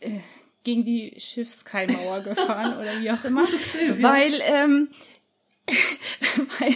äh, 0.00 0.20
gegen 0.62 0.84
die 0.84 1.14
Schiffskeilmauer 1.18 2.20
gefahren 2.20 2.78
oder 2.80 3.00
wie 3.00 3.10
auch 3.10 3.24
immer. 3.24 3.44
Weil 3.44 4.40
ähm, 4.42 4.88
weil, 6.58 6.74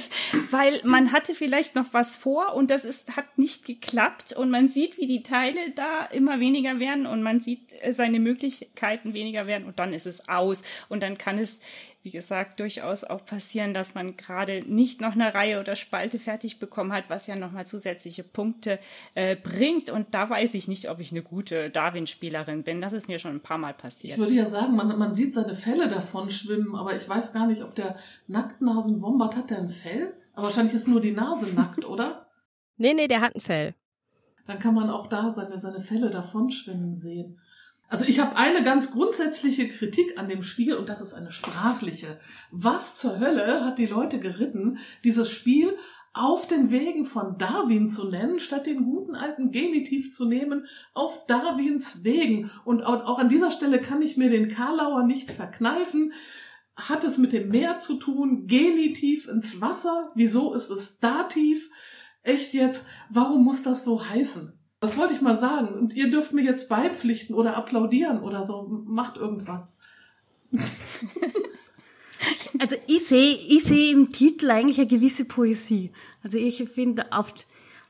weil 0.51 0.81
man 0.85 1.13
hatte 1.13 1.35
vielleicht 1.35 1.75
noch 1.75 1.93
was 1.93 2.17
vor 2.17 2.55
und 2.55 2.71
das 2.71 2.85
ist, 2.85 3.17
hat 3.17 3.39
nicht 3.39 3.65
geklappt 3.65 4.33
und 4.35 4.51
man 4.51 4.69
sieht, 4.69 4.99
wie 4.99 5.07
die 5.07 5.23
Teile 5.23 5.71
da 5.75 6.05
immer 6.07 6.41
weniger 6.41 6.79
werden 6.79 7.07
und 7.07 7.23
man 7.23 7.41
sieht 7.41 7.75
äh, 7.81 7.95
seine 7.95 8.21
Möglichkeiten 8.21 9.15
weniger 9.15 9.47
werden 9.47 9.67
und 9.67 9.79
dann 9.79 9.93
ist 9.93 10.07
es 10.07 10.29
aus 10.29 10.63
und 10.89 11.03
dann 11.03 11.19
kann 11.19 11.39
es 11.39 11.61
wie 12.03 12.11
gesagt, 12.11 12.59
durchaus 12.59 13.05
auch 13.05 13.25
passieren, 13.25 13.75
dass 13.75 13.95
man 13.95 14.17
gerade 14.17 14.65
nicht 14.67 15.01
noch 15.01 15.13
eine 15.13 15.35
Reihe 15.35 15.61
oder 15.61 15.77
Spalte 15.77 16.19
fertig 16.19 16.59
bekommen 16.59 16.93
hat, 16.93 17.05
was 17.09 17.29
ja 17.29 17.37
nochmal 17.37 17.65
zusätzliche 17.67 18.25
Punkte 18.25 18.81
äh, 19.15 19.37
bringt. 19.37 19.89
Und 19.89 20.13
da 20.13 20.29
weiß 20.29 20.55
ich 20.55 20.67
nicht, 20.67 20.91
ob 20.91 20.99
ich 20.99 21.13
eine 21.13 21.23
gute 21.23 21.71
Darwin-Spielerin 21.71 22.65
bin. 22.65 22.81
Das 22.81 22.93
ist 22.93 23.07
mir 23.07 23.21
schon 23.21 23.37
ein 23.37 23.41
paar 23.41 23.59
Mal 23.59 23.73
passiert. 23.73 24.15
Ich 24.15 24.19
würde 24.19 24.35
ja 24.35 24.49
sagen, 24.49 24.75
man, 24.75 24.99
man 24.99 25.15
sieht 25.15 25.33
seine 25.33 25.55
Felle 25.55 25.89
davon 25.89 26.29
schwimmen, 26.31 26.75
aber 26.75 26.97
ich 26.97 27.09
weiß 27.09 27.33
gar 27.33 27.47
nicht, 27.47 27.63
ob 27.63 27.77
der 27.77 27.95
Nacktnasen-Wombat 28.27 29.37
hat 29.37 29.51
der 29.51 29.59
ein 29.59 29.69
Fell? 29.69 30.13
Aber 30.33 30.45
wahrscheinlich 30.45 30.75
ist 30.75 30.89
nur 30.89 31.01
die 31.01 31.13
Nase 31.13 31.55
nackt, 31.55 31.85
oder? 31.85 32.27
Nee, 32.79 32.95
nee, 32.95 33.07
der 33.07 33.21
hat 33.21 33.37
ein 33.37 33.41
Fell. 33.41 33.75
Dann 34.47 34.59
kann 34.59 34.75
man 34.75 34.91
auch 34.91 35.07
da 35.07 35.31
seine, 35.31 35.61
seine 35.61 35.83
Felle 35.83 36.11
davon 36.11 36.51
schwimmen 36.51 36.95
sehen. 36.95 37.39
Also 37.93 38.07
ich 38.07 38.21
habe 38.21 38.37
eine 38.37 38.65
ganz 38.65 38.91
grundsätzliche 38.91 39.69
Kritik 39.69 40.19
an 40.19 40.27
dem 40.27 40.43
Spiel 40.43 40.77
und 40.77 40.89
das 40.89 41.03
ist 41.03 41.13
eine 41.13 41.31
sprachliche. 41.31 42.19
Was 42.51 42.97
zur 42.97 43.21
Hölle 43.21 43.67
hat 43.67 43.79
die 43.79 43.85
Leute 43.85 44.19
geritten, 44.19 44.79
dieses 45.05 45.31
Spiel 45.31 45.77
auf 46.15 46.47
den 46.47 46.71
Wegen 46.71 47.05
von 47.05 47.37
Darwin 47.37 47.91
zu 47.91 48.09
nennen, 48.09 48.41
statt 48.41 48.65
den 48.65 48.87
guten 48.87 49.15
alten 49.15 49.51
Genitiv 49.51 50.15
zu 50.15 50.27
nehmen, 50.27 50.65
auf 50.95 51.27
Darwins 51.27 52.03
Wegen. 52.03 52.51
Und 52.65 52.83
auch 52.83 53.19
an 53.19 53.29
dieser 53.29 53.51
Stelle 53.51 53.79
kann 53.79 54.01
ich 54.01 54.17
mir 54.17 54.31
den 54.31 54.49
Karlauer 54.49 55.03
nicht 55.03 55.31
verkneifen. 55.31 56.15
Hat 56.75 57.05
es 57.05 57.19
mit 57.19 57.35
dem 57.35 57.51
Meer 57.51 57.79
zu 57.79 57.99
tun? 57.99 58.47
Genitiv 58.47 59.29
ins 59.29 59.61
Wasser? 59.61 60.11
Wieso 60.15 60.55
ist 60.55 60.71
es 60.71 60.99
Dativ? 60.99 61.69
Echt 62.23 62.55
jetzt? 62.55 62.87
Warum 63.11 63.45
muss 63.45 63.63
das 63.63 63.85
so 63.85 64.03
heißen? 64.03 64.59
Das 64.83 64.99
wollte 64.99 65.15
ich 65.15 65.21
mal 65.21 65.37
sagen. 65.37 65.69
Und 65.75 65.95
ihr 65.95 66.11
dürft 66.11 66.33
mir 66.33 66.43
jetzt 66.43 66.69
beipflichten 66.69 67.37
oder 67.37 67.57
applaudieren 67.57 68.21
oder 68.21 68.43
so. 68.45 68.67
Macht 68.85 69.17
irgendwas. 69.17 69.79
Also 72.61 72.77
ich 72.87 73.07
sehe 73.07 73.35
ich 73.35 73.65
sehe 73.65 73.91
im 73.91 74.11
Titel 74.11 74.49
eigentlich 74.49 74.79
eine 74.79 74.87
gewisse 74.87 75.25
Poesie. 75.25 75.91
Also 76.23 76.39
ich 76.39 76.63
finde 76.71 77.13
auf, 77.13 77.35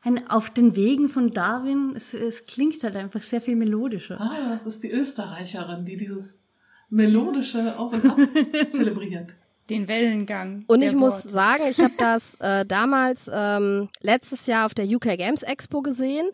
ein, 0.02 0.26
auf 0.30 0.48
den 0.48 0.74
Wegen 0.74 1.10
von 1.10 1.30
Darwin, 1.32 1.92
es, 1.94 2.14
es 2.14 2.46
klingt 2.46 2.82
halt 2.82 2.96
einfach 2.96 3.20
sehr 3.20 3.42
viel 3.42 3.56
melodischer. 3.56 4.18
Ah, 4.18 4.54
das 4.54 4.64
ist 4.64 4.82
die 4.82 4.90
Österreicherin, 4.90 5.84
die 5.84 5.98
dieses 5.98 6.42
melodische 6.88 7.78
Auf 7.78 7.92
und 7.92 8.06
Ab 8.06 8.18
zelebriert. 8.70 9.34
Den 9.72 9.88
Wellengang. 9.88 10.64
Und 10.66 10.80
der 10.80 10.90
ich 10.90 10.94
muss 10.96 11.24
Worte. 11.24 11.28
sagen, 11.30 11.62
ich 11.70 11.78
habe 11.80 11.94
das 11.98 12.34
äh, 12.40 12.64
damals 12.66 13.30
ähm, 13.32 13.88
letztes 14.00 14.46
Jahr 14.46 14.66
auf 14.66 14.74
der 14.74 14.86
UK 14.86 15.16
Games 15.18 15.42
Expo 15.42 15.82
gesehen 15.82 16.26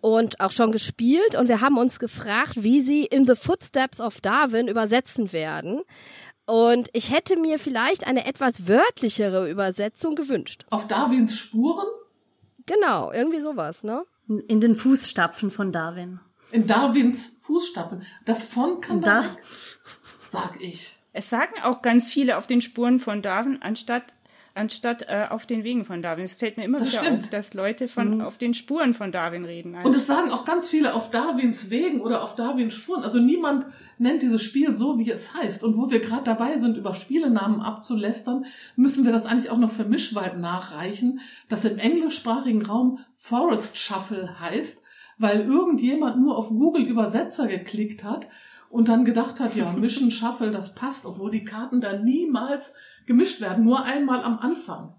und 0.00 0.40
auch 0.40 0.50
schon 0.52 0.72
gespielt. 0.72 1.34
Und 1.36 1.48
wir 1.48 1.60
haben 1.60 1.78
uns 1.78 1.98
gefragt, 1.98 2.62
wie 2.62 2.80
sie 2.82 3.04
In 3.04 3.26
the 3.26 3.34
Footsteps 3.36 4.00
of 4.00 4.20
Darwin 4.20 4.68
übersetzen 4.68 5.32
werden. 5.32 5.80
Und 6.46 6.88
ich 6.92 7.12
hätte 7.12 7.36
mir 7.38 7.58
vielleicht 7.58 8.06
eine 8.06 8.26
etwas 8.26 8.66
wörtlichere 8.68 9.48
Übersetzung 9.50 10.14
gewünscht. 10.16 10.66
Auf 10.70 10.86
Darwins 10.88 11.36
Spuren, 11.38 11.86
Genau, 12.66 13.10
irgendwie 13.12 13.40
sowas, 13.40 13.82
ne? 13.82 14.04
In 14.46 14.60
den 14.60 14.74
Fußstapfen 14.76 15.50
von 15.50 15.72
Darwin. 15.72 16.20
in 16.52 16.66
Darwins 16.66 17.40
Fußstapfen. 17.42 18.02
Das 18.24 18.44
von 18.44 18.80
kann 18.80 19.00
da- 19.00 19.22
da 19.22 19.24
weg, 19.34 19.42
sag 20.22 20.60
ich. 20.60 20.96
Es 21.12 21.28
sagen 21.28 21.52
auch 21.62 21.82
ganz 21.82 22.08
viele 22.08 22.38
auf 22.38 22.46
den 22.46 22.60
Spuren 22.60 22.98
von 22.98 23.20
Darwin, 23.20 23.58
anstatt, 23.60 24.04
anstatt 24.54 25.02
äh, 25.08 25.26
auf 25.28 25.44
den 25.44 25.62
Wegen 25.62 25.84
von 25.84 26.00
Darwin. 26.00 26.24
Es 26.24 26.32
fällt 26.34 26.56
mir 26.56 26.64
immer 26.64 26.78
Das 26.78 26.92
wieder 26.92 27.02
stimmt. 27.02 27.24
auf, 27.24 27.30
dass 27.30 27.52
Leute 27.54 27.86
von 27.86 28.22
auf 28.22 28.38
den 28.38 28.54
Spuren 28.54 28.94
von 28.94 29.12
Darwin 29.12 29.44
reden. 29.44 29.74
Also 29.74 29.88
Und 29.88 29.96
es 29.96 30.06
sagen 30.06 30.30
auch 30.30 30.46
ganz 30.46 30.68
viele 30.68 30.94
auf 30.94 31.10
Darwins 31.10 31.68
Wegen 31.68 32.00
oder 32.00 32.22
auf 32.22 32.34
Darwins 32.34 32.74
Spuren. 32.74 33.02
Also 33.02 33.18
niemand 33.18 33.66
nennt 33.98 34.22
dieses 34.22 34.42
Spiel 34.42 34.74
so, 34.74 34.98
wie 34.98 35.10
es 35.10 35.34
heißt. 35.34 35.64
Und 35.64 35.76
wo 35.76 35.90
wir 35.90 36.00
gerade 36.00 36.24
dabei 36.24 36.56
sind, 36.58 36.78
über 36.78 36.94
Spielenamen 36.94 37.60
abzulästern, 37.60 38.46
müssen 38.76 39.04
wir 39.04 39.12
das 39.12 39.26
eigentlich 39.26 39.50
auch 39.50 39.58
noch 39.58 39.70
für 39.70 39.84
Mischwald 39.84 40.38
nachreichen, 40.38 41.20
das 41.50 41.66
im 41.66 41.78
englischsprachigen 41.78 42.64
Raum 42.64 43.00
Forest 43.14 43.78
Shuffle 43.78 44.40
heißt, 44.40 44.82
weil 45.18 45.42
irgendjemand 45.42 46.20
nur 46.20 46.38
auf 46.38 46.48
Google 46.48 46.84
Übersetzer 46.84 47.46
geklickt 47.48 48.02
hat 48.02 48.28
und 48.72 48.88
dann 48.88 49.04
gedacht 49.04 49.38
hat, 49.38 49.54
ja, 49.54 49.70
Mischen 49.72 50.10
Shuffle, 50.10 50.50
das 50.50 50.74
passt, 50.74 51.04
obwohl 51.04 51.30
die 51.30 51.44
Karten 51.44 51.82
da 51.82 51.92
niemals 51.92 52.72
gemischt 53.06 53.42
werden, 53.42 53.64
nur 53.64 53.84
einmal 53.84 54.24
am 54.24 54.38
Anfang. 54.38 54.94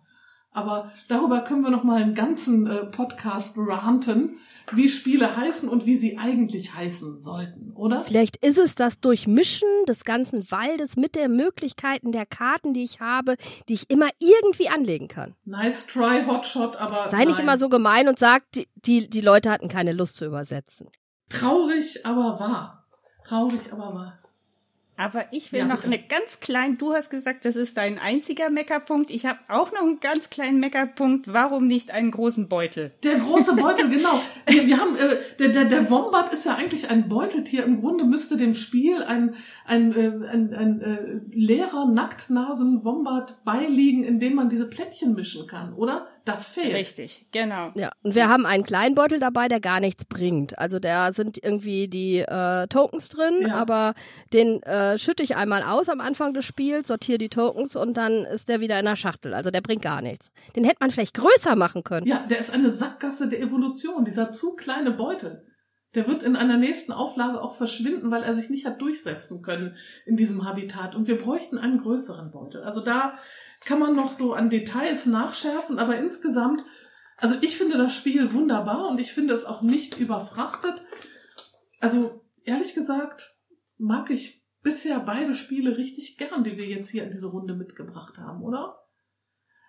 Aber 0.51 0.91
darüber 1.07 1.41
können 1.41 1.63
wir 1.63 1.71
noch 1.71 1.83
mal 1.83 1.99
einen 1.99 2.13
ganzen 2.13 2.67
äh, 2.67 2.85
Podcast 2.85 3.55
ranten, 3.57 4.37
wie 4.71 4.87
Spiele 4.89 5.35
heißen 5.35 5.67
und 5.67 5.87
wie 5.87 5.97
sie 5.97 6.19
eigentlich 6.19 6.75
heißen 6.75 7.17
sollten, 7.17 7.71
oder? 7.73 8.01
Vielleicht 8.01 8.37
ist 8.37 8.59
es 8.59 8.75
das 8.75 8.99
Durchmischen 8.99 9.67
des 9.89 10.03
ganzen 10.03 10.49
Waldes 10.51 10.95
mit 10.95 11.15
der 11.15 11.27
Möglichkeiten 11.27 12.11
der 12.11 12.27
Karten, 12.27 12.75
die 12.75 12.83
ich 12.83 12.99
habe, 12.99 13.35
die 13.67 13.73
ich 13.73 13.89
immer 13.89 14.09
irgendwie 14.19 14.69
anlegen 14.69 15.07
kann. 15.07 15.33
Nice 15.45 15.87
try, 15.87 16.23
Hotshot, 16.27 16.75
aber 16.77 17.09
Sei 17.09 17.25
nicht 17.25 17.37
nein. 17.37 17.45
immer 17.47 17.57
so 17.57 17.67
gemein 17.69 18.07
und 18.07 18.19
sag, 18.19 18.43
die, 18.51 18.67
die, 18.75 19.09
die 19.09 19.21
Leute 19.21 19.49
hatten 19.49 19.67
keine 19.67 19.93
Lust 19.93 20.17
zu 20.17 20.25
übersetzen. 20.25 20.87
traurig, 21.29 22.05
aber 22.05 22.39
wahr. 22.39 22.82
Traurig, 23.23 23.71
aber 23.71 23.93
wahr. 23.93 24.19
Aber 24.95 25.25
ich 25.31 25.51
will 25.51 25.59
Ja, 25.59 25.65
noch 25.65 25.83
eine 25.83 25.97
ganz 25.97 26.39
klein, 26.39 26.77
du 26.77 26.93
hast 26.93 27.09
gesagt, 27.09 27.45
das 27.45 27.55
ist 27.55 27.77
dein 27.77 27.97
einziger 27.97 28.51
Meckerpunkt. 28.51 29.09
Ich 29.09 29.25
habe 29.25 29.39
auch 29.47 29.71
noch 29.71 29.81
einen 29.81 29.99
ganz 29.99 30.29
kleinen 30.29 30.59
Meckerpunkt. 30.59 31.33
Warum 31.33 31.65
nicht 31.65 31.89
einen 31.89 32.11
großen 32.11 32.47
Beutel? 32.47 32.91
Der 33.03 33.15
große 33.15 33.55
Beutel, 33.61 33.89
genau. 33.89 34.21
Wir, 34.45 34.67
wir 34.67 34.79
haben, 34.79 34.95
äh, 34.95 35.17
der, 35.39 35.49
der, 35.49 35.65
der 35.65 35.89
Wombat 35.89 36.31
ist 36.31 36.45
ja 36.45 36.55
eigentlich 36.55 36.91
ein 36.91 37.09
Beuteltier. 37.09 37.65
Im 37.65 37.81
Grunde 37.81 38.05
müsste 38.05 38.37
dem 38.37 38.53
Spiel 38.53 39.01
ein, 39.01 39.35
ein, 39.65 39.95
äh, 39.95 40.27
ein, 40.27 40.53
ein 40.53 40.81
äh, 40.81 41.21
leerer 41.31 41.87
Nacktnasen-Wombat 41.87 43.43
beiliegen, 43.45 44.03
in 44.03 44.19
dem 44.19 44.35
man 44.35 44.49
diese 44.49 44.69
Plättchen 44.69 45.15
mischen 45.15 45.47
kann, 45.47 45.73
oder? 45.73 46.07
Das 46.25 46.47
fehlt. 46.47 46.73
Richtig, 46.73 47.25
genau. 47.31 47.71
Ja, 47.75 47.91
und 48.01 48.15
wir 48.15 48.29
haben 48.29 48.45
einen 48.45 48.63
kleinen 48.63 48.95
Beutel 48.95 49.19
dabei, 49.19 49.49
der 49.49 49.59
gar 49.59 49.79
nichts 49.81 50.05
bringt. 50.05 50.57
Also 50.57 50.79
da 50.79 51.11
sind 51.11 51.37
irgendwie 51.43 51.89
die 51.89 52.19
äh, 52.19 52.67
Tokens 52.67 53.09
drin, 53.09 53.47
Ja. 53.47 53.55
aber 53.55 53.93
den 54.31 54.63
äh, 54.63 54.97
schütte 54.97 55.21
ich 55.23 55.35
einmal 55.35 55.63
aus 55.63 55.89
am 55.89 55.99
Anfang 55.99 56.33
des 56.33 56.45
Spiels, 56.45 56.87
sortiere 56.87 57.17
die 57.17 57.29
Tokens 57.29 57.75
und 57.75 57.97
dann 57.97 58.23
ist 58.23 58.47
der 58.47 58.61
wieder 58.61 58.79
in 58.79 58.85
der 58.85 58.95
Schachtel. 58.95 59.33
Also 59.33 59.51
der 59.51 59.61
bringt 59.61 59.81
gar 59.81 60.01
nichts. 60.01 60.31
Den 60.55 60.63
hätte 60.63 60.77
man 60.79 60.91
vielleicht 60.91 61.15
größer 61.15 61.55
machen 61.57 61.83
können. 61.83 62.07
Ja, 62.07 62.25
der 62.29 62.39
ist 62.39 62.51
eine 62.53 62.71
Sackgasse 62.71 63.27
der 63.27 63.41
Evolution, 63.41 64.05
dieser 64.05 64.31
zu 64.31 64.55
kleine 64.55 64.91
Beutel. 64.91 65.45
Der 65.95 66.07
wird 66.07 66.23
in 66.23 66.35
einer 66.35 66.57
nächsten 66.57 66.91
Auflage 66.91 67.39
auch 67.41 67.55
verschwinden, 67.55 68.09
weil 68.09 68.23
er 68.23 68.33
sich 68.33 68.49
nicht 68.49 68.65
hat 68.65 68.81
durchsetzen 68.81 69.43
können 69.43 69.75
in 70.07 70.15
diesem 70.15 70.43
Habitat. 70.47 70.95
Und 70.95 71.07
wir 71.07 71.19
bräuchten 71.19 71.59
einen 71.59 71.81
größeren 71.81 72.31
Beutel. 72.31 72.63
Also 72.63 72.81
da 72.81 73.13
kann 73.65 73.79
man 73.79 73.95
noch 73.95 74.11
so 74.11 74.33
an 74.33 74.49
Details 74.49 75.05
nachschärfen, 75.05 75.79
aber 75.79 75.97
insgesamt, 75.97 76.63
also 77.17 77.35
ich 77.41 77.57
finde 77.57 77.77
das 77.77 77.95
Spiel 77.95 78.33
wunderbar 78.33 78.89
und 78.89 78.99
ich 78.99 79.13
finde 79.13 79.33
es 79.33 79.45
auch 79.45 79.61
nicht 79.61 79.99
überfrachtet. 79.99 80.83
Also 81.79 82.25
ehrlich 82.43 82.73
gesagt 82.73 83.37
mag 83.77 84.09
ich 84.09 84.43
bisher 84.61 84.99
beide 84.99 85.35
Spiele 85.35 85.77
richtig 85.77 86.17
gern, 86.17 86.43
die 86.43 86.57
wir 86.57 86.65
jetzt 86.65 86.89
hier 86.89 87.03
in 87.03 87.11
diese 87.11 87.27
Runde 87.27 87.55
mitgebracht 87.55 88.17
haben, 88.17 88.43
oder? 88.43 88.82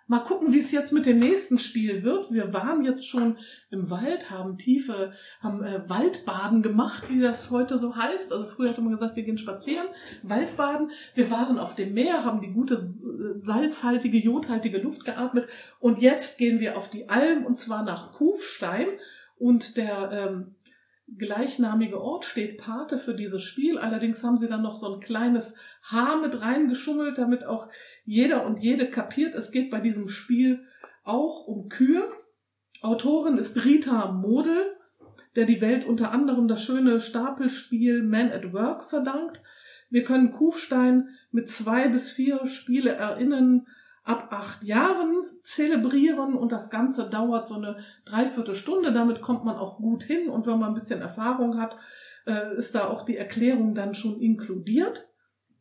Mal 0.07 0.21
gucken, 0.21 0.53
wie 0.53 0.59
es 0.61 0.71
jetzt 0.71 0.93
mit 0.93 1.07
dem 1.07 1.19
nächsten 1.19 1.59
Spiel 1.59 2.03
wird. 2.03 2.31
Wir 2.31 2.53
waren 2.53 2.85
jetzt 2.85 3.07
schon 3.07 3.39
im 3.71 3.89
Wald, 3.89 4.31
haben 4.31 4.59
tiefe, 4.59 5.13
haben 5.41 5.63
äh, 5.65 5.89
Waldbaden 5.89 6.63
gemacht, 6.63 7.05
wie 7.09 7.21
das 7.21 7.51
heute 7.51 7.79
so 7.79 7.97
heißt. 7.97 8.31
Also 8.33 8.47
früher 8.47 8.69
hatte 8.71 8.83
man 8.83 8.93
gesagt, 8.93 9.17
wir 9.17 9.23
gehen 9.23 9.39
spazieren, 9.39 9.87
Waldbaden. 10.23 10.91
Wir 11.15 11.31
waren 11.31 11.59
auf 11.59 11.75
dem 11.75 11.95
Meer, 11.95 12.25
haben 12.25 12.43
die 12.43 12.53
gute 12.53 12.75
s- 12.75 13.01
salzhaltige, 13.35 14.19
jodhaltige 14.19 14.79
Luft 14.79 15.05
geatmet. 15.07 15.49
Und 15.81 15.99
jetzt 16.01 16.37
gehen 16.39 16.61
wir 16.61 16.77
auf 16.77 16.91
die 16.91 17.09
Alm 17.09 17.47
und 17.47 17.59
zwar 17.59 17.83
nach 17.83 18.13
Kufstein. 18.13 18.87
Und 19.39 19.77
der 19.79 20.11
ähm, 20.13 20.55
gleichnamige 21.19 22.01
Ort 22.01 22.25
steht 22.25 22.59
Pate 22.59 22.99
für 22.99 23.15
dieses 23.15 23.43
Spiel. 23.43 23.79
Allerdings 23.79 24.23
haben 24.23 24.37
sie 24.39 24.49
dann 24.49 24.63
noch 24.63 24.77
so 24.77 24.95
ein 24.95 25.01
kleines 25.01 25.55
Haar 25.83 26.21
mit 26.21 26.41
reingeschummelt, 26.41 27.19
damit 27.19 27.45
auch 27.45 27.69
jeder 28.05 28.47
und 28.47 28.61
jede 28.61 28.91
kapiert, 28.91 29.35
es 29.35 29.51
geht 29.51 29.71
bei 29.71 29.81
diesem 29.81 30.09
Spiel 30.09 30.65
auch 31.05 31.47
um 31.47 31.69
Kühe. 31.69 32.03
Autorin 32.83 33.39
ist 33.39 33.65
Rita 33.65 34.13
Model, 34.13 34.77
der 35.37 35.47
die 35.47 35.61
Welt 35.61 35.87
unter 35.87 36.13
anderem 36.13 36.49
das 36.49 36.63
schöne 36.63 37.01
Stapelspiel 37.01 38.03
Man 38.03 38.31
at 38.31 38.53
Work 38.53 38.85
verdankt. 38.85 39.43
Wir 39.91 40.05
können 40.05 40.33
Kufstein 40.33 41.09
mit 41.31 41.51
zwei 41.51 41.89
bis 41.89 42.11
vier 42.11 42.47
Spiele 42.47 42.93
erinnern 42.93 43.67
ab 44.05 44.29
acht 44.31 44.63
Jahren 44.65 45.23
zelebrieren 45.43 46.35
und 46.35 46.53
das 46.53 46.71
Ganze 46.71 47.09
dauert 47.09 47.49
so 47.49 47.55
eine 47.55 47.79
Dreiviertelstunde. 48.05 48.93
Damit 48.93 49.23
kommt 49.23 49.45
man 49.45 49.57
auch 49.57 49.79
gut 49.79 50.03
hin 50.03 50.29
und 50.29 50.47
wenn 50.47 50.59
man 50.59 50.71
ein 50.71 50.75
bisschen 50.75 51.01
Erfahrung 51.01 51.59
hat, 51.59 51.77
äh, 52.27 52.55
ist 52.57 52.75
da 52.75 52.89
auch 52.89 53.05
die 53.05 53.17
Erklärung 53.17 53.75
dann 53.75 53.95
schon 53.95 54.21
inkludiert. 54.21 55.09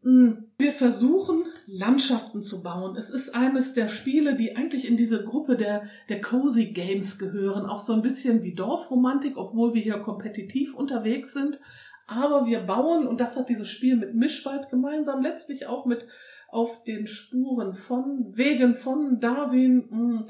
Mm, 0.04 0.32
Wir 0.58 0.72
versuchen, 0.74 1.46
Landschaften 1.66 2.42
zu 2.42 2.62
bauen. 2.62 2.96
Es 2.98 3.10
ist 3.10 3.34
eines 3.34 3.74
der 3.74 3.88
Spiele, 3.88 4.36
die 4.36 4.56
eigentlich 4.56 4.88
in 4.88 4.98
diese 4.98 5.24
Gruppe 5.24 5.56
der, 5.56 5.88
der 6.10 6.22
Cozy 6.22 6.68
Games 6.74 7.18
gehören. 7.18 7.66
Auch 7.66 7.80
so 7.80 7.94
ein 7.94 8.02
bisschen 8.02 8.44
wie 8.44 8.54
Dorfromantik, 8.54 9.38
obwohl 9.38 9.74
wir 9.74 9.82
hier 9.82 10.00
kompetitiv 10.00 10.76
unterwegs 10.76 11.34
sind. 11.34 11.60
Aber 12.06 12.46
wir 12.46 12.60
bauen, 12.60 13.08
und 13.08 13.22
das 13.22 13.38
hat 13.38 13.48
dieses 13.50 13.70
Spiel 13.70 13.96
mit 13.96 14.14
Mischwald 14.14 14.70
gemeinsam, 14.70 15.22
letztlich 15.22 15.68
auch 15.68 15.86
mit 15.86 16.06
auf 16.50 16.84
den 16.84 17.08
Spuren 17.08 17.74
von, 17.74 18.26
Wegen 18.36 18.76
von 18.76 19.20
Darwin, 19.20 19.88
mm, 19.90 20.30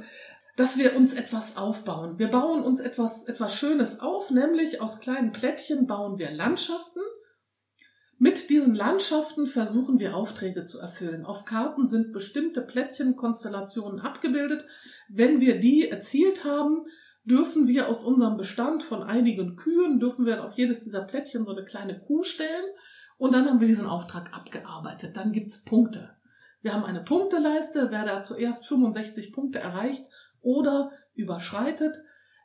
dass 0.55 0.77
wir 0.77 0.95
uns 0.95 1.13
etwas 1.15 1.57
aufbauen. 1.57 2.19
Wir 2.19 2.27
bauen 2.29 2.63
uns 2.63 2.79
etwas, 2.79 3.23
etwas 3.23 3.55
Schönes 3.55 4.01
auf, 4.01 4.29
nämlich 4.29 4.81
aus 4.81 4.99
kleinen 4.99 5.31
Plättchen 5.31 5.87
bauen 5.87 6.19
wir 6.19 6.31
Landschaften. 6.31 7.01
Mit 8.23 8.49
diesen 8.49 8.73
Landschaften 8.73 9.47
versuchen 9.47 9.99
wir 9.99 10.15
Aufträge 10.15 10.63
zu 10.63 10.79
erfüllen. 10.79 11.25
Auf 11.25 11.43
Karten 11.43 11.87
sind 11.87 12.13
bestimmte 12.13 12.61
Plättchenkonstellationen 12.61 13.99
abgebildet. 13.99 14.63
Wenn 15.09 15.41
wir 15.41 15.59
die 15.59 15.89
erzielt 15.89 16.45
haben, 16.45 16.85
dürfen 17.25 17.67
wir 17.67 17.89
aus 17.89 18.05
unserem 18.05 18.37
Bestand 18.37 18.81
von 18.81 19.03
einigen 19.03 19.57
Kühen, 19.57 19.99
dürfen 19.99 20.25
wir 20.25 20.45
auf 20.45 20.53
jedes 20.57 20.85
dieser 20.85 21.01
Plättchen 21.01 21.43
so 21.43 21.51
eine 21.51 21.65
kleine 21.65 21.99
Kuh 21.99 22.23
stellen 22.23 22.63
und 23.17 23.33
dann 23.33 23.45
haben 23.45 23.59
wir 23.59 23.67
diesen 23.67 23.87
Auftrag 23.87 24.33
abgearbeitet. 24.33 25.17
Dann 25.17 25.33
gibt's 25.33 25.65
Punkte. 25.65 26.15
Wir 26.61 26.73
haben 26.73 26.85
eine 26.85 27.03
Punkteleiste. 27.03 27.91
Wer 27.91 28.05
da 28.05 28.21
zuerst 28.21 28.65
65 28.67 29.33
Punkte 29.33 29.59
erreicht 29.59 30.05
oder 30.39 30.93
überschreitet, 31.13 31.97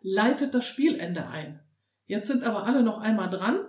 leitet 0.03 0.55
das 0.55 0.67
Spielende 0.67 1.29
ein. 1.29 1.61
Jetzt 2.07 2.27
sind 2.27 2.43
aber 2.43 2.67
alle 2.67 2.83
noch 2.83 2.99
einmal 2.99 3.31
dran 3.31 3.61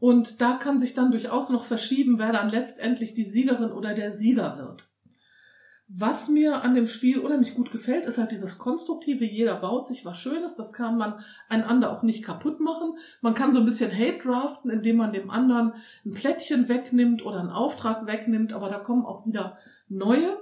und 0.00 0.40
da 0.40 0.54
kann 0.54 0.80
sich 0.80 0.94
dann 0.94 1.10
durchaus 1.10 1.50
noch 1.50 1.64
verschieben, 1.64 2.18
wer 2.18 2.32
dann 2.32 2.50
letztendlich 2.50 3.14
die 3.14 3.24
Siegerin 3.24 3.72
oder 3.72 3.94
der 3.94 4.12
Sieger 4.12 4.58
wird. 4.58 4.88
Was 5.90 6.28
mir 6.28 6.62
an 6.62 6.74
dem 6.74 6.86
Spiel 6.86 7.18
unheimlich 7.18 7.54
gut 7.54 7.70
gefällt, 7.70 8.04
ist 8.04 8.18
halt 8.18 8.30
dieses 8.30 8.58
Konstruktive. 8.58 9.24
Jeder 9.24 9.56
baut 9.56 9.86
sich 9.86 10.04
was 10.04 10.18
Schönes. 10.18 10.54
Das 10.54 10.74
kann 10.74 10.98
man 10.98 11.18
einander 11.48 11.90
auch 11.90 12.02
nicht 12.02 12.22
kaputt 12.22 12.60
machen. 12.60 12.98
Man 13.22 13.34
kann 13.34 13.54
so 13.54 13.60
ein 13.60 13.64
bisschen 13.64 13.90
Hate 13.90 14.18
draften, 14.18 14.70
indem 14.70 14.96
man 14.96 15.14
dem 15.14 15.30
anderen 15.30 15.72
ein 16.04 16.10
Plättchen 16.10 16.68
wegnimmt 16.68 17.24
oder 17.24 17.40
einen 17.40 17.48
Auftrag 17.48 18.06
wegnimmt. 18.06 18.52
Aber 18.52 18.68
da 18.68 18.78
kommen 18.78 19.06
auch 19.06 19.24
wieder 19.26 19.56
neue. 19.88 20.36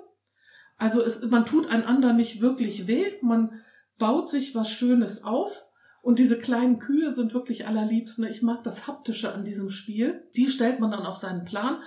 Also 0.78 1.00
es, 1.00 1.22
man 1.30 1.46
tut 1.46 1.70
einander 1.70 2.12
nicht 2.12 2.40
wirklich 2.40 2.88
weh. 2.88 3.12
Man 3.22 3.62
baut 3.98 4.28
sich 4.28 4.56
was 4.56 4.68
Schönes 4.68 5.22
auf. 5.22 5.65
Und 6.06 6.20
diese 6.20 6.38
kleinen 6.38 6.78
Kühe 6.78 7.12
sind 7.12 7.34
wirklich 7.34 7.66
allerliebst. 7.66 8.20
Ne? 8.20 8.30
Ich 8.30 8.40
mag 8.40 8.62
das 8.62 8.86
Haptische 8.86 9.34
an 9.34 9.44
diesem 9.44 9.68
Spiel. 9.68 10.22
Die 10.36 10.48
stellt 10.48 10.78
man 10.78 10.92
dann 10.92 11.04
auf 11.04 11.16
seinen 11.16 11.44
Plan. 11.44 11.82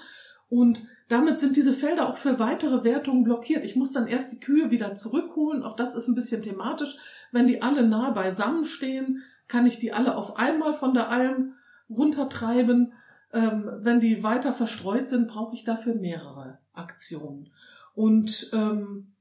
Und 0.49 0.85
damit 1.07 1.39
sind 1.39 1.55
diese 1.55 1.71
Felder 1.71 2.09
auch 2.09 2.17
für 2.17 2.37
weitere 2.37 2.83
Wertungen 2.83 3.23
blockiert. 3.23 3.63
Ich 3.63 3.77
muss 3.77 3.93
dann 3.93 4.07
erst 4.07 4.33
die 4.33 4.41
Kühe 4.41 4.71
wieder 4.71 4.93
zurückholen. 4.93 5.63
Auch 5.63 5.77
das 5.77 5.95
ist 5.95 6.09
ein 6.09 6.15
bisschen 6.15 6.41
thematisch. 6.41 6.97
Wenn 7.31 7.47
die 7.47 7.61
alle 7.61 7.87
nah 7.87 8.09
beisammen 8.09 8.65
stehen, 8.65 9.23
kann 9.47 9.65
ich 9.65 9.79
die 9.79 9.93
alle 9.93 10.17
auf 10.17 10.35
einmal 10.35 10.73
von 10.73 10.93
der 10.93 11.09
Alm 11.09 11.53
runtertreiben. 11.89 12.91
Ähm, 13.31 13.69
wenn 13.77 14.01
die 14.01 14.21
weiter 14.21 14.51
verstreut 14.51 15.07
sind, 15.07 15.29
brauche 15.29 15.55
ich 15.55 15.63
dafür 15.63 15.95
mehrere 15.95 16.57
Aktionen. 16.73 17.51
Und 17.95 18.49
ähm, 18.51 19.13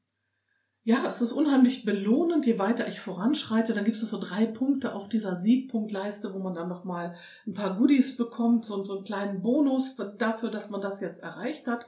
ja, 0.88 1.06
es 1.10 1.20
ist 1.20 1.32
unheimlich 1.32 1.84
belohnend, 1.84 2.46
je 2.46 2.58
weiter 2.58 2.88
ich 2.88 2.98
voranschreite. 2.98 3.74
Dann 3.74 3.84
gibt 3.84 3.98
es 3.98 4.10
so 4.10 4.18
drei 4.18 4.46
Punkte 4.46 4.94
auf 4.94 5.10
dieser 5.10 5.36
Siegpunktleiste, 5.36 6.32
wo 6.32 6.38
man 6.38 6.54
dann 6.54 6.70
nochmal 6.70 7.14
ein 7.46 7.52
paar 7.52 7.76
Goodies 7.76 8.16
bekommt, 8.16 8.64
so, 8.64 8.82
so 8.84 8.96
einen 8.96 9.04
kleinen 9.04 9.42
Bonus 9.42 9.96
dafür, 10.16 10.50
dass 10.50 10.70
man 10.70 10.80
das 10.80 11.02
jetzt 11.02 11.22
erreicht 11.22 11.66
hat. 11.66 11.86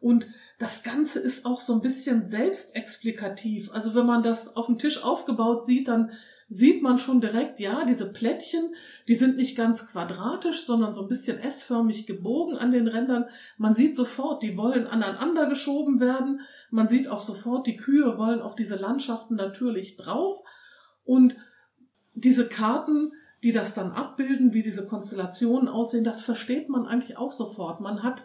Und 0.00 0.28
das 0.58 0.82
Ganze 0.82 1.18
ist 1.18 1.44
auch 1.44 1.60
so 1.60 1.74
ein 1.74 1.82
bisschen 1.82 2.26
selbstexplikativ. 2.26 3.70
Also 3.74 3.94
wenn 3.94 4.06
man 4.06 4.22
das 4.22 4.56
auf 4.56 4.64
dem 4.64 4.78
Tisch 4.78 5.04
aufgebaut 5.04 5.66
sieht, 5.66 5.88
dann 5.88 6.12
sieht 6.50 6.82
man 6.82 6.98
schon 6.98 7.20
direkt, 7.20 7.60
ja, 7.60 7.84
diese 7.84 8.10
Plättchen, 8.10 8.74
die 9.06 9.14
sind 9.14 9.36
nicht 9.36 9.56
ganz 9.56 9.88
quadratisch, 9.88 10.64
sondern 10.64 10.94
so 10.94 11.02
ein 11.02 11.08
bisschen 11.08 11.38
S-förmig 11.38 12.06
gebogen 12.06 12.56
an 12.56 12.70
den 12.70 12.88
Rändern. 12.88 13.26
Man 13.58 13.74
sieht 13.74 13.94
sofort, 13.94 14.42
die 14.42 14.56
wollen 14.56 14.86
aneinander 14.86 15.46
geschoben 15.46 16.00
werden. 16.00 16.40
Man 16.70 16.88
sieht 16.88 17.08
auch 17.08 17.20
sofort, 17.20 17.66
die 17.66 17.76
Kühe 17.76 18.16
wollen 18.16 18.40
auf 18.40 18.56
diese 18.56 18.76
Landschaften 18.76 19.34
natürlich 19.34 19.96
drauf. 19.96 20.42
Und 21.04 21.36
diese 22.14 22.48
Karten, 22.48 23.12
die 23.42 23.52
das 23.52 23.74
dann 23.74 23.92
abbilden, 23.92 24.54
wie 24.54 24.62
diese 24.62 24.86
Konstellationen 24.86 25.68
aussehen, 25.68 26.04
das 26.04 26.22
versteht 26.22 26.70
man 26.70 26.86
eigentlich 26.86 27.18
auch 27.18 27.32
sofort. 27.32 27.80
Man 27.80 28.02
hat 28.02 28.22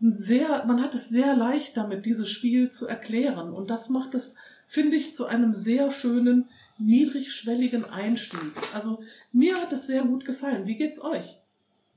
sehr, 0.00 0.64
man 0.66 0.82
hat 0.82 0.94
es 0.96 1.08
sehr 1.08 1.36
leicht 1.36 1.76
damit, 1.76 2.04
dieses 2.04 2.30
Spiel 2.30 2.70
zu 2.70 2.88
erklären. 2.88 3.52
Und 3.52 3.70
das 3.70 3.90
macht 3.90 4.16
es, 4.16 4.34
finde 4.66 4.96
ich, 4.96 5.14
zu 5.14 5.26
einem 5.26 5.52
sehr 5.52 5.92
schönen 5.92 6.48
niedrigschwelligen 6.78 7.84
Einstieg. 7.84 8.40
Also 8.74 9.02
mir 9.32 9.60
hat 9.60 9.72
es 9.72 9.86
sehr 9.86 10.02
gut 10.02 10.24
gefallen. 10.24 10.66
Wie 10.66 10.76
geht's 10.76 11.02
euch? 11.02 11.36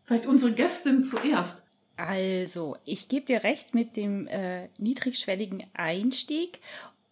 Vielleicht 0.03 0.25
unsere 0.25 0.53
Gästin 0.53 1.03
zuerst. 1.03 1.63
Also, 1.97 2.78
ich 2.86 3.09
gebe 3.09 3.25
dir 3.25 3.43
recht 3.43 3.73
mit 3.73 3.97
dem 3.97 4.28
äh, 4.28 4.69
niedrigschwelligen 4.78 5.63
Einstieg 5.73 6.59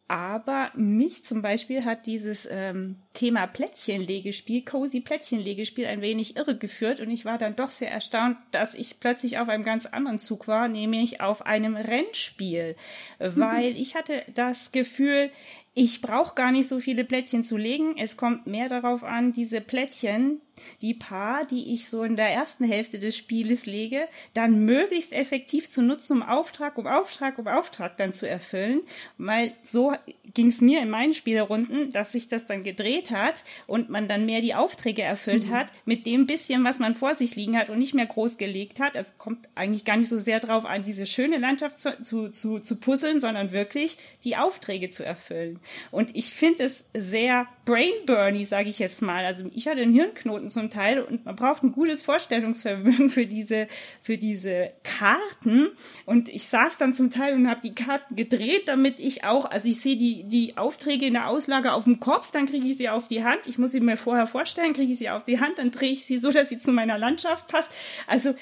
aber 0.08 0.72
mich 0.76 1.24
zum 1.26 1.42
Beispiel 1.42 1.84
hat 1.84 2.06
dieses 2.06 2.48
ähm, 2.52 2.98
Thema 3.14 3.48
Plättchenlegespiel, 3.48 4.64
cozy 4.64 5.02
Plättchenlegespiel, 5.02 5.88
ein 5.88 6.02
wenig 6.02 6.38
irregeführt 6.38 7.00
und 7.00 7.10
ich 7.10 7.26
war 7.26 7.40
dann 7.40 7.56
doch 7.56 7.72
sehr 7.72 7.90
erstaunt, 7.90 8.38
dass 8.52 8.76
ich 8.76 9.00
plötzlich 9.00 9.40
auf 9.40 9.50
einem 9.50 9.64
ganz 9.64 9.88
anderen 9.88 10.20
Zug 10.20 10.48
war, 10.48 10.68
nämlich 10.68 11.22
auf 11.22 11.44
einem 11.44 11.76
Rennspiel, 11.76 12.76
weil 13.18 13.76
ich 13.78 13.96
hatte 13.96 14.24
das 14.32 14.72
Gefühl, 14.72 15.32
ich 15.78 16.02
brauche 16.02 16.36
gar 16.36 16.54
nicht 16.54 16.70
so 16.70 16.80
viele 16.80 17.04
Plättchen 17.04 17.44
zu 17.44 17.58
legen. 17.58 17.98
Es 17.98 18.16
kommt 18.16 18.48
mehr 18.48 18.70
darauf 18.70 19.04
an, 19.04 19.34
diese 19.34 19.60
Plättchen, 19.60 20.40
die 20.82 20.94
paar, 20.94 21.46
die 21.46 21.74
ich 21.74 21.90
so 21.90 22.04
in 22.04 22.16
der 22.16 22.30
ersten 22.30 22.64
Hälfte 22.64 22.98
des 22.98 23.18
Spieles 23.18 23.66
lege, 23.66 24.08
dann 24.34 24.64
möglichst 24.64 25.12
effektiv 25.12 25.70
zu 25.70 25.82
nutzen, 25.82 26.22
um 26.22 26.24
Auftrag 26.24 26.78
um 26.78 26.88
Auftrag 26.88 27.38
um 27.40 27.48
Auftrag 27.48 27.98
dann 27.98 28.14
zu 28.14 28.26
erfüllen. 28.26 28.80
Weil 29.18 29.54
so 29.64 29.94
ging 30.34 30.48
es 30.48 30.62
mir 30.62 30.82
in 30.82 30.90
meinen 30.90 31.14
Spielrunden, 31.14 31.92
dass 31.92 32.14
sich 32.14 32.30
das 32.30 32.46
dann 32.46 32.64
gedreht 32.64 33.12
hat 33.12 33.44
und 33.68 33.90
man 33.90 34.08
dann 34.08 34.26
mehr 34.26 34.40
die 34.40 34.56
Aufträge 34.56 35.02
erfüllt 35.02 35.48
mhm. 35.48 35.54
hat 35.54 35.74
mit 35.84 36.06
dem 36.06 36.26
bisschen, 36.26 36.64
was 36.64 36.80
man 36.80 36.94
vor 36.94 37.16
sich 37.16 37.36
liegen 37.36 37.58
hat 37.58 37.70
und 37.70 37.80
nicht 37.80 37.94
mehr 37.94 38.06
groß 38.06 38.38
gelegt 38.38 38.80
hat. 38.80 38.96
Es 38.96 39.18
kommt 39.18 39.50
eigentlich 39.56 39.84
gar 39.84 39.98
nicht 39.98 40.08
so 40.08 40.20
sehr 40.20 40.40
darauf 40.40 40.64
an, 40.64 40.84
diese 40.84 41.06
schöne 41.06 41.38
Landschaft 41.38 41.82
zu, 41.82 42.02
zu, 42.02 42.30
zu, 42.30 42.60
zu 42.60 42.80
puzzeln, 42.80 43.20
sondern 43.20 43.52
wirklich 43.52 43.98
die 44.24 44.38
Aufträge 44.38 44.90
zu 44.90 45.04
erfüllen. 45.04 45.60
Und 45.92 46.16
ich 46.16 46.34
finde 46.34 46.66
es 46.66 46.86
sehr 46.94 47.48
brainburny, 47.66 48.46
sage 48.46 48.70
ich 48.70 48.80
jetzt 48.80 49.02
mal. 49.02 49.26
Also 49.26 49.50
ich 49.54 49.68
hatte 49.68 49.82
einen 49.82 49.94
Hirnknoten 49.94 50.50
zum 50.50 50.70
Teil 50.70 51.02
und 51.02 51.26
man 51.26 51.36
braucht 51.36 51.64
ein 51.64 51.72
gutes 51.72 52.02
Vorstellungsvermögen 52.02 53.10
für 53.10 53.26
diese, 53.26 53.68
für 54.02 54.18
diese 54.18 54.72
Karten. 54.84 55.70
Und 56.06 56.30
ich 56.30 56.48
saß 56.48 56.78
dann 56.78 56.94
zum 56.94 57.10
Teil 57.10 57.34
und 57.36 57.50
habe 57.50 57.62
die 57.62 57.76
Karten 57.76 58.16
gedreht, 58.16 58.68
damit 58.68 59.00
ich 59.00 59.24
auch, 59.24 59.46
also 59.46 59.68
ich 59.68 59.80
sehe 59.80 59.98
die, 59.98 60.24
die 60.24 60.58
Aufträge 60.58 61.08
in 61.08 61.14
der 61.14 61.28
Auslage 61.28 61.74
auf 61.74 61.86
dem 61.86 62.00
Kopf, 62.00 62.32
dann 62.32 62.46
kriege 62.46 62.68
ich 62.68 62.78
sie 62.78 62.90
auf 62.90 63.08
die 63.08 63.24
Hand. 63.24 63.48
Ich 63.48 63.58
muss 63.58 63.72
sie 63.72 63.80
mir 63.80 63.98
vorher 63.98 64.28
vorstellen, 64.28 64.74
kriege 64.74 64.94
ich 64.94 65.00
sie 65.00 65.10
auf 65.10 65.24
die 65.24 65.40
Hand, 65.40 65.58
dann 65.58 65.72
drehe 65.72 65.92
ich 65.92 66.06
sie 66.06 66.18
so, 66.18 66.32
dass 66.32 66.50
sie 66.50 66.60
zu 66.60 66.72
meiner 66.72 66.98
Landschaft 66.98 67.48
passt. 67.48 67.72
Also 68.08 68.36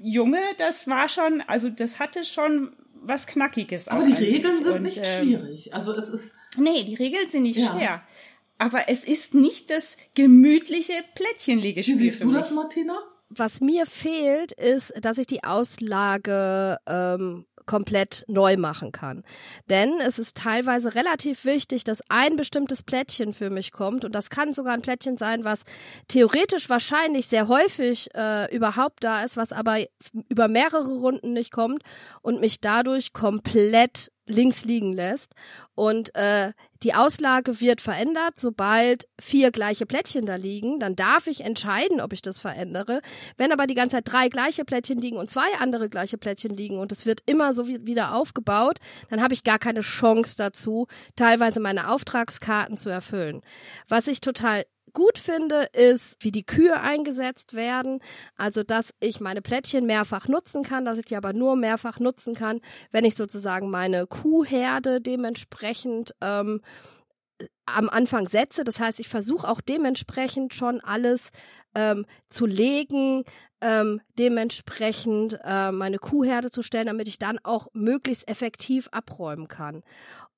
Junge, 0.00 0.40
das 0.58 0.86
war 0.86 1.08
schon, 1.08 1.42
also 1.42 1.70
das 1.70 1.98
hatte 1.98 2.24
schon 2.24 2.72
was 3.02 3.26
Knackiges. 3.26 3.88
Aber 3.88 4.04
die 4.04 4.12
Regeln 4.12 4.62
sind 4.62 4.74
und, 4.74 4.82
nicht 4.82 5.00
ähm, 5.02 5.22
schwierig. 5.22 5.74
Also 5.74 5.92
es 5.92 6.08
ist. 6.08 6.34
Nee, 6.56 6.84
die 6.84 6.94
Regeln 6.94 7.28
sind 7.28 7.42
nicht 7.42 7.58
ja. 7.58 7.72
schwer. 7.72 8.02
Aber 8.58 8.88
es 8.88 9.04
ist 9.04 9.34
nicht 9.34 9.70
das 9.70 9.96
gemütliche 10.14 10.94
Plättchenlegespiel. 11.14 11.94
Wie 11.94 11.98
siehst 11.98 12.22
du 12.22 12.32
das, 12.32 12.50
Martina? 12.50 12.98
Was 13.30 13.60
mir 13.60 13.86
fehlt, 13.86 14.52
ist, 14.52 14.92
dass 15.00 15.18
ich 15.18 15.26
die 15.26 15.44
Auslage 15.44 16.78
ähm, 16.86 17.46
komplett 17.68 18.24
neu 18.26 18.56
machen 18.56 18.90
kann. 18.90 19.22
Denn 19.70 20.00
es 20.00 20.18
ist 20.18 20.36
teilweise 20.36 20.96
relativ 20.96 21.44
wichtig, 21.44 21.84
dass 21.84 22.02
ein 22.08 22.34
bestimmtes 22.34 22.82
Plättchen 22.82 23.32
für 23.32 23.50
mich 23.50 23.70
kommt 23.70 24.04
und 24.04 24.12
das 24.12 24.30
kann 24.30 24.52
sogar 24.52 24.74
ein 24.74 24.82
Plättchen 24.82 25.16
sein, 25.16 25.44
was 25.44 25.64
theoretisch 26.08 26.68
wahrscheinlich 26.68 27.28
sehr 27.28 27.46
häufig 27.46 28.08
äh, 28.16 28.52
überhaupt 28.52 29.04
da 29.04 29.22
ist, 29.22 29.36
was 29.36 29.52
aber 29.52 29.78
über 30.28 30.48
mehrere 30.48 30.98
Runden 30.98 31.34
nicht 31.34 31.52
kommt 31.52 31.84
und 32.22 32.40
mich 32.40 32.60
dadurch 32.60 33.12
komplett 33.12 34.10
links 34.28 34.64
liegen 34.64 34.92
lässt. 34.92 35.34
Und 35.74 36.14
äh, 36.14 36.52
die 36.82 36.94
Auslage 36.94 37.60
wird 37.60 37.80
verändert, 37.80 38.38
sobald 38.38 39.08
vier 39.20 39.50
gleiche 39.50 39.86
Plättchen 39.86 40.26
da 40.26 40.36
liegen. 40.36 40.78
Dann 40.78 40.94
darf 40.94 41.26
ich 41.26 41.40
entscheiden, 41.40 42.00
ob 42.00 42.12
ich 42.12 42.22
das 42.22 42.38
verändere. 42.38 43.00
Wenn 43.36 43.52
aber 43.52 43.66
die 43.66 43.74
ganze 43.74 43.96
Zeit 43.96 44.12
drei 44.12 44.28
gleiche 44.28 44.64
Plättchen 44.64 45.00
liegen 45.00 45.16
und 45.16 45.28
zwei 45.28 45.56
andere 45.58 45.88
gleiche 45.88 46.18
Plättchen 46.18 46.54
liegen 46.54 46.78
und 46.78 46.92
es 46.92 47.04
wird 47.04 47.22
immer 47.26 47.52
so 47.52 47.66
wieder 47.66 48.14
aufgebaut, 48.14 48.78
dann 49.10 49.22
habe 49.22 49.34
ich 49.34 49.42
gar 49.42 49.58
keine 49.58 49.80
Chance 49.80 50.36
dazu, 50.38 50.86
teilweise 51.16 51.58
meine 51.60 51.90
Auftragskarten 51.90 52.76
zu 52.76 52.90
erfüllen. 52.90 53.42
Was 53.88 54.06
ich 54.06 54.20
total 54.20 54.64
gut 54.92 55.18
finde, 55.18 55.68
ist, 55.72 56.16
wie 56.20 56.30
die 56.30 56.44
Kühe 56.44 56.80
eingesetzt 56.80 57.54
werden. 57.54 58.00
Also, 58.36 58.62
dass 58.62 58.94
ich 59.00 59.20
meine 59.20 59.42
Plättchen 59.42 59.86
mehrfach 59.86 60.28
nutzen 60.28 60.62
kann, 60.62 60.84
dass 60.84 60.98
ich 60.98 61.06
die 61.06 61.16
aber 61.16 61.32
nur 61.32 61.56
mehrfach 61.56 62.00
nutzen 62.00 62.34
kann, 62.34 62.60
wenn 62.90 63.04
ich 63.04 63.14
sozusagen 63.16 63.70
meine 63.70 64.06
Kuhherde 64.06 65.00
dementsprechend 65.00 66.14
ähm, 66.20 66.60
am 67.66 67.88
Anfang 67.88 68.26
setze. 68.28 68.64
Das 68.64 68.80
heißt, 68.80 69.00
ich 69.00 69.08
versuche 69.08 69.48
auch 69.48 69.60
dementsprechend 69.60 70.54
schon 70.54 70.80
alles 70.80 71.30
ähm, 71.74 72.06
zu 72.28 72.46
legen, 72.46 73.24
ähm, 73.60 74.00
dementsprechend 74.18 75.38
äh, 75.44 75.72
meine 75.72 75.98
Kuhherde 75.98 76.50
zu 76.50 76.62
stellen, 76.62 76.86
damit 76.86 77.08
ich 77.08 77.18
dann 77.18 77.38
auch 77.42 77.68
möglichst 77.72 78.28
effektiv 78.28 78.88
abräumen 78.92 79.48
kann. 79.48 79.82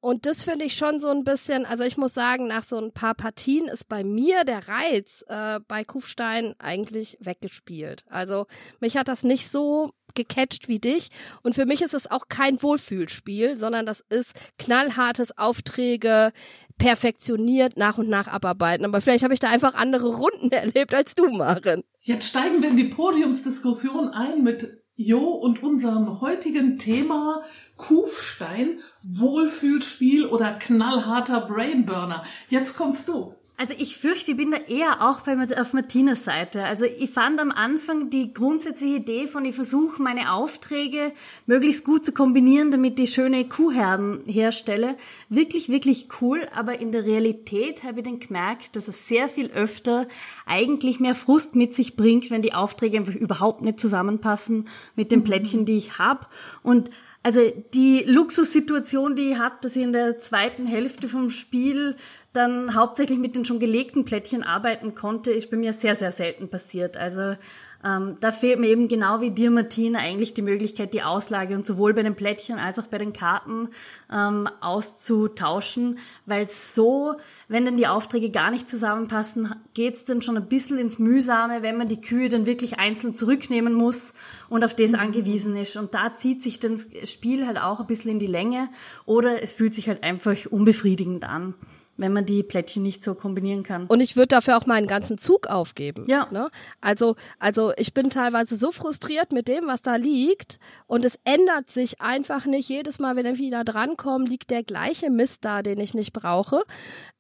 Und 0.01 0.25
das 0.25 0.43
finde 0.43 0.65
ich 0.65 0.75
schon 0.75 0.99
so 0.99 1.09
ein 1.09 1.25
bisschen, 1.25 1.67
also 1.67 1.85
ich 1.85 1.99
muss 1.99 2.15
sagen, 2.15 2.47
nach 2.47 2.65
so 2.65 2.79
ein 2.79 2.93
paar 2.93 3.15
Partien 3.15 3.69
ist 3.69 3.89
bei 3.89 4.03
mir 4.03 4.45
der 4.45 4.67
Reiz 4.67 5.25
äh, 5.29 5.61
bei 5.69 5.85
Kufstein 5.85 6.55
eigentlich 6.59 7.19
weggespielt. 7.21 8.05
Also 8.09 8.47
mich 8.81 8.97
hat 8.97 9.09
das 9.09 9.25
nicht 9.25 9.51
so 9.51 9.93
gecatcht 10.15 10.69
wie 10.69 10.79
dich. 10.79 11.11
Und 11.43 11.55
für 11.55 11.67
mich 11.67 11.83
ist 11.83 11.95
es 11.95 12.11
auch 12.11 12.29
kein 12.29 12.63
Wohlfühlspiel, 12.63 13.57
sondern 13.57 13.87
das 13.87 14.01
ist 14.09 14.33
knallhartes 14.59 15.37
Aufträge, 15.37 16.33
perfektioniert, 16.79 17.77
nach 17.77 17.99
und 17.99 18.09
nach 18.09 18.27
abarbeiten. 18.27 18.87
Aber 18.87 19.01
vielleicht 19.01 19.23
habe 19.23 19.35
ich 19.35 19.41
da 19.41 19.51
einfach 19.51 19.75
andere 19.75 20.17
Runden 20.17 20.51
erlebt 20.51 20.95
als 20.95 21.15
du, 21.15 21.29
Maren. 21.29 21.85
Jetzt 22.01 22.31
steigen 22.31 22.63
wir 22.63 22.71
in 22.71 22.77
die 22.77 22.85
Podiumsdiskussion 22.85 24.09
ein 24.09 24.43
mit 24.43 24.80
Jo 25.03 25.29
und 25.29 25.63
unserem 25.63 26.21
heutigen 26.21 26.79
Thema 26.79 27.43
Kufstein, 27.79 28.81
Wohlfühlspiel 29.03 30.27
oder 30.27 30.53
knallharter 30.53 31.47
Brainburner. 31.47 32.23
Jetzt 32.51 32.77
kommst 32.77 33.09
du. 33.09 33.35
Also 33.61 33.75
ich 33.77 33.99
fürchte, 33.99 34.31
ich 34.31 34.39
bin 34.39 34.53
da 34.53 34.57
eher 34.57 35.07
auch 35.07 35.21
bei, 35.21 35.37
auf 35.61 35.75
Martinas 35.75 36.25
Seite. 36.25 36.65
Also 36.65 36.87
ich 36.87 37.11
fand 37.11 37.39
am 37.39 37.51
Anfang 37.51 38.09
die 38.09 38.33
grundsätzliche 38.33 38.97
Idee 38.97 39.27
von, 39.27 39.45
ich 39.45 39.55
versuche 39.55 40.03
meine 40.03 40.33
Aufträge 40.33 41.13
möglichst 41.45 41.85
gut 41.85 42.03
zu 42.03 42.13
kombinieren, 42.13 42.71
damit 42.71 42.99
ich 42.99 43.13
schöne 43.13 43.47
Kuhherden 43.47 44.23
herstelle, 44.25 44.97
wirklich, 45.29 45.69
wirklich 45.69 46.09
cool. 46.23 46.49
Aber 46.55 46.81
in 46.81 46.91
der 46.91 47.05
Realität 47.05 47.85
habe 47.85 48.01
ich 48.01 48.07
dann 48.07 48.19
gemerkt, 48.19 48.77
dass 48.77 48.89
es 48.89 49.07
sehr 49.07 49.29
viel 49.29 49.51
öfter 49.51 50.09
eigentlich 50.47 50.99
mehr 50.99 51.15
Frust 51.15 51.55
mit 51.55 51.75
sich 51.75 51.97
bringt, 51.97 52.31
wenn 52.31 52.41
die 52.41 52.55
Aufträge 52.55 52.97
einfach 52.97 53.15
überhaupt 53.15 53.61
nicht 53.61 53.79
zusammenpassen 53.79 54.69
mit 54.97 55.13
den 55.13 55.23
Plättchen, 55.23 55.67
die 55.67 55.77
ich 55.77 55.99
habe. 55.99 56.27
Und 56.63 56.89
also 57.23 57.41
die 57.75 58.05
Luxussituation, 58.07 59.15
die 59.15 59.33
ich 59.33 59.39
hatte, 59.39 59.59
dass 59.63 59.77
ich 59.77 59.83
in 59.83 59.93
der 59.93 60.19
zweiten 60.19 60.67
Hälfte 60.67 61.07
vom 61.07 61.29
Spiel 61.29 61.97
dann 62.33 62.75
hauptsächlich 62.75 63.19
mit 63.19 63.35
den 63.35 63.45
schon 63.45 63.59
gelegten 63.59 64.05
Plättchen 64.05 64.45
arbeiten 64.45 64.95
konnte, 64.95 65.33
ist 65.33 65.51
bei 65.51 65.57
mir 65.57 65.73
sehr, 65.73 65.97
sehr 65.97 66.13
selten 66.13 66.49
passiert. 66.49 66.97
Also 66.97 67.35
ähm, 67.83 68.19
da 68.21 68.31
fehlt 68.31 68.61
mir 68.61 68.69
eben 68.69 68.89
genau 68.89 69.21
wie 69.21 69.31
dir, 69.31 69.51
Martina, 69.51 70.01
eigentlich 70.01 70.35
die 70.35 70.43
Möglichkeit, 70.43 70.93
die 70.93 71.03
Auslage 71.03 71.55
und 71.55 71.65
sowohl 71.65 71.95
bei 71.95 72.03
den 72.03 72.15
Plättchen 72.15 72.59
als 72.59 72.79
auch 72.79 72.87
bei 72.87 72.99
den 72.99 73.13
Karten 73.15 73.71
ähm, 74.13 74.49
auszutauschen, 74.61 75.99
weil 76.27 76.47
so, 76.47 77.17
wenn 77.49 77.65
dann 77.65 77.79
die 77.79 77.87
Aufträge 77.87 78.31
gar 78.31 78.51
nicht 78.51 78.69
zusammenpassen, 78.69 79.55
geht's 79.73 80.05
dann 80.05 80.21
schon 80.21 80.37
ein 80.37 80.49
bisschen 80.49 80.79
ins 80.79 80.99
Mühsame, 80.99 81.63
wenn 81.63 81.79
man 81.79 81.89
die 81.89 82.03
Kühe 82.03 82.29
dann 82.29 82.45
wirklich 82.45 82.79
einzeln 82.79 83.15
zurücknehmen 83.15 83.73
muss 83.73 84.13
und 84.51 84.63
auf 84.63 84.75
das 84.75 84.93
mhm. 84.93 85.01
angewiesen 85.01 85.57
ist. 85.57 85.77
Und 85.77 85.95
da 85.95 86.13
zieht 86.13 86.43
sich 86.43 86.61
das 86.61 86.87
Spiel 87.05 87.47
halt 87.47 87.59
auch 87.59 87.81
ein 87.81 87.87
bisschen 87.87 88.11
in 88.11 88.19
die 88.19 88.27
Länge 88.27 88.69
oder 89.07 89.43
es 89.43 89.55
fühlt 89.55 89.75
sich 89.75 89.89
halt 89.89 90.05
einfach 90.05 90.37
unbefriedigend 90.51 91.25
an 91.25 91.55
wenn 92.01 92.13
man 92.13 92.27
die 92.27 92.43
Plättchen 92.43 92.83
nicht 92.83 93.05
so 93.05 93.15
kombinieren 93.15 93.63
kann. 93.63 93.87
Und 93.87 94.01
ich 94.01 94.17
würde 94.17 94.29
dafür 94.29 94.57
auch 94.57 94.67
meinen 94.67 94.87
ganzen 94.87 95.19
Zug 95.19 95.47
aufgeben. 95.47 96.05
Ja. 96.07 96.29
Ne? 96.31 96.51
Also, 96.81 97.17
also 97.39 97.73
ich 97.77 97.95
bin 97.95 98.11
teilweise 98.11 98.57
so 98.57 98.73
frustriert 98.73 99.33
mit 99.33 99.49
dem, 99.49 99.67
was 99.67 99.83
da 99.83 99.97
liegt 99.97 100.59
und 100.87 101.05
es 101.05 101.19
ändert 101.25 101.71
sich 101.71 102.01
einfach 102.01 102.47
nicht. 102.47 102.69
Jedes 102.69 102.99
Mal, 102.99 103.17
wenn 103.17 103.27
ich 103.27 103.39
wieder 103.39 103.65
drankomme, 103.65 104.25
liegt 104.25 104.51
der 104.51 104.63
gleiche 104.63 105.11
Mist 105.11 105.45
da, 105.45 105.63
den 105.63 105.79
ich 105.81 105.95
nicht 105.95 106.13
brauche 106.13 106.63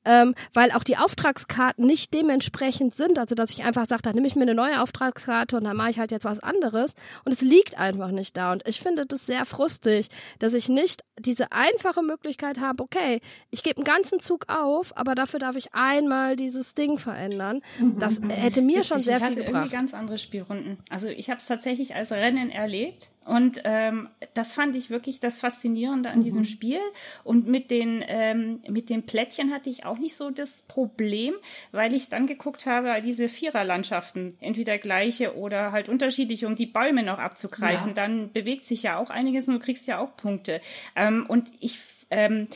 ähm, 0.04 0.34
weil 0.54 0.72
auch 0.72 0.84
die 0.84 0.96
Auftragskarten 0.96 1.84
nicht 1.84 2.14
dementsprechend 2.14 2.94
sind. 2.94 3.18
Also 3.18 3.34
dass 3.34 3.50
ich 3.50 3.64
einfach 3.64 3.86
sage, 3.86 4.02
da 4.02 4.12
nehme 4.12 4.26
ich 4.26 4.36
mir 4.36 4.42
eine 4.42 4.54
neue 4.54 4.80
Auftragskarte 4.82 5.56
und 5.56 5.64
dann 5.64 5.76
mache 5.76 5.90
ich 5.90 5.98
halt 5.98 6.10
jetzt 6.10 6.24
was 6.24 6.40
anderes. 6.40 6.94
Und 7.24 7.32
es 7.32 7.42
liegt 7.42 7.78
einfach 7.78 8.10
nicht 8.10 8.36
da. 8.36 8.52
Und 8.52 8.66
ich 8.66 8.80
finde 8.80 9.06
das 9.06 9.26
sehr 9.26 9.44
frustig, 9.44 10.08
dass 10.38 10.54
ich 10.54 10.68
nicht 10.68 11.02
diese 11.18 11.52
einfache 11.52 12.02
Möglichkeit 12.02 12.60
habe, 12.60 12.82
okay, 12.82 13.20
ich 13.50 13.62
gebe 13.62 13.76
einen 13.76 13.84
ganzen 13.84 14.20
Zug 14.20 14.46
auf, 14.48 14.69
aber 14.94 15.14
dafür 15.14 15.40
darf 15.40 15.56
ich 15.56 15.74
einmal 15.74 16.36
dieses 16.36 16.74
Ding 16.74 16.98
verändern. 16.98 17.62
Das 17.98 18.20
mhm. 18.20 18.30
hätte 18.30 18.62
mir 18.62 18.84
schon 18.84 19.00
sehr 19.00 19.18
ich 19.18 19.24
viel 19.24 19.34
gebracht. 19.36 19.54
Irgendwie 19.54 19.76
ganz 19.76 19.94
andere 19.94 20.18
Spielrunden. 20.18 20.78
Also 20.88 21.08
ich 21.08 21.30
habe 21.30 21.38
es 21.38 21.46
tatsächlich 21.46 21.94
als 21.94 22.10
Rennen 22.12 22.50
erlebt 22.50 23.10
und 23.30 23.60
ähm, 23.64 24.08
das 24.34 24.54
fand 24.54 24.74
ich 24.74 24.90
wirklich 24.90 25.20
das 25.20 25.38
Faszinierende 25.40 26.10
an 26.10 26.18
mhm. 26.18 26.24
diesem 26.24 26.44
Spiel. 26.44 26.80
Und 27.22 27.46
mit 27.46 27.70
den, 27.70 28.02
ähm, 28.08 28.60
mit 28.68 28.90
den 28.90 29.04
Plättchen 29.04 29.52
hatte 29.52 29.70
ich 29.70 29.84
auch 29.84 29.98
nicht 29.98 30.16
so 30.16 30.30
das 30.30 30.62
Problem, 30.62 31.34
weil 31.70 31.94
ich 31.94 32.08
dann 32.08 32.26
geguckt 32.26 32.66
habe, 32.66 33.00
diese 33.02 33.28
Viererlandschaften, 33.28 34.34
entweder 34.40 34.78
gleiche 34.78 35.36
oder 35.36 35.70
halt 35.70 35.88
unterschiedliche, 35.88 36.46
um 36.46 36.56
die 36.56 36.66
Bäume 36.66 37.02
noch 37.02 37.18
abzugreifen. 37.18 37.88
Ja. 37.88 37.94
Dann 37.94 38.32
bewegt 38.32 38.64
sich 38.64 38.82
ja 38.82 38.98
auch 38.98 39.10
einiges 39.10 39.48
und 39.48 39.54
du 39.54 39.60
kriegst 39.60 39.86
ja 39.86 39.98
auch 39.98 40.16
Punkte. 40.16 40.60
Ähm, 40.96 41.26
und 41.28 41.52
ich 41.60 41.78
ähm, 42.10 42.48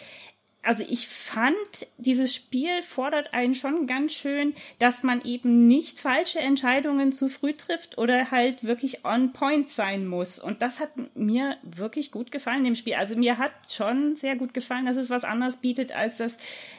also 0.64 0.84
ich 0.88 1.08
fand, 1.08 1.54
dieses 1.98 2.34
Spiel 2.34 2.82
fordert 2.82 3.34
einen 3.34 3.54
schon 3.54 3.86
ganz 3.86 4.12
schön, 4.12 4.54
dass 4.78 5.02
man 5.02 5.22
eben 5.22 5.66
nicht 5.66 6.00
falsche 6.00 6.38
Entscheidungen 6.38 7.12
zu 7.12 7.28
früh 7.28 7.52
trifft 7.52 7.98
oder 7.98 8.30
halt 8.30 8.64
wirklich 8.64 9.04
on 9.04 9.32
point 9.32 9.70
sein 9.70 10.06
muss. 10.06 10.38
Und 10.38 10.62
das 10.62 10.80
hat 10.80 10.90
mir 11.14 11.56
wirklich 11.62 12.10
gut 12.10 12.30
gefallen 12.30 12.64
im 12.66 12.74
Spiel. 12.74 12.94
Also 12.94 13.16
mir 13.16 13.38
hat 13.38 13.52
schon 13.70 14.16
sehr 14.16 14.36
gut 14.36 14.54
gefallen, 14.54 14.86
dass 14.86 14.96
es 14.96 15.10
was 15.10 15.24
anderes 15.24 15.58
bietet 15.58 15.92
als 15.92 16.18
das 16.18 16.36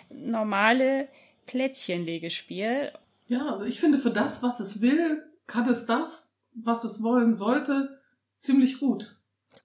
normale 0.09 1.07
Plättchenlegespiel. 1.45 2.91
Ja, 3.27 3.45
also 3.47 3.65
ich 3.65 3.79
finde, 3.79 3.97
für 3.97 4.11
das, 4.11 4.41
was 4.43 4.59
es 4.59 4.81
will, 4.81 5.23
kann 5.47 5.69
es 5.69 5.85
das, 5.85 6.37
was 6.53 6.83
es 6.83 7.03
wollen 7.03 7.33
sollte, 7.33 7.99
ziemlich 8.35 8.79
gut. 8.79 9.17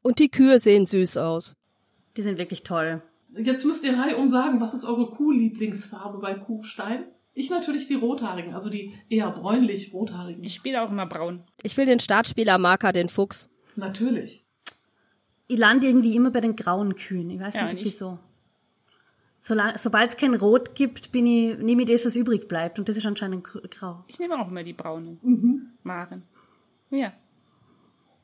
Und 0.02 0.18
die 0.18 0.30
Kühe 0.30 0.58
sehen 0.58 0.86
süß 0.86 1.16
aus. 1.16 1.56
Die 2.16 2.22
sind 2.22 2.38
wirklich 2.38 2.62
toll. 2.62 3.02
Jetzt 3.36 3.64
müsst 3.64 3.84
ihr 3.84 3.96
reihum 3.96 4.28
sagen, 4.28 4.60
was 4.60 4.74
ist 4.74 4.84
eure 4.84 5.10
Kuh-Lieblingsfarbe 5.10 6.18
bei 6.18 6.34
Kufstein? 6.34 7.04
Ich 7.32 7.48
natürlich 7.48 7.86
die 7.86 7.94
rothaarigen, 7.94 8.54
also 8.54 8.70
die 8.70 8.92
eher 9.08 9.30
bräunlich-rothaarigen. 9.30 10.42
Ich 10.42 10.54
spiele 10.54 10.82
auch 10.82 10.90
immer 10.90 11.06
braun. 11.06 11.44
Ich 11.62 11.76
will 11.76 11.86
den 11.86 12.00
Startspieler 12.00 12.58
Marker, 12.58 12.92
den 12.92 13.08
Fuchs. 13.08 13.48
Natürlich. 13.76 14.44
Ich 15.46 15.58
lande 15.58 15.86
irgendwie 15.86 16.16
immer 16.16 16.30
bei 16.30 16.40
den 16.40 16.56
grauen 16.56 16.96
Kühen. 16.96 17.30
Ich 17.30 17.40
weiß 17.40 17.54
ja, 17.54 17.72
nicht 17.72 17.84
wieso. 17.84 18.18
Sobald 19.40 20.10
es 20.10 20.16
kein 20.16 20.34
Rot 20.34 20.74
gibt, 20.74 21.12
bin 21.12 21.24
ich, 21.26 21.58
nehme 21.58 21.82
ich 21.82 21.88
das, 21.88 22.04
was 22.04 22.16
übrig 22.16 22.46
bleibt. 22.46 22.78
Und 22.78 22.88
das 22.88 22.96
ist 22.96 23.06
anscheinend 23.06 23.44
grau. 23.44 24.02
Ich 24.06 24.18
nehme 24.18 24.38
auch 24.38 24.48
immer 24.48 24.62
die 24.62 24.74
braunen 24.74 25.18
mhm. 25.22 25.70
Maren. 25.82 26.24
Ja. 26.90 27.12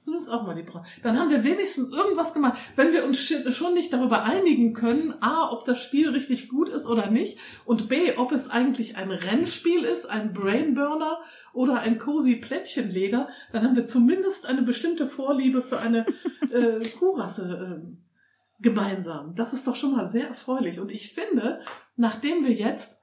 Du 0.07 0.13
nimmst 0.13 0.31
auch 0.31 0.45
mal 0.45 0.55
die 0.55 0.63
Braun. 0.63 0.87
Dann 1.03 1.19
haben 1.19 1.31
wir 1.31 1.43
wenigstens 1.43 1.93
irgendwas 1.93 2.33
gemacht. 2.33 2.57
Wenn 2.77 2.93
wir 2.93 3.05
uns 3.05 3.19
schon 3.19 3.75
nicht 3.75 3.93
darüber 3.93 4.23
einigen 4.23 4.73
können, 4.73 5.15
a, 5.21 5.51
ob 5.51 5.65
das 5.65 5.83
Spiel 5.83 6.11
richtig 6.11 6.49
gut 6.49 6.69
ist 6.69 6.87
oder 6.87 7.11
nicht, 7.11 7.41
und 7.65 7.89
b, 7.89 8.13
ob 8.17 8.31
es 8.31 8.49
eigentlich 8.49 8.97
ein 8.97 9.11
Rennspiel 9.11 9.83
ist, 9.83 10.07
ein 10.07 10.33
Brainburner 10.33 11.19
oder 11.53 11.81
ein 11.81 11.99
cozy 11.99 12.37
Plättchenleger, 12.37 13.29
dann 13.51 13.65
haben 13.65 13.75
wir 13.75 13.87
zumindest 13.87 14.47
eine 14.47 14.63
bestimmte 14.63 15.09
Vorliebe 15.09 15.61
für 15.61 15.81
eine 15.81 16.07
äh, 16.53 16.89
Kuhrasse 17.01 17.83
äh, 17.83 18.63
gemeinsam. 18.63 19.35
Das 19.35 19.53
ist 19.53 19.67
doch 19.67 19.75
schon 19.75 19.97
mal 19.97 20.07
sehr 20.07 20.29
erfreulich. 20.29 20.79
Und 20.79 20.93
ich 20.93 21.15
finde, 21.15 21.63
nachdem 21.97 22.45
wir 22.45 22.53
jetzt 22.53 23.03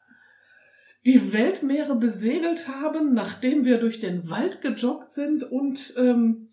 die 1.06 1.34
Weltmeere 1.34 1.98
besegelt 1.98 2.70
haben, 2.70 3.14
nachdem 3.14 3.66
wir 3.66 3.78
durch 3.78 4.00
den 4.00 4.30
Wald 4.30 4.62
gejoggt 4.62 5.12
sind 5.12 5.44
und 5.44 5.96
ähm, 5.98 6.48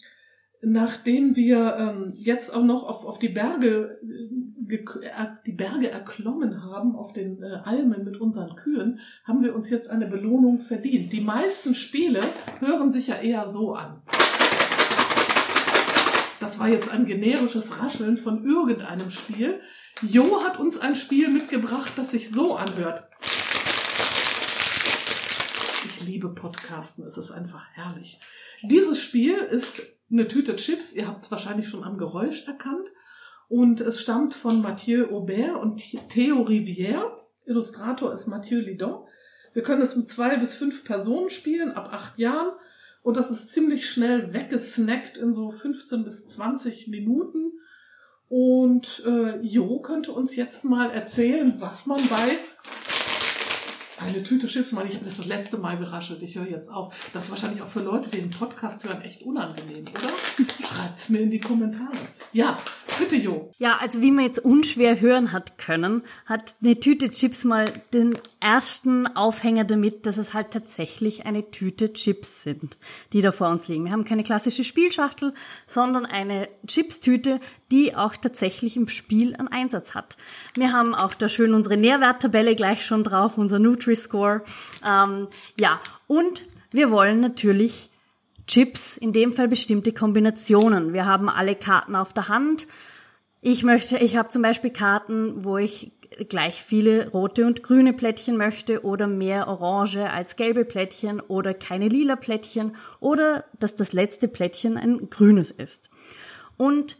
nachdem 0.63 1.37
wir 1.37 1.77
ähm, 1.79 2.13
jetzt 2.17 2.55
auch 2.55 2.63
noch 2.63 2.85
auf, 2.85 3.05
auf 3.05 3.19
die 3.19 3.29
Berge 3.29 3.99
äh, 4.03 5.27
die 5.47 5.53
Berge 5.53 5.91
erklommen 5.91 6.63
haben 6.63 6.95
auf 6.95 7.13
den 7.13 7.43
äh, 7.43 7.61
Almen 7.65 8.05
mit 8.05 8.21
unseren 8.21 8.55
Kühen, 8.55 9.01
haben 9.25 9.43
wir 9.43 9.55
uns 9.55 9.69
jetzt 9.71 9.91
eine 9.91 10.07
Belohnung 10.07 10.61
verdient. 10.61 11.13
Die 11.13 11.23
meisten 11.23 11.75
Spiele 11.75 12.21
hören 12.61 12.93
sich 12.93 13.09
ja 13.09 13.21
eher 13.21 13.49
so 13.49 13.75
an. 13.75 14.03
Das 16.39 16.59
war 16.59 16.69
jetzt 16.69 16.91
ein 16.91 17.05
generisches 17.05 17.83
Rascheln 17.83 18.17
von 18.17 18.45
irgendeinem 18.45 19.11
Spiel. 19.11 19.61
Jo 20.03 20.43
hat 20.45 20.59
uns 20.59 20.79
ein 20.79 20.95
Spiel 20.95 21.29
mitgebracht, 21.29 21.93
das 21.97 22.13
sich 22.13 22.31
so 22.31 22.57
anhört. 22.57 23.09
Ich 25.85 26.07
liebe 26.07 26.29
Podcasten, 26.29 27.05
es 27.07 27.19
ist 27.19 27.31
einfach 27.31 27.67
herrlich. 27.73 28.21
Dieses 28.63 29.03
Spiel 29.03 29.37
ist 29.37 29.83
eine 30.11 30.29
Tüte 30.29 30.57
Chips. 30.57 30.93
Ihr 30.93 31.07
habt 31.07 31.23
es 31.23 31.31
wahrscheinlich 31.31 31.69
schon 31.69 31.85
am 31.85 31.99
Geräusch 31.99 32.47
erkannt. 32.47 32.91
Und 33.49 33.81
es 33.81 34.01
stammt 34.01 34.35
von 34.35 34.63
Mathieu 34.63 35.11
Aubert 35.11 35.61
und 35.61 35.83
Theo 36.09 36.43
Rivière. 36.43 37.11
Illustrator 37.47 38.13
ist 38.13 38.29
Mathieu 38.29 38.61
Lidon. 38.61 39.05
Wir 39.53 39.63
können 39.63 39.83
es 39.83 39.97
mit 39.97 40.09
zwei 40.09 40.37
bis 40.37 40.55
fünf 40.55 40.85
Personen 40.85 41.31
spielen, 41.31 41.73
ab 41.73 41.91
acht 41.93 42.19
Jahren. 42.19 42.53
Und 43.03 43.17
das 43.17 43.31
ist 43.31 43.53
ziemlich 43.53 43.91
schnell 43.91 44.33
weggesnackt 44.35 45.17
in 45.17 45.33
so 45.33 45.51
15 45.51 46.05
bis 46.05 46.29
20 46.29 46.89
Minuten. 46.89 47.53
Und 48.29 49.03
äh, 49.05 49.41
Jo 49.41 49.81
könnte 49.81 50.13
uns 50.13 50.37
jetzt 50.37 50.65
mal 50.65 50.91
erzählen, 50.91 51.55
was 51.59 51.87
man 51.87 52.01
bei 52.09 52.37
eine 54.07 54.23
Tüte 54.23 54.47
Chips, 54.47 54.73
meine 54.73 54.89
ich 54.89 54.95
habe 54.97 55.05
das 55.05 55.17
das 55.17 55.27
letzte 55.27 55.59
Mal 55.59 55.77
geraschelt. 55.79 56.23
Ich 56.23 56.37
höre 56.37 56.49
jetzt 56.49 56.69
auf. 56.69 56.95
Das 57.13 57.25
ist 57.25 57.31
wahrscheinlich 57.31 57.63
auch 57.63 57.69
für 57.69 57.81
Leute, 57.81 58.11
die 58.11 58.19
den 58.19 58.31
Podcast 58.31 58.85
hören, 58.85 59.03
echt 59.03 59.23
unangenehm, 59.23 59.85
oder? 59.89 60.45
Schreibt's 60.67 61.09
mir 61.09 61.21
in 61.21 61.31
die 61.31 61.41
Kommentare. 61.41 61.91
Ja, 62.33 62.59
bitte 62.99 63.17
Jo. 63.17 63.53
Ja, 63.59 63.79
also 63.81 64.01
wie 64.01 64.11
man 64.11 64.25
jetzt 64.25 64.39
unschwer 64.39 65.01
hören 65.01 65.33
hat 65.33 65.59
können, 65.59 66.03
hat 66.27 66.57
eine 66.63 66.75
Tüte 66.75 67.11
Chips 67.11 67.45
mal 67.45 67.67
den 67.93 68.19
ersten 68.41 69.07
Aufhänger 69.07 69.65
damit, 69.65 70.07
dass 70.07 70.19
es 70.19 70.35
halt 70.35 70.51
tatsächlich 70.51 71.27
eine 71.27 71.51
Tüte 71.51 71.93
Chips 71.93 72.43
sind, 72.43 72.79
die 73.13 73.21
da 73.21 73.33
vor 73.33 73.49
uns 73.49 73.69
liegen. 73.69 73.85
Wir 73.85 73.93
haben 73.93 74.05
keine 74.05 74.23
klassische 74.23 74.65
Spielschachtel, 74.65 75.35
sondern 75.67 76.07
eine 76.07 76.49
Chips-Tüte, 76.67 77.41
die 77.71 77.95
auch 77.95 78.17
tatsächlich 78.17 78.77
im 78.77 78.89
Spiel 78.89 79.35
einen 79.35 79.49
Einsatz 79.49 79.95
hat. 79.95 80.17
Wir 80.55 80.73
haben 80.73 80.95
auch 80.95 81.15
da 81.15 81.29
schön 81.29 81.55
unsere 81.55 81.77
Nährwerttabelle 81.77 82.55
gleich 82.55 82.85
schon 82.85 83.05
drauf, 83.05 83.39
unser 83.39 83.59
Nutri-Score. 83.59 84.43
Ähm, 84.87 85.29
ja, 85.59 85.81
und 86.07 86.47
wir 86.73 86.91
wollen 86.91 87.21
natürlich 87.21 87.90
Chips, 88.51 88.97
in 88.97 89.13
dem 89.13 89.33
Fall 89.33 89.47
bestimmte 89.47 89.93
Kombinationen. 89.93 90.93
Wir 90.93 91.07
haben 91.07 91.29
alle 91.29 91.55
Karten 91.55 91.95
auf 91.95 92.13
der 92.13 92.27
Hand. 92.27 92.67
Ich 93.41 93.63
möchte, 93.63 93.97
ich 93.99 94.17
habe 94.17 94.29
zum 94.29 94.43
Beispiel 94.43 94.71
Karten, 94.71 95.45
wo 95.45 95.57
ich 95.57 95.93
gleich 96.29 96.61
viele 96.61 97.11
rote 97.11 97.47
und 97.47 97.63
grüne 97.63 97.93
Plättchen 97.93 98.37
möchte 98.37 98.85
oder 98.85 99.07
mehr 99.07 99.47
orange 99.47 100.11
als 100.11 100.35
gelbe 100.35 100.65
Plättchen 100.65 101.21
oder 101.21 101.55
keine 101.55 101.87
lila 101.87 102.17
Plättchen 102.17 102.75
oder 102.99 103.45
dass 103.61 103.77
das 103.77 103.93
letzte 103.93 104.27
Plättchen 104.27 104.77
ein 104.77 105.11
grünes 105.11 105.53
ist. 105.53 105.89
Und 106.57 106.99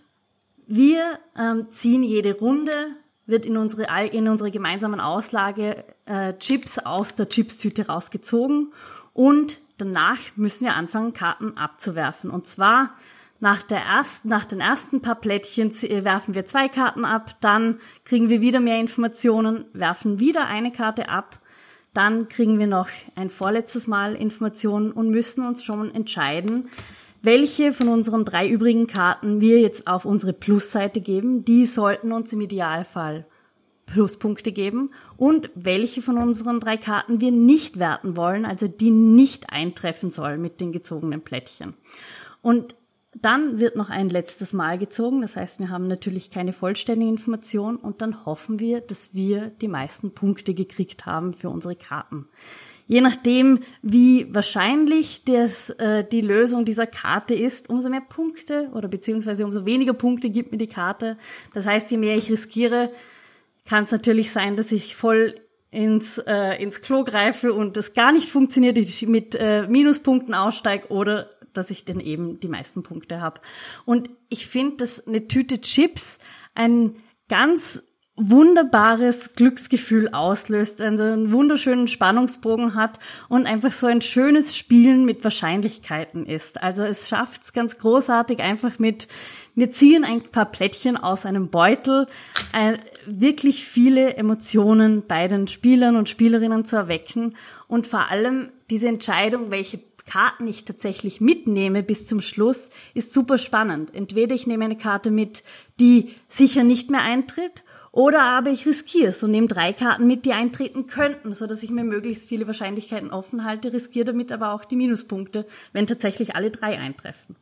wir 0.69 1.19
ähm, 1.37 1.69
ziehen 1.69 2.05
jede 2.05 2.39
Runde, 2.39 2.91
wird 3.27 3.45
in 3.45 3.57
unsere, 3.57 3.89
in 4.13 4.29
unsere 4.29 4.53
gemeinsamen 4.53 5.01
Auslage 5.01 5.83
äh, 6.05 6.33
Chips 6.39 6.79
aus 6.79 7.17
der 7.17 7.29
Chipstüte 7.29 7.89
rausgezogen 7.89 8.73
und 9.13 9.61
danach 9.81 10.19
müssen 10.37 10.65
wir 10.65 10.75
anfangen, 10.75 11.13
Karten 11.13 11.57
abzuwerfen. 11.57 12.31
Und 12.31 12.47
zwar 12.47 12.95
nach, 13.41 13.63
der 13.63 13.81
ersten, 13.81 14.29
nach 14.29 14.45
den 14.45 14.61
ersten 14.61 15.01
paar 15.01 15.15
Plättchen 15.15 15.71
äh, 15.71 16.05
werfen 16.05 16.35
wir 16.35 16.45
zwei 16.45 16.69
Karten 16.69 17.05
ab, 17.05 17.37
dann 17.41 17.79
kriegen 18.05 18.29
wir 18.29 18.41
wieder 18.41 18.61
mehr 18.61 18.79
Informationen, 18.79 19.65
werfen 19.73 20.21
wieder 20.21 20.47
eine 20.47 20.71
Karte 20.71 21.09
ab, 21.09 21.41
dann 21.95 22.29
kriegen 22.29 22.59
wir 22.59 22.67
noch 22.67 22.89
ein 23.17 23.31
vorletztes 23.31 23.87
Mal 23.87 24.15
Informationen 24.15 24.93
und 24.93 25.11
müssen 25.11 25.47
uns 25.47 25.65
schon 25.65 25.93
entscheiden, 25.95 26.69
welche 27.23 27.73
von 27.73 27.89
unseren 27.89 28.25
drei 28.25 28.49
übrigen 28.49 28.87
Karten 28.87 29.41
wir 29.41 29.59
jetzt 29.61 29.87
auf 29.87 30.05
unsere 30.05 30.33
Plusseite 30.33 31.01
geben. 31.01 31.45
Die 31.45 31.67
sollten 31.67 32.13
uns 32.13 32.33
im 32.33 32.41
Idealfall 32.41 33.27
Pluspunkte 33.91 34.53
geben 34.53 34.91
und 35.17 35.51
welche 35.55 36.03
von 36.03 36.17
unseren 36.17 36.61
drei 36.61 36.77
Karten 36.77 37.21
wir 37.21 37.31
nicht 37.31 37.79
werten 37.79 38.17
wollen, 38.17 38.45
also 38.45 38.69
die 38.69 38.91
nicht 38.91 39.53
eintreffen 39.53 40.11
soll 40.11 40.39
mit 40.39 40.61
den 40.61 40.73
gezogenen 40.73 41.23
Plättchen. 41.23 41.75
Und 42.43 42.75
dann 43.21 43.59
wird 43.59 43.75
noch 43.75 43.91
ein 43.91 44.09
letztes 44.09 44.53
Mal 44.53 44.79
gezogen, 44.79 45.21
das 45.21 45.37
heißt, 45.37 45.59
wir 45.59 45.69
haben 45.69 45.89
natürlich 45.89 46.31
keine 46.31 46.53
vollständige 46.53 47.11
Information 47.11 47.77
und 47.77 48.03
dann 48.03 48.25
hoffen 48.25 48.61
wir, 48.61 48.81
dass 48.81 49.15
wir 49.15 49.49
die 49.49 49.69
meisten 49.69 50.13
Punkte 50.13 50.55
gekriegt 50.55 51.07
haben 51.07 51.33
für 51.33 51.51
unsere 51.51 51.75
Karten. 51.75 52.29
Je 52.87 53.01
nachdem, 53.01 53.61
wie 53.83 54.33
wahrscheinlich 54.35 55.25
das, 55.25 55.71
äh, 55.71 56.05
die 56.05 56.21
Lösung 56.21 56.65
dieser 56.65 56.87
Karte 56.87 57.35
ist, 57.35 57.69
umso 57.69 57.89
mehr 57.89 58.01
Punkte 58.01 58.69
oder 58.75 58.89
beziehungsweise 58.89 59.45
umso 59.45 59.65
weniger 59.65 59.93
Punkte 59.93 60.29
gibt 60.31 60.51
mir 60.51 60.59
die 60.59 60.67
Karte. 60.67 61.17
Das 61.55 61.67
heißt, 61.67 61.91
je 61.91 61.99
mehr 61.99 62.17
ich 62.17 62.31
riskiere, 62.31 62.91
kann 63.71 63.85
es 63.85 63.93
natürlich 63.93 64.33
sein, 64.33 64.57
dass 64.57 64.73
ich 64.73 64.97
voll 64.97 65.37
ins, 65.71 66.19
äh, 66.19 66.61
ins 66.61 66.81
Klo 66.81 67.05
greife 67.05 67.53
und 67.55 67.77
das 67.77 67.95
gar 67.95 68.11
nicht 68.11 68.29
funktioniert, 68.29 68.77
ich 68.77 69.07
mit 69.07 69.37
äh, 69.37 69.69
Minuspunkten 69.69 70.35
aussteige 70.35 70.89
oder 70.89 71.31
dass 71.53 71.71
ich 71.71 71.85
dann 71.85 72.01
eben 72.01 72.41
die 72.41 72.49
meisten 72.49 72.83
Punkte 72.83 73.21
habe. 73.21 73.41
Und 73.85 74.11
ich 74.29 74.49
finde, 74.49 74.79
dass 74.79 75.07
eine 75.07 75.29
Tüte 75.29 75.61
Chips 75.61 76.19
ein 76.57 76.97
ganz 77.29 77.81
wunderbares 78.17 79.35
Glücksgefühl 79.35 80.09
auslöst, 80.09 80.83
also 80.83 81.05
einen 81.05 81.31
wunderschönen 81.31 81.87
Spannungsbogen 81.87 82.75
hat 82.75 82.99
und 83.29 83.47
einfach 83.47 83.73
so 83.73 83.87
ein 83.87 84.01
schönes 84.01 84.57
Spielen 84.57 85.05
mit 85.05 85.23
Wahrscheinlichkeiten 85.23 86.27
ist. 86.27 86.61
Also 86.61 86.83
es 86.83 87.09
schafft 87.09 87.43
es 87.43 87.53
ganz 87.53 87.79
großartig 87.79 88.41
einfach 88.41 88.81
mit, 88.81 89.07
wir 89.55 89.71
ziehen 89.71 90.05
ein 90.05 90.23
paar 90.23 90.47
Plättchen 90.47 90.97
aus 90.97 91.27
einem 91.27 91.49
Beutel, 91.49 92.07
äh, 92.53 92.77
wirklich 93.07 93.65
viele 93.65 94.15
Emotionen 94.17 95.07
bei 95.07 95.29
den 95.29 95.49
Spielern 95.49 95.97
und 95.97 96.09
Spielerinnen 96.09 96.65
zu 96.65 96.77
erwecken 96.77 97.37
und 97.69 97.87
vor 97.87 98.11
allem 98.11 98.51
diese 98.71 98.89
Entscheidung, 98.89 99.51
welche 99.51 99.81
Karten 100.07 100.47
ich 100.49 100.65
tatsächlich 100.65 101.21
mitnehme 101.21 101.83
bis 101.83 102.07
zum 102.07 102.21
Schluss, 102.21 102.71
ist 102.95 103.13
super 103.13 103.39
spannend. 103.39 103.95
Entweder 103.95 104.35
ich 104.35 104.47
nehme 104.47 104.65
eine 104.65 104.77
Karte 104.77 105.11
mit, 105.11 105.45
die 105.79 106.11
sicher 106.29 106.65
nicht 106.65 106.91
mehr 106.91 107.03
eintritt, 107.03 107.63
oder 107.93 108.23
aber 108.23 108.51
ich 108.51 108.67
riskiere 108.67 109.09
es 109.09 109.23
und 109.23 109.33
nehme 109.33 109.49
drei 109.49 109.73
Karten 109.73 110.07
mit, 110.07 110.25
die 110.25 110.33
eintreten 110.33 110.87
könnten, 110.87 111.35
so 111.35 111.47
dass 111.47 111.63
ich 111.63 111.71
mir 111.71 111.83
möglichst 111.83 112.29
viele 112.29 112.47
Wahrscheinlichkeiten 112.47 113.11
offen 113.11 113.45
halte, 113.45 113.73
riskiere 113.73 114.05
damit 114.05 114.31
aber 114.31 114.53
auch 114.53 114.65
die 114.65 114.77
Minuspunkte, 114.77 115.47
wenn 115.73 115.89
tatsächlich 115.89 116.37
alle 116.37 116.51
drei 116.51 116.79
eintreffen. 116.79 117.35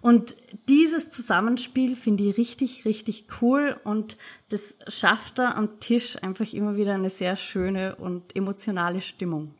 Und 0.00 0.36
dieses 0.68 1.10
Zusammenspiel 1.10 1.96
finde 1.96 2.24
ich 2.24 2.38
richtig, 2.38 2.84
richtig 2.84 3.26
cool 3.40 3.76
und 3.84 4.16
das 4.48 4.76
schafft 4.88 5.38
da 5.38 5.52
am 5.52 5.80
Tisch 5.80 6.22
einfach 6.22 6.52
immer 6.52 6.76
wieder 6.76 6.94
eine 6.94 7.10
sehr 7.10 7.36
schöne 7.36 7.96
und 7.96 8.34
emotionale 8.36 9.00
Stimmung. 9.00 9.54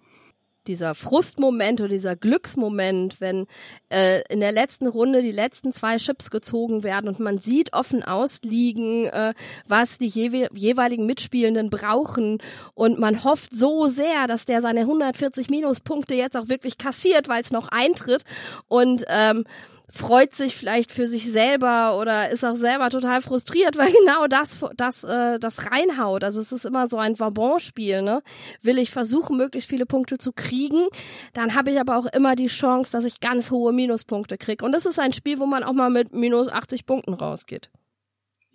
Dieser 0.67 0.95
Frustmoment 0.95 1.81
oder 1.81 1.89
dieser 1.89 2.15
Glücksmoment, 2.15 3.23
wenn 3.23 3.47
äh, 3.89 4.21
in 4.29 4.41
der 4.41 4.53
letzten 4.53 4.87
Runde 4.87 5.23
die 5.23 5.33
letzten 5.33 5.73
zwei 5.73 5.97
Chips 5.97 6.31
gezogen 6.31 6.83
werden 6.83 7.09
und 7.09 7.21
man 7.21 7.39
sieht 7.39 7.73
offen 7.73 8.03
ausliegen, 8.03 9.07
äh, 9.07 9.33
was 9.67 9.97
die 9.97 10.09
jewe 10.09 10.51
jeweiligen 10.53 11.07
Mitspielenden 11.07 11.71
brauchen 11.71 12.43
und 12.75 12.99
man 12.99 13.25
hofft 13.25 13.55
so 13.55 13.87
sehr, 13.87 14.27
dass 14.27 14.45
der 14.45 14.61
seine 14.61 14.81
140 14.81 15.49
Minuspunkte 15.49 16.15
jetzt 16.15 16.37
auch 16.37 16.51
wirklich 16.51 16.77
kassiert, 16.77 17.29
weil 17.31 17.41
es 17.41 17.51
noch 17.51 17.69
eintritt 17.69 18.25
und 18.69 19.05
ähm, 19.09 19.45
freut 19.91 20.35
sich 20.35 20.57
vielleicht 20.57 20.93
für 20.93 21.07
sich 21.07 21.31
selber 21.31 21.99
oder 21.99 22.31
ist 22.31 22.45
auch 22.45 22.55
selber 22.55 22.91
total 22.91 23.21
frustriert, 23.21 23.77
weil 23.79 23.93
genau 23.93 24.27
das 24.27 24.59
das 24.77 25.05
äh, 25.05 25.39
das 25.39 25.71
reinhaut. 25.71 26.25
Also 26.25 26.41
es 26.41 26.53
ist 26.53 26.65
immer 26.65 26.89
so 26.89 26.99
ein 26.99 27.19
Vabon-Spiel, 27.19 28.03
ne? 28.03 28.23
Will 28.63 28.79
ich 28.79 28.91
versuchen, 28.91 29.37
möglichst 29.37 29.71
viele 29.71 29.87
Punkte 29.87 30.19
zu 30.19 30.33
kriegen, 30.33 30.89
dann 31.33 31.55
habe 31.55 31.71
ich 31.71 31.81
aber 31.81 31.97
auch 31.97 32.07
immer 32.07 32.37
die 32.37 32.47
Chance, 32.47 32.93
dass 32.93 33.05
ich 33.05 33.21
ganz 33.21 33.51
hohe 33.51 33.73
Minuspunkte 33.73 34.39
kriege. 34.39 34.65
Und 34.65 34.73
das 34.73 34.87
ist 34.87 34.99
ein 34.99 35.13
Spiel, 35.13 35.39
wo 35.39 35.47
man 35.47 35.65
auch 35.65 35.73
mal 35.73 35.91
mit 35.91 36.15
minus 36.15 36.49
80 36.49 36.87
Punkten 36.87 37.15
rausgeht. 37.15 37.71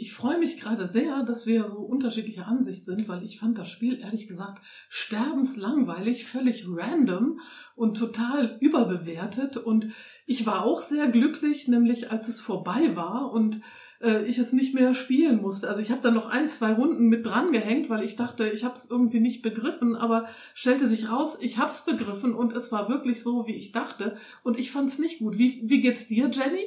Ich 0.03 0.11
freue 0.11 0.37
mich 0.37 0.59
gerade 0.59 0.89
sehr, 0.89 1.23
dass 1.23 1.47
wir 1.47 1.69
so 1.69 1.77
unterschiedlicher 1.77 2.45
Ansicht 2.45 2.83
sind, 2.83 3.07
weil 3.07 3.23
ich 3.23 3.39
fand 3.39 3.57
das 3.57 3.69
Spiel 3.69 4.01
ehrlich 4.01 4.27
gesagt 4.27 4.61
sterbenslangweilig, 4.89 6.25
völlig 6.25 6.65
random 6.67 7.39
und 7.77 7.95
total 7.95 8.57
überbewertet. 8.59 9.55
Und 9.55 9.87
ich 10.25 10.45
war 10.45 10.65
auch 10.65 10.81
sehr 10.81 11.07
glücklich, 11.07 11.69
nämlich 11.69 12.11
als 12.11 12.27
es 12.27 12.41
vorbei 12.41 12.97
war 12.97 13.31
und 13.31 13.61
äh, 14.01 14.25
ich 14.25 14.39
es 14.39 14.51
nicht 14.51 14.73
mehr 14.73 14.93
spielen 14.93 15.41
musste. 15.41 15.69
Also 15.69 15.81
ich 15.81 15.89
habe 15.89 16.01
da 16.01 16.11
noch 16.11 16.29
ein, 16.29 16.49
zwei 16.49 16.73
Runden 16.73 17.07
mit 17.07 17.25
dran 17.25 17.53
gehängt, 17.53 17.89
weil 17.89 18.03
ich 18.03 18.17
dachte, 18.17 18.49
ich 18.49 18.65
habe 18.65 18.75
es 18.75 18.91
irgendwie 18.91 19.21
nicht 19.21 19.41
begriffen, 19.41 19.95
aber 19.95 20.27
stellte 20.53 20.89
sich 20.89 21.09
raus, 21.09 21.37
ich 21.39 21.59
habe 21.59 21.71
es 21.71 21.85
begriffen 21.85 22.35
und 22.35 22.51
es 22.51 22.73
war 22.73 22.89
wirklich 22.89 23.23
so, 23.23 23.47
wie 23.47 23.55
ich 23.55 23.71
dachte. 23.71 24.17
Und 24.43 24.59
ich 24.59 24.69
fand 24.69 24.89
es 24.89 24.99
nicht 24.99 25.19
gut. 25.19 25.37
Wie, 25.37 25.61
wie 25.63 25.79
geht's 25.79 26.07
dir, 26.07 26.29
Jenny? 26.29 26.65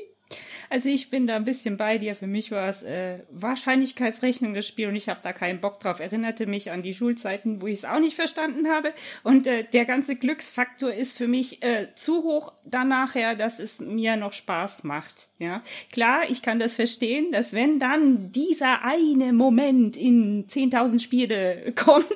Also 0.71 0.89
ich 0.89 1.11
bin 1.11 1.27
da 1.27 1.37
ein 1.37 1.45
bisschen 1.45 1.77
bei 1.77 1.99
dir. 1.99 2.14
Für 2.14 2.27
mich 2.27 2.51
war 2.51 2.69
es 2.69 2.83
äh, 2.83 3.21
Wahrscheinlichkeitsrechnung 3.31 4.55
das 4.55 4.67
Spiel 4.67 4.89
und 4.89 4.97
ich 4.97 5.09
habe 5.09 5.21
da 5.23 5.33
keinen 5.33 5.61
Bock 5.61 5.81
drauf. 5.81 6.01
Erinnerte 6.01 6.47
mich 6.47 6.71
an 6.71 6.83
die 6.83 6.95
Schulzeiten, 6.95 7.61
wo 7.62 7.67
ich 7.67 7.79
es 7.79 7.85
auch 7.85 8.01
nicht 8.01 8.17
verstanden 8.17 8.69
habe. 8.69 8.91
Und 9.23 9.47
äh, 9.47 9.64
der 9.64 9.85
ganze 9.85 10.17
Glücksfaktor 10.17 10.93
ist 10.93 11.17
für 11.17 11.29
mich 11.29 11.62
äh, 11.62 11.89
zu 11.95 12.23
hoch 12.23 12.53
danach 12.64 13.14
her, 13.14 13.35
dass 13.35 13.59
es 13.59 13.81
mir 13.81 14.17
noch 14.17 14.33
Spaß 14.33 14.85
macht. 14.85 15.29
Ja, 15.39 15.62
klar, 15.93 16.23
ich 16.31 16.41
kann 16.41 16.59
das 16.59 16.75
verstehen, 16.75 17.31
dass 17.31 17.53
wenn 17.53 17.79
dann 17.79 18.33
dieser 18.33 18.83
eine 18.83 19.35
Moment 19.35 19.95
in 19.97 20.47
10.000 20.47 20.99
Spiele 21.01 21.73
kommt, 21.77 22.07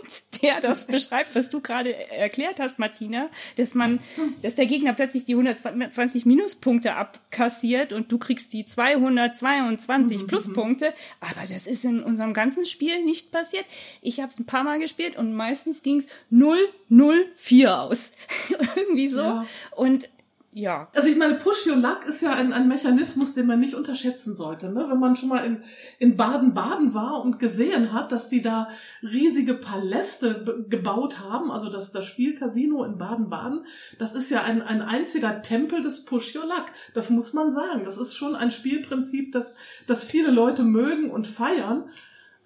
der 0.42 0.60
das 0.60 0.86
beschreibt, 0.86 1.34
was 1.34 1.50
du 1.50 1.60
gerade 1.60 1.94
erklärt 2.10 2.60
hast, 2.60 2.78
Martina, 2.78 3.28
dass 3.56 3.74
man, 3.74 4.00
dass 4.42 4.54
der 4.54 4.64
Gegner 4.64 4.94
plötzlich 4.94 5.26
die 5.26 5.34
120 5.34 6.24
Minuspunkte 6.24 6.94
abkassiert 6.94 7.92
und 7.92 8.10
du 8.10 8.18
kriegst 8.18 8.39
die 8.48 8.64
222 8.64 10.22
mhm. 10.22 10.26
Pluspunkte, 10.26 10.92
aber 11.20 11.46
das 11.48 11.66
ist 11.66 11.84
in 11.84 12.02
unserem 12.02 12.34
ganzen 12.34 12.64
Spiel 12.64 13.04
nicht 13.04 13.30
passiert. 13.32 13.64
Ich 14.02 14.20
habe 14.20 14.30
es 14.30 14.38
ein 14.38 14.46
paar 14.46 14.64
Mal 14.64 14.78
gespielt 14.78 15.16
und 15.16 15.34
meistens 15.34 15.82
ging 15.82 15.98
es 15.98 16.08
0 16.30 16.58
0 16.88 17.26
4 17.36 17.80
aus. 17.80 18.12
Irgendwie 18.76 19.08
so. 19.08 19.20
Ja. 19.20 19.46
Und 19.76 20.08
ja. 20.52 20.88
Also 20.94 21.08
ich 21.08 21.16
meine, 21.16 21.34
Push 21.34 21.68
Your 21.68 21.76
Luck 21.76 22.04
ist 22.08 22.22
ja 22.22 22.32
ein, 22.32 22.52
ein 22.52 22.66
Mechanismus, 22.66 23.34
den 23.34 23.46
man 23.46 23.60
nicht 23.60 23.74
unterschätzen 23.74 24.34
sollte. 24.34 24.72
Ne? 24.72 24.86
Wenn 24.88 24.98
man 24.98 25.14
schon 25.14 25.28
mal 25.28 25.44
in, 25.44 25.62
in 26.00 26.16
Baden-Baden 26.16 26.92
war 26.92 27.22
und 27.22 27.38
gesehen 27.38 27.92
hat, 27.92 28.10
dass 28.10 28.28
die 28.28 28.42
da 28.42 28.68
riesige 29.00 29.54
Paläste 29.54 30.64
gebaut 30.68 31.20
haben, 31.20 31.52
also 31.52 31.70
das, 31.70 31.92
das 31.92 32.06
Spielcasino 32.06 32.82
in 32.82 32.98
Baden-Baden, 32.98 33.64
das 33.98 34.14
ist 34.14 34.28
ja 34.28 34.42
ein, 34.42 34.60
ein 34.60 34.82
einziger 34.82 35.40
Tempel 35.42 35.82
des 35.82 36.04
Push 36.04 36.34
Your 36.34 36.46
Luck. 36.46 36.66
Das 36.94 37.10
muss 37.10 37.32
man 37.32 37.52
sagen. 37.52 37.84
Das 37.84 37.96
ist 37.96 38.16
schon 38.16 38.34
ein 38.34 38.50
Spielprinzip, 38.50 39.30
das, 39.30 39.54
das 39.86 40.02
viele 40.02 40.32
Leute 40.32 40.64
mögen 40.64 41.12
und 41.12 41.28
feiern. 41.28 41.90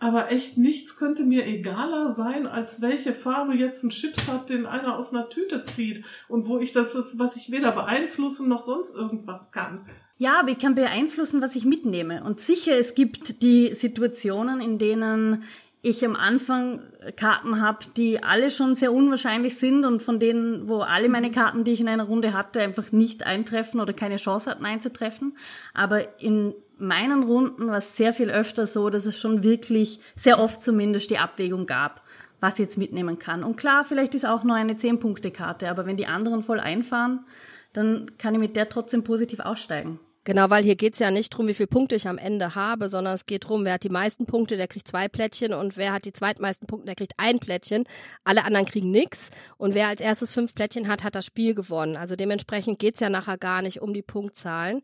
Aber 0.04 0.30
echt 0.30 0.58
nichts 0.58 0.98
könnte 0.98 1.24
mir 1.24 1.46
egaler 1.46 2.12
sein, 2.12 2.46
als 2.46 2.82
welche 2.82 3.14
Farbe 3.14 3.54
jetzt 3.54 3.82
ein 3.84 3.88
Chips 3.88 4.28
hat, 4.28 4.50
den 4.50 4.66
einer 4.66 4.98
aus 4.98 5.14
einer 5.14 5.30
Tüte 5.30 5.64
zieht 5.64 6.04
und 6.28 6.46
wo 6.46 6.58
ich 6.58 6.74
das 6.74 6.94
ist, 6.94 7.18
was 7.18 7.36
ich 7.36 7.50
weder 7.50 7.72
beeinflussen 7.72 8.46
noch 8.46 8.60
sonst 8.60 8.94
irgendwas 8.94 9.50
kann. 9.50 9.86
Ja, 10.18 10.38
aber 10.38 10.50
ich 10.50 10.58
kann 10.58 10.74
beeinflussen, 10.74 11.40
was 11.40 11.56
ich 11.56 11.64
mitnehme. 11.64 12.22
Und 12.22 12.38
sicher, 12.38 12.76
es 12.76 12.94
gibt 12.94 13.40
die 13.40 13.72
Situationen, 13.72 14.60
in 14.60 14.76
denen 14.76 15.44
ich 15.80 16.04
am 16.04 16.16
Anfang 16.16 16.82
Karten 17.16 17.62
habe, 17.62 17.86
die 17.96 18.22
alle 18.22 18.50
schon 18.50 18.74
sehr 18.74 18.92
unwahrscheinlich 18.92 19.56
sind 19.56 19.86
und 19.86 20.02
von 20.02 20.20
denen, 20.20 20.68
wo 20.68 20.80
alle 20.80 21.08
meine 21.08 21.28
mhm. 21.28 21.32
Karten, 21.32 21.64
die 21.64 21.72
ich 21.72 21.80
in 21.80 21.88
einer 21.88 22.04
Runde 22.04 22.34
hatte, 22.34 22.60
einfach 22.60 22.92
nicht 22.92 23.24
eintreffen 23.24 23.80
oder 23.80 23.94
keine 23.94 24.16
Chance 24.16 24.50
hatten 24.50 24.66
einzutreffen. 24.66 25.38
Aber 25.72 26.20
in 26.20 26.52
meinen 26.78 27.22
Runden 27.24 27.68
war 27.68 27.78
es 27.78 27.96
sehr 27.96 28.12
viel 28.12 28.30
öfter 28.30 28.66
so, 28.66 28.90
dass 28.90 29.06
es 29.06 29.18
schon 29.18 29.42
wirklich, 29.42 30.00
sehr 30.16 30.40
oft 30.40 30.62
zumindest, 30.62 31.10
die 31.10 31.18
Abwägung 31.18 31.66
gab, 31.66 32.02
was 32.40 32.54
ich 32.54 32.60
jetzt 32.60 32.78
mitnehmen 32.78 33.18
kann. 33.18 33.44
Und 33.44 33.56
klar, 33.56 33.84
vielleicht 33.84 34.14
ist 34.14 34.26
auch 34.26 34.44
nur 34.44 34.56
eine 34.56 34.74
10-Punkte-Karte, 34.74 35.70
aber 35.70 35.86
wenn 35.86 35.96
die 35.96 36.06
anderen 36.06 36.42
voll 36.42 36.60
einfahren, 36.60 37.24
dann 37.72 38.16
kann 38.18 38.34
ich 38.34 38.40
mit 38.40 38.56
der 38.56 38.68
trotzdem 38.68 39.02
positiv 39.02 39.40
aussteigen. 39.40 39.98
Genau, 40.24 40.48
weil 40.48 40.64
hier 40.64 40.74
geht's 40.74 40.98
ja 41.00 41.10
nicht 41.10 41.30
drum, 41.30 41.48
wie 41.48 41.54
viele 41.54 41.66
Punkte 41.66 41.96
ich 41.96 42.08
am 42.08 42.16
Ende 42.16 42.54
habe, 42.54 42.88
sondern 42.88 43.14
es 43.14 43.26
geht 43.26 43.46
drum, 43.46 43.66
wer 43.66 43.74
hat 43.74 43.84
die 43.84 43.90
meisten 43.90 44.24
Punkte, 44.24 44.56
der 44.56 44.68
kriegt 44.68 44.88
zwei 44.88 45.06
Plättchen 45.06 45.52
und 45.52 45.76
wer 45.76 45.92
hat 45.92 46.06
die 46.06 46.14
zweitmeisten 46.14 46.66
Punkte, 46.66 46.86
der 46.86 46.94
kriegt 46.94 47.12
ein 47.18 47.38
Plättchen. 47.40 47.84
Alle 48.24 48.44
anderen 48.44 48.64
kriegen 48.64 48.90
nix 48.90 49.28
und 49.58 49.74
wer 49.74 49.88
als 49.88 50.00
erstes 50.00 50.32
fünf 50.32 50.54
Plättchen 50.54 50.88
hat, 50.88 51.04
hat 51.04 51.14
das 51.14 51.26
Spiel 51.26 51.54
gewonnen. 51.54 51.96
Also 51.96 52.16
dementsprechend 52.16 52.78
geht's 52.78 53.00
ja 53.00 53.10
nachher 53.10 53.36
gar 53.36 53.60
nicht 53.60 53.82
um 53.82 53.92
die 53.92 54.02
Punktzahlen. 54.02 54.80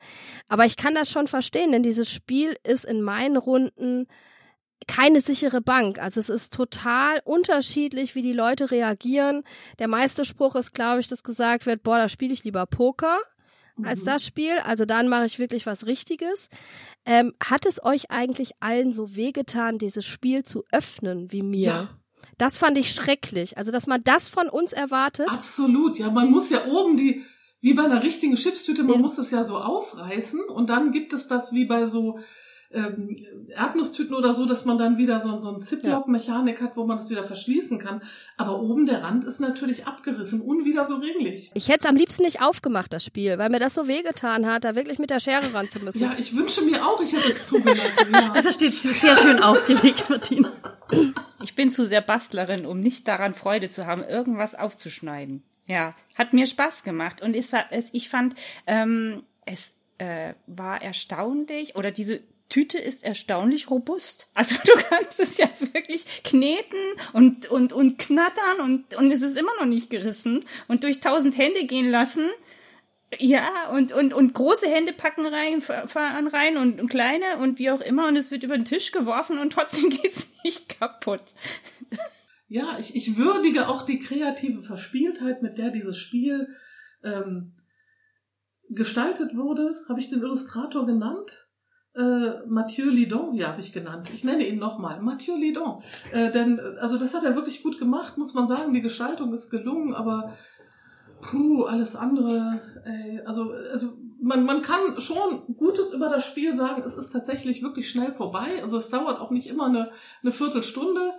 Aber 0.49 0.66
ich 0.66 0.76
kann 0.76 0.95
das 0.95 1.11
schon 1.11 1.26
verstehen, 1.26 1.72
denn 1.72 1.82
dieses 1.82 2.11
Spiel 2.11 2.57
ist 2.62 2.84
in 2.84 3.01
meinen 3.01 3.38
Runden 3.38 4.09
keine 4.86 5.22
sichere 5.22 5.62
Bank. 5.62 5.99
Also 5.99 6.20
es 6.20 6.28
ist 6.28 6.53
total 6.53 7.20
unterschiedlich, 7.24 8.14
wie 8.14 8.22
die 8.22 8.32
Leute 8.34 8.70
reagieren. 8.70 9.43
Der 9.78 9.88
meiste 9.88 10.26
Spruch 10.26 10.55
ist, 10.55 10.74
glaube 10.74 11.01
ich, 11.01 11.09
dass 11.09 11.22
gesagt 11.22 11.64
wird, 11.64 11.82
boah, 11.82 11.97
da 11.97 12.09
spiele 12.11 12.34
ich 12.34 12.45
lieber 12.45 12.66
Poker 12.66 13.18
als 13.85 14.03
mhm. 14.03 14.07
das 14.07 14.24
Spiel. 14.24 14.59
Also 14.64 14.85
dann 14.85 15.09
mache 15.09 15.26
ich 15.26 15.39
wirklich 15.39 15.66
was 15.66 15.87
Richtiges. 15.87 16.49
Ähm, 17.05 17.33
hat 17.43 17.66
es 17.66 17.83
euch 17.83 18.11
eigentlich 18.11 18.53
allen 18.61 18.93
so 18.93 19.16
wehgetan, 19.16 19.78
dieses 19.78 20.05
Spiel 20.05 20.45
zu 20.45 20.64
öffnen 20.70 21.33
wie 21.33 21.43
mir? 21.43 21.61
Ja. 21.61 21.89
Das 22.39 22.57
fand 22.57 22.78
ich 22.78 22.93
schrecklich. 22.93 23.59
Also, 23.59 23.70
dass 23.70 23.87
man 23.87 24.01
das 24.03 24.28
von 24.28 24.49
uns 24.49 24.72
erwartet. 24.72 25.28
Absolut, 25.28 25.99
ja. 25.99 26.11
Man 26.11 26.31
muss 26.31 26.49
ja 26.49 26.64
oben 26.66 26.97
die, 26.97 27.22
wie 27.61 27.74
bei 27.74 27.85
einer 27.85 28.03
richtigen 28.03 28.37
Chipstüte, 28.37 28.83
man 28.83 28.97
ja. 28.97 29.01
muss 29.03 29.18
es 29.18 29.31
ja 29.31 29.45
so 29.45 29.59
aufreißen 29.59 30.41
und 30.49 30.70
dann 30.70 30.93
gibt 30.93 31.12
es 31.12 31.28
das 31.28 31.53
wie 31.53 31.66
bei 31.66 31.87
so 31.87 32.18
ähm, 32.73 33.16
Erdnusstüten 33.49 34.14
oder 34.14 34.33
so, 34.33 34.47
dass 34.47 34.64
man 34.64 34.79
dann 34.79 34.97
wieder 34.97 35.21
so, 35.21 35.41
so 35.41 35.51
ein 35.51 35.59
Ziplock-Mechanik 35.59 36.61
hat, 36.61 36.77
wo 36.77 36.85
man 36.85 36.99
das 36.99 37.11
wieder 37.11 37.25
verschließen 37.25 37.79
kann. 37.79 38.01
Aber 38.37 38.61
oben 38.61 38.87
der 38.87 39.03
Rand 39.03 39.25
ist 39.25 39.41
natürlich 39.41 39.87
abgerissen, 39.87 40.41
unwiederbringlich. 40.41 41.51
Ich 41.55 41.68
hätte 41.68 41.81
es 41.81 41.87
am 41.87 41.97
liebsten 41.97 42.23
nicht 42.23 42.43
aufgemacht, 42.43 42.93
das 42.93 43.05
Spiel, 43.05 43.39
weil 43.39 43.51
mir 43.51 43.59
das 43.59 43.75
so 43.75 43.89
wehgetan 43.89 44.47
hat, 44.47 44.64
da 44.64 44.77
wirklich 44.77 44.99
mit 44.99 45.11
der 45.11 45.18
Schere 45.18 45.53
ran 45.53 45.68
zu 45.68 45.81
müssen. 45.81 46.01
Ja, 46.01 46.14
ich 46.18 46.37
wünsche 46.37 46.62
mir 46.62 46.87
auch, 46.87 47.01
ich 47.01 47.12
hätte 47.12 47.31
es 47.31 47.47
zugelassen. 47.47 48.12
ja. 48.12 48.33
Das 48.41 48.55
steht 48.55 48.75
sehr 48.75 49.16
schön 49.16 49.43
aufgelegt, 49.43 50.09
Martina. 50.09 50.53
Ich 51.43 51.55
bin 51.57 51.73
zu 51.73 51.89
sehr 51.89 52.03
Bastlerin, 52.03 52.66
um 52.66 52.79
nicht 52.79 53.09
daran 53.09 53.35
Freude 53.35 53.68
zu 53.71 53.87
haben, 53.87 54.05
irgendwas 54.05 54.55
aufzuschneiden. 54.55 55.43
Ja, 55.66 55.95
hat 56.16 56.33
mir 56.33 56.47
Spaß 56.47 56.83
gemacht 56.83 57.23
und 57.23 57.35
ich, 57.35 57.49
ich 57.93 58.09
fand, 58.09 58.35
ähm, 58.66 59.23
es 59.47 59.73
äh, 59.99 60.35
war 60.47 60.83
erstaunlich 60.83 61.77
oder 61.77 61.91
diese 61.91 62.23
Tüte 62.51 62.78
ist 62.78 63.03
erstaunlich 63.03 63.70
robust. 63.70 64.28
Also 64.34 64.57
du 64.66 64.72
kannst 64.90 65.18
es 65.18 65.38
ja 65.38 65.48
wirklich 65.72 66.22
kneten 66.22 66.78
und, 67.14 67.51
und, 67.51 67.72
und 67.72 67.98
knattern 67.98 68.61
und, 68.61 68.94
und 68.96 69.11
es 69.11 69.22
ist 69.22 69.38
immer 69.38 69.53
noch 69.59 69.66
nicht 69.66 69.88
gerissen 69.88 70.44
und 70.68 70.84
durch 70.84 71.01
tausend 71.01 71.38
Hände 71.38 71.64
gehen 71.64 71.90
lassen. 71.90 72.28
Ja, 73.18 73.70
und, 73.70 73.90
und, 73.92 74.14
und 74.14 74.34
große 74.34 74.68
Hände 74.68 74.92
packen 74.92 75.26
rein, 75.26 75.62
fahren 75.62 76.28
rein 76.28 76.57
und, 76.57 76.80
und 76.80 76.88
kleine 76.88 77.38
und 77.38 77.59
wie 77.59 77.70
auch 77.70 77.80
immer 77.80 78.07
und 78.07 78.16
es 78.16 78.30
wird 78.30 78.44
über 78.44 78.57
den 78.57 78.64
Tisch 78.64 78.92
geworfen 78.92 79.38
und 79.38 79.53
trotzdem 79.53 79.90
geht's 80.03 80.28
nicht 80.44 80.78
kaputt. 80.78 81.34
Ja, 82.46 82.78
ich, 82.78 82.94
ich 82.94 83.16
würdige 83.16 83.68
auch 83.68 83.82
die 83.82 83.98
kreative 83.98 84.62
Verspieltheit, 84.62 85.42
mit 85.42 85.59
der 85.59 85.70
dieses 85.70 85.98
Spiel 85.98 86.48
ähm, 87.03 87.53
gestaltet 88.68 89.36
wurde. 89.36 89.76
Habe 89.88 90.01
ich 90.01 90.11
den 90.11 90.20
Illustrator 90.20 90.86
genannt? 90.86 91.48
Äh, 91.95 92.47
Mathieu 92.47 92.88
Lidon, 92.88 93.34
ja, 93.34 93.49
habe 93.49 93.61
ich 93.61 93.72
genannt. 93.72 94.09
Ich 94.14 94.24
nenne 94.24 94.47
ihn 94.47 94.59
nochmal, 94.59 95.01
Mathieu 95.01 95.36
Lidon. 95.36 95.82
Äh, 96.12 96.30
denn, 96.30 96.61
also 96.78 96.99
das 96.99 97.14
hat 97.14 97.24
er 97.24 97.34
wirklich 97.34 97.62
gut 97.62 97.78
gemacht, 97.78 98.16
muss 98.16 98.34
man 98.34 98.47
sagen. 98.47 98.72
Die 98.72 98.82
Gestaltung 98.82 99.32
ist 99.32 99.51
gelungen, 99.51 99.95
aber 99.95 100.36
puh, 101.20 101.64
alles 101.64 101.97
andere, 101.97 102.61
ey, 102.84 103.20
also, 103.24 103.53
also 103.72 103.99
man, 104.20 104.45
man 104.45 104.62
kann 104.62 105.01
schon 105.01 105.57
Gutes 105.57 105.93
über 105.93 106.09
das 106.09 106.26
Spiel 106.26 106.55
sagen. 106.55 106.82
Es 106.82 106.95
ist 106.95 107.11
tatsächlich 107.11 107.62
wirklich 107.62 107.91
schnell 107.91 108.12
vorbei. 108.12 108.49
Also 108.62 108.78
es 108.78 108.91
dauert 108.91 109.20
auch 109.20 109.30
nicht 109.30 109.49
immer 109.49 109.66
eine, 109.66 109.91
eine 110.22 110.32
Viertelstunde, 110.32 111.12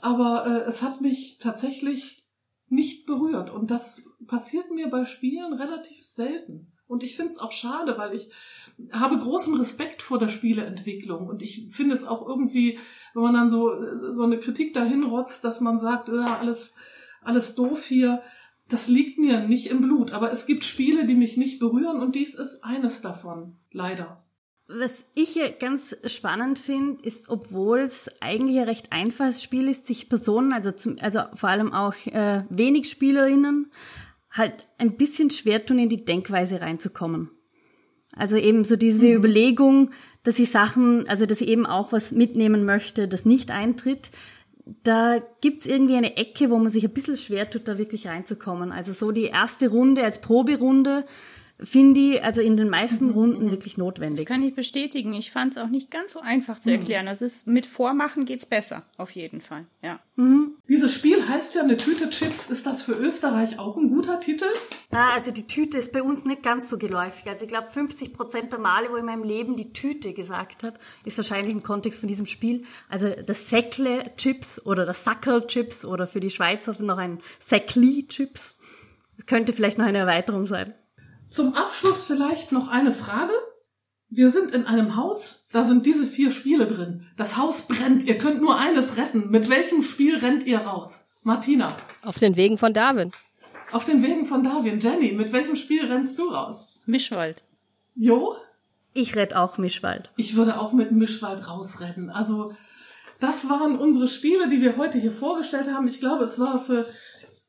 aber 0.00 0.46
äh, 0.46 0.68
es 0.68 0.82
hat 0.82 1.00
mich 1.00 1.38
tatsächlich 1.38 2.26
nicht 2.68 3.06
berührt. 3.06 3.50
Und 3.50 3.70
das 3.70 4.02
passiert 4.26 4.70
mir 4.70 4.88
bei 4.88 5.04
Spielen 5.04 5.52
relativ 5.52 6.02
selten. 6.04 6.72
Und 6.86 7.02
ich 7.02 7.16
finde 7.16 7.32
es 7.32 7.38
auch 7.38 7.52
schade, 7.52 7.98
weil 7.98 8.14
ich 8.14 8.30
habe 8.92 9.18
großen 9.18 9.54
Respekt 9.54 10.02
vor 10.02 10.18
der 10.18 10.28
Spieleentwicklung 10.28 11.26
und 11.26 11.42
ich 11.42 11.68
finde 11.70 11.94
es 11.94 12.04
auch 12.04 12.26
irgendwie, 12.26 12.78
wenn 13.14 13.22
man 13.22 13.34
dann 13.34 13.50
so, 13.50 13.72
so 14.12 14.24
eine 14.24 14.38
Kritik 14.38 14.74
dahin 14.74 15.02
rotzt, 15.02 15.44
dass 15.44 15.60
man 15.60 15.80
sagt, 15.80 16.08
ja, 16.08 16.38
alles, 16.38 16.74
alles 17.22 17.54
doof 17.54 17.84
hier, 17.84 18.22
das 18.68 18.88
liegt 18.88 19.18
mir 19.18 19.40
nicht 19.40 19.68
im 19.68 19.80
Blut. 19.80 20.12
Aber 20.12 20.32
es 20.32 20.46
gibt 20.46 20.64
Spiele, 20.64 21.06
die 21.06 21.14
mich 21.14 21.36
nicht 21.36 21.58
berühren 21.58 22.00
und 22.00 22.14
dies 22.14 22.34
ist 22.34 22.64
eines 22.64 23.00
davon, 23.00 23.56
leider. 23.70 24.22
Was 24.68 25.04
ich 25.14 25.30
hier 25.30 25.52
ganz 25.52 25.96
spannend 26.06 26.58
finde, 26.58 27.00
ist, 27.04 27.28
obwohl 27.28 27.80
es 27.80 28.10
eigentlich 28.20 28.58
ein 28.58 28.64
recht 28.64 28.92
einfaches 28.92 29.40
Spiel 29.40 29.68
ist, 29.68 29.86
sich 29.86 30.08
Personen, 30.08 30.52
also, 30.52 30.72
zum, 30.72 30.98
also 31.00 31.20
vor 31.34 31.50
allem 31.50 31.72
auch 31.72 31.94
äh, 32.06 32.44
wenig 32.50 32.90
Spielerinnen, 32.90 33.70
halt 34.32 34.68
ein 34.78 34.96
bisschen 34.96 35.30
schwer 35.30 35.64
tun, 35.64 35.78
in 35.78 35.88
die 35.88 36.04
Denkweise 36.04 36.60
reinzukommen. 36.60 37.30
Also 38.16 38.36
eben 38.36 38.64
so 38.64 38.76
diese 38.76 39.06
mhm. 39.06 39.16
Überlegung, 39.16 39.90
dass 40.24 40.38
ich 40.38 40.50
Sachen, 40.50 41.08
also 41.08 41.26
dass 41.26 41.40
ich 41.40 41.48
eben 41.48 41.66
auch 41.66 41.92
was 41.92 42.10
mitnehmen 42.10 42.64
möchte, 42.64 43.06
das 43.06 43.24
nicht 43.24 43.50
eintritt. 43.50 44.10
Da 44.82 45.22
gibt's 45.40 45.66
irgendwie 45.66 45.94
eine 45.94 46.16
Ecke, 46.16 46.50
wo 46.50 46.58
man 46.58 46.70
sich 46.70 46.82
ein 46.82 46.92
bisschen 46.92 47.16
schwer 47.16 47.48
tut, 47.48 47.68
da 47.68 47.78
wirklich 47.78 48.08
reinzukommen. 48.08 48.72
Also 48.72 48.92
so 48.92 49.12
die 49.12 49.26
erste 49.26 49.68
Runde 49.68 50.02
als 50.02 50.20
Proberunde 50.20 51.04
finde 51.62 52.00
ich 52.00 52.24
also 52.24 52.40
in 52.40 52.56
den 52.56 52.68
meisten 52.68 53.06
mhm. 53.06 53.12
Runden 53.12 53.50
wirklich 53.50 53.78
notwendig. 53.78 54.26
Das 54.26 54.32
kann 54.32 54.42
ich 54.42 54.54
bestätigen. 54.54 55.14
Ich 55.14 55.30
fand 55.30 55.56
es 55.56 55.62
auch 55.62 55.68
nicht 55.68 55.90
ganz 55.90 56.12
so 56.12 56.20
einfach 56.20 56.58
zu 56.58 56.68
mhm. 56.68 56.76
erklären. 56.76 57.06
Das 57.06 57.22
ist 57.22 57.46
mit 57.46 57.66
Vormachen 57.66 58.24
geht's 58.24 58.46
besser, 58.46 58.84
auf 58.98 59.10
jeden 59.10 59.40
Fall. 59.40 59.66
Ja. 59.82 60.00
Mhm. 60.16 60.56
Dieses 60.68 60.94
Spiel 60.94 61.26
heißt 61.26 61.54
ja 61.54 61.62
eine 61.62 61.76
Tüte 61.76 62.10
Chips. 62.10 62.50
Ist 62.50 62.66
das 62.66 62.82
für 62.82 62.92
Österreich 62.92 63.58
auch 63.58 63.76
ein 63.76 63.88
guter 63.88 64.20
Titel? 64.20 64.46
Ja, 64.92 65.10
also 65.14 65.30
die 65.30 65.46
Tüte 65.46 65.78
ist 65.78 65.92
bei 65.92 66.02
uns 66.02 66.24
nicht 66.24 66.42
ganz 66.42 66.68
so 66.68 66.78
geläufig. 66.78 67.28
Also 67.28 67.44
ich 67.44 67.50
glaube, 67.50 67.68
50 67.68 68.12
Prozent 68.12 68.52
der 68.52 68.60
Male, 68.60 68.88
wo 68.90 68.94
ich 68.94 69.00
in 69.00 69.06
meinem 69.06 69.24
Leben 69.24 69.56
die 69.56 69.72
Tüte 69.72 70.12
gesagt 70.12 70.62
habe, 70.62 70.78
ist 71.04 71.16
wahrscheinlich 71.16 71.54
im 71.54 71.62
Kontext 71.62 72.00
von 72.00 72.08
diesem 72.08 72.26
Spiel. 72.26 72.64
Also 72.88 73.10
das 73.10 73.48
Säckle 73.48 74.12
Chips 74.16 74.64
oder 74.64 74.84
das 74.84 75.04
Sackerl 75.04 75.46
Chips 75.46 75.84
oder 75.84 76.06
für 76.06 76.20
die 76.20 76.30
Schweizer 76.30 76.74
noch 76.82 76.98
ein 76.98 77.20
Säckli 77.40 78.06
Chips. 78.08 78.54
Das 79.16 79.26
könnte 79.26 79.52
vielleicht 79.52 79.78
noch 79.78 79.86
eine 79.86 79.98
Erweiterung 79.98 80.46
sein. 80.46 80.74
Zum 81.28 81.54
Abschluss 81.54 82.04
vielleicht 82.04 82.52
noch 82.52 82.68
eine 82.68 82.92
Frage. 82.92 83.32
Wir 84.08 84.30
sind 84.30 84.52
in 84.52 84.66
einem 84.66 84.94
Haus, 84.94 85.48
da 85.52 85.64
sind 85.64 85.84
diese 85.84 86.06
vier 86.06 86.30
Spiele 86.30 86.68
drin. 86.68 87.04
Das 87.16 87.36
Haus 87.36 87.62
brennt, 87.62 88.04
ihr 88.04 88.16
könnt 88.16 88.40
nur 88.40 88.56
eines 88.58 88.96
retten. 88.96 89.30
Mit 89.30 89.50
welchem 89.50 89.82
Spiel 89.82 90.16
rennt 90.18 90.44
ihr 90.44 90.58
raus? 90.58 91.04
Martina. 91.24 91.76
Auf 92.04 92.18
den 92.18 92.36
Wegen 92.36 92.56
von 92.56 92.72
Darwin. 92.72 93.10
Auf 93.72 93.84
den 93.84 94.04
Wegen 94.04 94.26
von 94.26 94.44
Darwin. 94.44 94.78
Jenny, 94.78 95.10
mit 95.10 95.32
welchem 95.32 95.56
Spiel 95.56 95.84
rennst 95.84 96.16
du 96.20 96.28
raus? 96.28 96.80
Mischwald. 96.86 97.42
Jo? 97.96 98.36
Ich 98.94 99.16
rette 99.16 99.36
auch 99.36 99.58
Mischwald. 99.58 100.12
Ich 100.16 100.36
würde 100.36 100.60
auch 100.60 100.72
mit 100.72 100.92
Mischwald 100.92 101.48
rausrennen. 101.48 102.10
Also, 102.10 102.54
das 103.18 103.48
waren 103.48 103.76
unsere 103.76 104.06
Spiele, 104.06 104.48
die 104.48 104.62
wir 104.62 104.76
heute 104.76 104.98
hier 104.98 105.12
vorgestellt 105.12 105.66
haben. 105.72 105.88
Ich 105.88 105.98
glaube, 105.98 106.24
es 106.24 106.38
war 106.38 106.62
für 106.62 106.86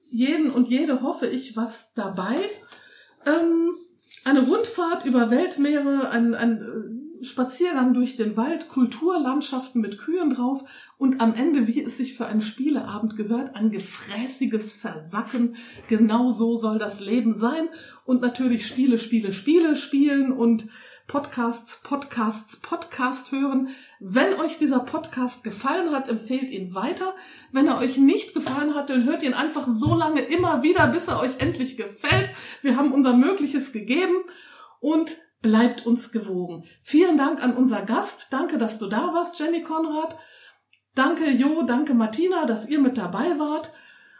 jeden 0.10 0.50
und 0.50 0.70
jede, 0.70 1.02
hoffe 1.04 1.28
ich, 1.28 1.56
was 1.56 1.94
dabei. 1.94 2.38
Ähm, 3.28 3.76
eine 4.24 4.46
Rundfahrt 4.46 5.06
über 5.06 5.30
Weltmeere, 5.32 6.10
ein, 6.10 6.34
ein 6.36 6.62
äh, 6.62 7.26
Spaziergang 7.26 7.94
durch 7.94 8.16
den 8.16 8.38
Wald, 8.38 8.68
Kulturlandschaften 8.68 9.82
mit 9.82 9.98
Kühen 9.98 10.30
drauf 10.30 10.64
und 10.98 11.20
am 11.20 11.34
Ende, 11.34 11.68
wie 11.68 11.82
es 11.84 11.98
sich 11.98 12.16
für 12.16 12.28
einen 12.28 12.42
Spieleabend 12.42 13.16
gehört, 13.16 13.56
ein 13.56 13.72
gefräßiges 13.72 14.74
Versacken. 14.74 15.56
Genau 15.88 16.30
so 16.30 16.56
soll 16.56 16.78
das 16.78 17.00
Leben 17.00 17.38
sein. 17.38 17.70
Und 18.06 18.22
natürlich 18.22 18.68
Spiele, 18.68 18.98
Spiele, 18.98 19.34
Spiele 19.34 19.76
spielen 19.76 20.32
und 20.32 20.68
Podcasts, 21.08 21.82
Podcasts, 21.84 22.58
Podcast 22.58 23.32
hören. 23.32 23.70
Wenn 24.00 24.34
euch 24.42 24.58
dieser 24.58 24.82
Podcast 24.82 25.44
gefallen 25.46 25.92
hat, 25.92 26.10
empfehlt 26.10 26.52
ihn 26.52 26.76
weiter. 26.76 27.16
Wenn 27.54 27.68
er 27.68 27.78
euch 27.78 27.98
nicht 27.98 28.34
gefallen 28.34 28.76
hat, 28.76 28.90
dann 28.90 29.06
hört 29.06 29.24
ihn 29.24 29.34
einfach 29.34 29.68
so 29.70 29.96
lange 29.96 30.20
immer 30.20 30.64
wieder, 30.64 30.88
bis 30.88 31.08
er 31.08 31.22
euch 31.22 31.40
endlich 31.40 31.78
gefällt. 31.78 32.30
Wir 32.62 32.76
haben 32.76 32.92
unser 32.92 33.14
Mögliches 33.14 33.72
gegeben 33.72 34.18
und 34.82 35.16
bleibt 35.42 35.86
uns 35.86 36.12
gewogen. 36.12 36.66
Vielen 36.82 37.18
Dank 37.18 37.42
an 37.42 37.56
unser 37.56 37.84
Gast. 37.84 38.28
Danke, 38.32 38.58
dass 38.58 38.78
du 38.78 38.88
da 38.88 39.14
warst, 39.14 39.40
Jenny 39.40 39.64
Konrad. 39.64 40.18
Danke, 40.94 41.30
Jo, 41.30 41.62
danke, 41.62 41.94
Martina, 41.94 42.46
dass 42.46 42.68
ihr 42.68 42.80
mit 42.80 42.98
dabei 42.98 43.40
wart. 43.40 43.72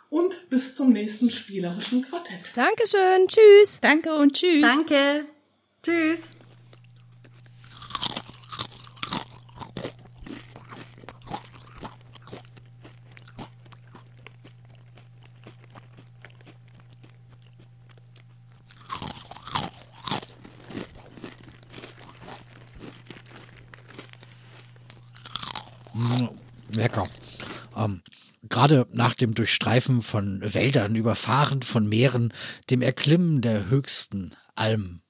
Und 0.10 0.50
bis 0.50 0.74
zum 0.76 0.94
nächsten 0.94 1.32
spielerischen 1.32 2.02
Quartett. 2.02 2.40
Dankeschön. 2.56 3.28
Tschüss. 3.28 3.82
Danke 3.82 4.16
und 4.16 4.32
tschüss. 4.34 4.62
Danke. 4.62 5.26
Tschüss. 5.84 6.38
Gerade 28.68 28.86
nach 28.92 29.16
dem 29.16 29.34
Durchstreifen 29.34 30.02
von 30.02 30.42
Wäldern, 30.42 30.94
Überfahren 30.94 31.62
von 31.62 31.88
Meeren, 31.88 32.34
dem 32.70 32.82
Erklimmen 32.82 33.42
der 33.42 33.70
höchsten 33.70 34.36
Almen. 34.56 35.04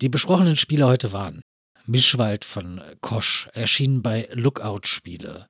Die 0.00 0.08
besprochenen 0.08 0.56
Spiele 0.56 0.84
heute 0.84 1.12
waren 1.12 1.42
Mischwald 1.84 2.44
von 2.44 2.80
Kosch, 3.00 3.48
erschienen 3.52 4.02
bei 4.02 4.28
Lookout 4.32 4.80
Spiele. 4.88 5.46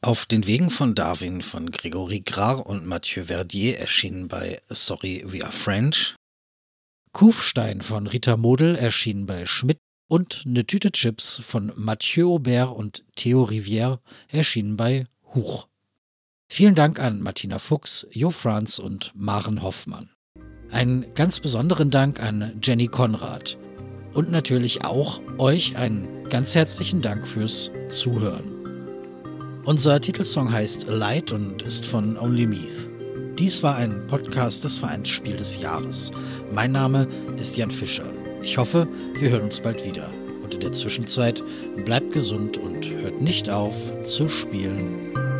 Auf 0.00 0.26
den 0.26 0.46
Wegen 0.46 0.70
von 0.70 0.94
Darwin 0.94 1.42
von 1.42 1.72
Gregory 1.72 2.20
Grar 2.20 2.64
und 2.64 2.86
Mathieu 2.86 3.24
Verdier, 3.24 3.80
erschienen 3.80 4.28
bei 4.28 4.60
Sorry 4.68 5.24
We 5.26 5.42
Are 5.42 5.52
French. 5.52 6.14
Kufstein 7.10 7.80
von 7.80 8.06
Rita 8.06 8.36
Model, 8.36 8.76
erschienen 8.76 9.26
bei 9.26 9.44
Schmidt. 9.46 9.78
Und 10.06 10.44
eine 10.46 10.64
Tüte 10.64 10.92
Chips 10.92 11.40
von 11.42 11.72
Mathieu 11.74 12.32
Aubert 12.32 12.76
und 12.76 13.04
Theo 13.16 13.42
Rivière, 13.42 13.98
erschienen 14.28 14.76
bei 14.76 15.08
Huch. 15.34 15.66
Vielen 16.54 16.76
Dank 16.76 17.00
an 17.00 17.20
Martina 17.20 17.58
Fuchs, 17.58 18.06
Jo 18.12 18.30
Franz 18.30 18.78
und 18.78 19.10
Maren 19.16 19.60
Hoffmann. 19.60 20.10
Einen 20.70 21.04
ganz 21.16 21.40
besonderen 21.40 21.90
Dank 21.90 22.22
an 22.22 22.60
Jenny 22.62 22.86
Konrad. 22.86 23.58
Und 24.12 24.30
natürlich 24.30 24.84
auch 24.84 25.20
euch 25.38 25.76
einen 25.76 26.06
ganz 26.30 26.54
herzlichen 26.54 27.02
Dank 27.02 27.26
fürs 27.26 27.72
Zuhören. 27.88 28.44
Unser 29.64 30.00
Titelsong 30.00 30.52
heißt 30.52 30.88
Light 30.88 31.32
und 31.32 31.62
ist 31.62 31.86
von 31.86 32.16
Only 32.16 32.46
Meath. 32.46 32.88
Dies 33.36 33.64
war 33.64 33.74
ein 33.74 34.06
Podcast 34.06 34.62
des 34.62 34.78
Vereinsspiel 34.78 35.36
des 35.36 35.60
Jahres. 35.60 36.12
Mein 36.52 36.70
Name 36.70 37.08
ist 37.36 37.56
Jan 37.56 37.72
Fischer. 37.72 38.06
Ich 38.44 38.58
hoffe, 38.58 38.86
wir 39.18 39.30
hören 39.30 39.42
uns 39.42 39.58
bald 39.58 39.84
wieder. 39.84 40.08
Und 40.44 40.54
in 40.54 40.60
der 40.60 40.72
Zwischenzeit 40.72 41.42
bleibt 41.84 42.12
gesund 42.12 42.58
und 42.58 42.88
hört 42.88 43.20
nicht 43.20 43.50
auf 43.50 43.74
zu 44.04 44.28
spielen. 44.28 45.33